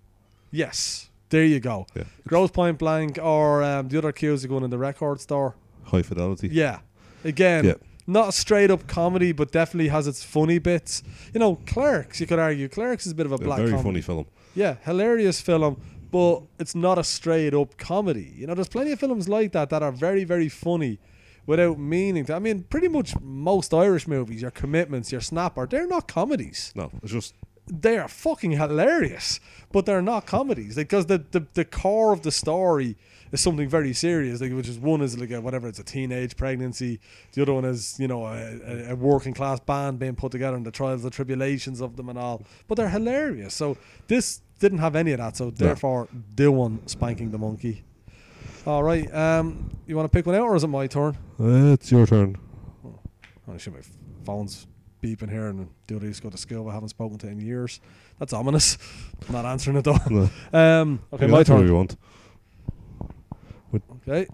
Yes, 0.52 1.10
there 1.30 1.46
you 1.46 1.60
go. 1.60 1.88
Yeah. 1.96 2.04
Grosse 2.28 2.52
Pointe 2.52 2.78
Blank, 2.78 3.18
or 3.22 3.64
um, 3.64 3.88
the 3.88 3.98
other 3.98 4.12
cues 4.12 4.44
are 4.46 4.48
going 4.48 4.64
in 4.64 4.70
the 4.70 4.78
record 4.78 5.20
store. 5.22 5.56
High 5.86 6.02
Fidelity. 6.04 6.50
Yeah. 6.52 6.80
Again, 7.24 7.66
Yeah. 7.66 7.74
not 8.08 8.30
a 8.30 8.32
straight 8.32 8.70
up 8.72 8.88
comedy, 8.88 9.32
but 9.32 9.52
definitely 9.52 9.88
has 9.90 10.08
its 10.08 10.24
funny 10.24 10.60
bits. 10.60 11.02
You 11.34 11.40
know, 11.40 11.56
Clerks, 11.66 12.20
you 12.20 12.28
could 12.28 12.40
argue. 12.40 12.68
Clerks 12.68 13.06
is 13.06 13.12
a 13.14 13.16
bit 13.16 13.26
of 13.26 13.32
a 13.32 13.36
A 13.36 13.38
black 13.40 13.58
very 13.58 13.70
comedy. 13.72 13.84
funny 13.90 14.02
film. 14.02 14.26
Yeah, 14.54 14.76
hilarious 14.84 15.40
film, 15.42 15.82
but 16.12 16.44
it's 16.60 16.76
not 16.76 16.98
a 16.98 17.04
straight 17.04 17.54
up 17.54 17.78
comedy. 17.78 18.34
You 18.36 18.48
know, 18.48 18.54
there's 18.54 18.68
plenty 18.68 18.92
of 18.92 19.00
films 19.00 19.30
like 19.30 19.54
that 19.54 19.70
that 19.70 19.82
are 19.82 19.92
very, 19.92 20.24
very 20.24 20.50
funny 20.50 21.00
without 21.46 21.80
meaning 21.80 22.26
to. 22.26 22.36
I 22.36 22.40
mean, 22.40 22.64
pretty 22.64 22.88
much 22.88 23.20
most 23.22 23.74
Irish 23.74 24.08
movies, 24.08 24.42
your 24.42 24.52
commitments, 24.52 25.12
your 25.12 25.22
snapper, 25.22 25.66
they're 25.66 25.88
not 25.88 26.08
comedies. 26.08 26.72
No, 26.76 26.92
it's 27.02 27.12
just 27.12 27.34
They 27.68 27.98
are 27.98 28.08
fucking 28.08 28.52
hilarious, 28.52 29.40
but 29.72 29.86
they're 29.86 30.02
not 30.02 30.26
comedies 30.26 30.76
because 30.76 31.06
the, 31.06 31.20
the 31.32 31.48
the 31.54 31.66
core 31.66 32.12
of 32.14 32.22
the 32.24 32.32
story 32.32 32.98
is 33.32 33.40
something 33.40 33.70
very 33.70 33.94
serious. 33.94 34.42
Like, 34.42 34.52
which 34.52 34.68
is 34.68 34.78
one 34.78 35.02
is 35.02 35.18
like 35.18 35.32
a, 35.32 35.40
whatever 35.40 35.68
it's 35.68 35.80
a 35.80 35.84
teenage 35.84 36.36
pregnancy. 36.36 37.00
The 37.34 37.42
other 37.44 37.54
one 37.54 37.66
is 37.66 37.98
you 38.00 38.08
know 38.08 38.26
a, 38.26 38.92
a, 38.92 38.96
working 38.96 39.34
class 39.34 39.60
band 39.62 40.00
being 40.00 40.16
put 40.16 40.32
together 40.32 40.58
and 40.58 40.66
the 40.66 40.72
trials, 40.72 41.04
and 41.04 41.14
tribulations 41.14 41.82
of 41.82 41.96
them 41.96 42.10
and 42.10 42.20
all. 42.20 42.44
But 42.68 42.76
they're 42.76 42.90
hilarious. 42.90 43.54
So 43.54 43.78
this 44.08 44.42
didn't 44.62 44.78
have 44.78 44.96
any 44.96 45.12
of 45.12 45.18
that. 45.18 45.36
So 45.36 45.50
therefore, 45.50 46.08
do 46.36 46.52
one 46.54 46.88
spanking 46.88 47.32
the 47.32 47.38
monkey. 47.38 47.84
All 48.66 48.84
right. 48.84 49.12
Um, 49.14 49.70
you 49.88 49.96
want 49.98 50.10
to 50.10 50.16
pick 50.16 50.26
one 50.26 50.36
out, 50.36 50.44
or 50.44 50.56
is 50.56 50.64
it 50.64 50.68
my 50.68 50.88
turn? 50.88 51.18
uh, 51.40 51.74
it's 51.74 51.92
your 51.92 52.06
turn. 52.06 52.38
Oh, 53.48 53.58
shit, 53.58 53.74
my 53.74 53.80
phone's 54.24 54.68
beeping 55.02 55.30
here, 55.30 55.48
and 55.48 55.62
I 55.62 55.66
to 56.00 56.22
go 56.22 56.30
to 56.30 56.38
school. 56.38 56.70
I 56.70 56.74
haven't 56.74 56.90
spoken 56.90 57.18
to 57.18 57.28
in 57.28 57.42
years. 57.42 57.82
That's 58.20 58.34
ominous. 58.34 58.78
I'm 59.28 59.34
not 59.34 59.46
answering 59.46 59.78
it 59.78 59.84
though. 59.84 59.98
No. 60.10 60.30
Um, 60.54 61.00
okay, 61.12 61.26
Yeah, 61.26 61.32
my 61.32 61.44
turn. 61.44 61.66
you 61.66 61.74
want. 61.76 61.98
Okay, 64.08 64.28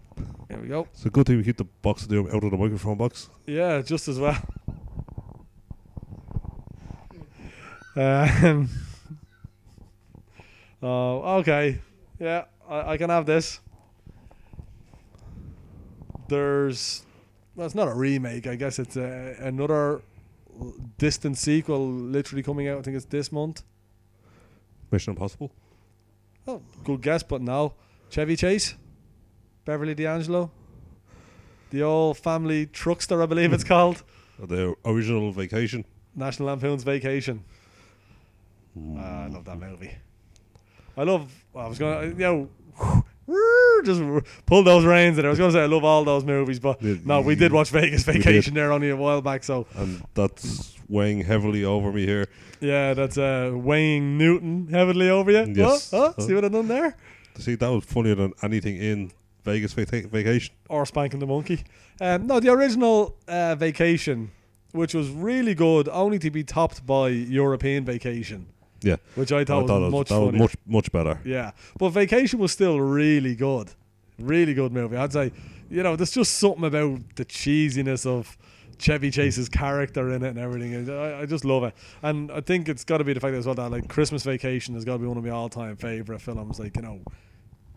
here 0.50 0.60
we 0.62 0.68
go. 0.68 0.88
It's 0.94 1.06
a 1.06 1.10
good 1.10 1.26
thing 1.28 1.38
we 1.38 1.44
keep 1.44 1.58
the 1.58 1.64
box 1.82 2.06
of 2.06 2.12
out 2.12 2.44
of 2.44 2.52
the 2.52 2.58
microphone 2.58 2.98
box. 2.98 3.30
Yeah, 3.46 3.82
just 3.82 4.08
as 4.08 4.20
well. 4.20 4.38
Um, 8.00 8.70
oh, 10.82 11.38
okay. 11.40 11.80
Yeah, 12.20 12.46
I, 12.68 12.94
I 12.94 12.98
can 12.98 13.10
have 13.10 13.26
this. 13.26 13.60
There's, 16.28 17.04
well, 17.56 17.66
it's 17.66 17.76
not 17.76 17.88
a 17.88 17.94
remake. 17.94 18.48
I 18.48 18.56
guess 18.56 18.80
it's 18.80 18.98
a, 18.98 19.36
another 19.40 20.02
distant 20.98 21.38
sequel, 21.38 21.88
literally 21.88 22.44
coming 22.44 22.68
out. 22.68 22.80
I 22.80 22.82
think 22.82 22.98
it's 22.98 23.06
this 23.06 23.32
month. 23.32 23.64
Mission 24.92 25.12
Impossible. 25.12 25.52
Oh, 26.48 26.62
good 26.84 27.02
guess, 27.02 27.24
but 27.24 27.42
no. 27.42 27.74
Chevy 28.10 28.36
Chase, 28.38 28.76
Beverly 29.66 29.94
D'Angelo, 29.94 30.50
the 31.72 31.84
old 31.84 32.18
family 32.18 32.66
truckster, 32.68 33.22
I 33.22 33.26
believe 33.26 33.52
it's 33.52 33.64
called. 33.66 34.04
The 34.40 34.76
original 34.86 35.32
Vacation. 35.32 35.84
National 36.16 36.48
Lampoon's 36.48 36.84
Vacation. 36.84 37.44
Ah, 38.98 39.24
I 39.24 39.28
love 39.28 39.46
that 39.46 39.60
movie. 39.60 39.92
I 40.98 41.04
love. 41.04 41.32
I 41.56 41.68
was 41.68 41.78
gonna, 41.78 42.08
you 42.08 42.14
know, 42.16 42.50
just 43.86 44.02
pull 44.46 44.64
those 44.64 44.86
reins. 44.86 45.18
And 45.18 45.28
I 45.28 45.30
was 45.30 45.40
gonna 45.40 45.52
say 45.52 45.62
I 45.62 45.66
love 45.68 45.84
all 45.84 46.04
those 46.04 46.24
movies, 46.26 46.60
but 46.60 46.82
no, 46.82 47.22
we 47.22 47.36
did 47.36 47.52
watch 47.52 47.70
Vegas. 47.70 48.04
Vacation 48.04 48.54
there 48.54 48.72
only 48.72 48.90
a 48.90 48.96
while 48.96 49.22
back. 49.22 49.44
So 49.44 49.68
And 49.76 50.02
that's 50.14 50.76
weighing 50.90 51.22
heavily 51.22 51.64
over 51.64 51.92
me 51.92 52.06
here. 52.06 52.28
Yeah, 52.60 52.94
that's 52.96 53.18
uh, 53.18 53.52
weighing 53.54 54.18
Newton 54.18 54.68
heavily 54.72 55.10
over 55.10 55.32
you. 55.32 55.54
Yes. 55.56 55.92
Huh? 55.92 56.14
Huh? 56.16 56.22
See 56.24 56.34
what 56.34 56.44
I've 56.46 56.52
done 56.52 56.68
there? 56.68 56.96
See, 57.38 57.56
that 57.56 57.68
was 57.70 57.84
funnier 57.86 58.16
than 58.16 58.34
anything 58.42 58.78
in 58.78 59.12
Vegas 59.44 59.74
vaca- 59.74 60.08
Vacation. 60.08 60.56
Or 60.70 60.86
spanking 60.88 61.20
the 61.20 61.28
monkey. 61.28 61.64
Um, 62.02 62.26
no, 62.26 62.40
the 62.40 62.50
original 62.52 63.16
uh, 63.28 63.54
Vacation, 63.56 64.32
which 64.72 64.96
was 64.96 65.10
really 65.10 65.54
good, 65.54 65.88
only 65.90 66.18
to 66.20 66.32
be 66.32 66.44
topped 66.44 66.84
by 66.86 67.10
European 67.10 67.86
Vacation, 67.86 68.48
Yeah, 68.82 68.98
which 69.16 69.32
I 69.32 69.40
I 69.40 69.46
thought 69.46 69.68
thought 69.68 69.82
was 69.82 69.92
much 69.92 70.10
was 70.12 70.34
much 70.34 70.56
much 70.66 70.92
better. 70.92 71.20
Yeah, 71.26 71.52
but 71.80 71.90
Vacation 71.90 72.40
was 72.40 72.52
still 72.52 72.80
really 72.80 73.36
good, 73.36 73.72
really 74.20 74.54
good 74.54 74.72
movie. 74.72 74.98
I'd 74.98 75.14
say, 75.14 75.32
you 75.70 75.84
know, 75.84 75.96
there's 75.96 76.12
just 76.12 76.38
something 76.38 76.64
about 76.66 77.00
the 77.16 77.26
cheesiness 77.26 78.06
of 78.06 78.38
Chevy 78.78 79.10
Chase's 79.10 79.50
character 79.50 80.12
in 80.14 80.24
it 80.24 80.30
and 80.30 80.40
everything. 80.40 80.90
I, 80.90 81.22
I 81.22 81.26
just 81.26 81.44
love 81.46 81.64
it, 81.64 81.74
and 82.04 82.32
I 82.32 82.42
think 82.42 82.70
it's 82.70 82.84
got 82.84 83.00
to 83.00 83.04
be 83.04 83.14
the 83.14 83.20
fact 83.20 83.36
as 83.36 83.46
well 83.46 83.56
that 83.56 83.72
like 83.72 83.88
Christmas 83.88 84.24
Vacation 84.24 84.76
has 84.76 84.86
got 84.86 84.94
to 84.94 85.00
be 85.00 85.08
one 85.08 85.18
of 85.18 85.24
my 85.24 85.32
all-time 85.32 85.76
favorite 85.76 86.22
films. 86.22 86.60
Like 86.60 86.76
you 86.76 86.84
know, 86.84 87.00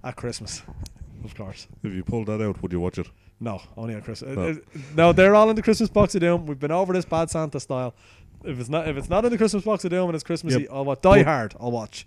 at 0.04 0.16
Christmas, 0.16 0.62
of 1.24 1.34
course. 1.34 1.66
If 1.82 1.92
you 1.94 2.04
pulled 2.04 2.26
that 2.26 2.42
out, 2.42 2.60
would 2.62 2.72
you 2.72 2.80
watch 2.80 2.98
it? 2.98 3.08
No, 3.42 3.62
only 3.74 3.94
at 3.94 4.04
Christmas. 4.04 4.36
No. 4.36 4.42
Uh, 4.42 4.50
uh, 4.50 4.54
No, 4.94 5.12
they're 5.14 5.34
all 5.34 5.48
in 5.48 5.56
the 5.56 5.62
Christmas 5.62 5.88
box 5.88 6.14
of 6.14 6.20
doom. 6.20 6.44
We've 6.44 6.60
been 6.60 6.70
over 6.70 6.92
this 6.92 7.06
bad 7.06 7.30
Santa 7.30 7.58
style. 7.58 7.94
If 8.44 8.58
it's 8.58 8.68
not, 8.68 8.88
if 8.88 8.96
it's 8.96 9.08
not 9.10 9.24
in 9.24 9.30
the 9.30 9.38
Christmas 9.38 9.64
box 9.64 9.84
at 9.84 9.92
home 9.92 10.08
and 10.08 10.14
it's 10.14 10.24
Christmassy, 10.24 10.62
Yep. 10.62 10.70
I'll 10.72 10.84
watch 10.84 11.00
Die 11.02 11.22
Hard. 11.22 11.54
I'll 11.60 11.70
watch, 11.70 12.06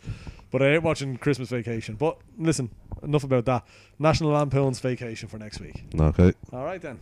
but 0.51 0.61
I 0.61 0.73
ain't 0.73 0.83
watching 0.83 1.17
Christmas 1.17 1.49
Vacation. 1.49 1.95
But 1.95 2.17
listen, 2.37 2.69
enough 3.03 3.23
about 3.23 3.45
that. 3.45 3.65
National 3.99 4.31
Lampoon's 4.31 4.79
Vacation 4.79 5.29
for 5.29 5.37
next 5.37 5.59
week. 5.59 5.83
Okay. 5.99 6.33
All 6.51 6.65
right 6.65 6.81
then. 6.81 6.99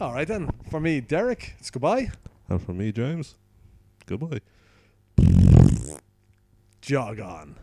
All 0.00 0.12
right 0.12 0.28
then. 0.28 0.50
For 0.70 0.80
me, 0.80 1.00
Derek, 1.00 1.54
it's 1.58 1.70
goodbye. 1.70 2.10
And 2.48 2.60
for 2.62 2.72
me, 2.74 2.92
James, 2.92 3.36
goodbye. 4.06 4.40
Jog 6.82 7.18
on. 7.20 7.56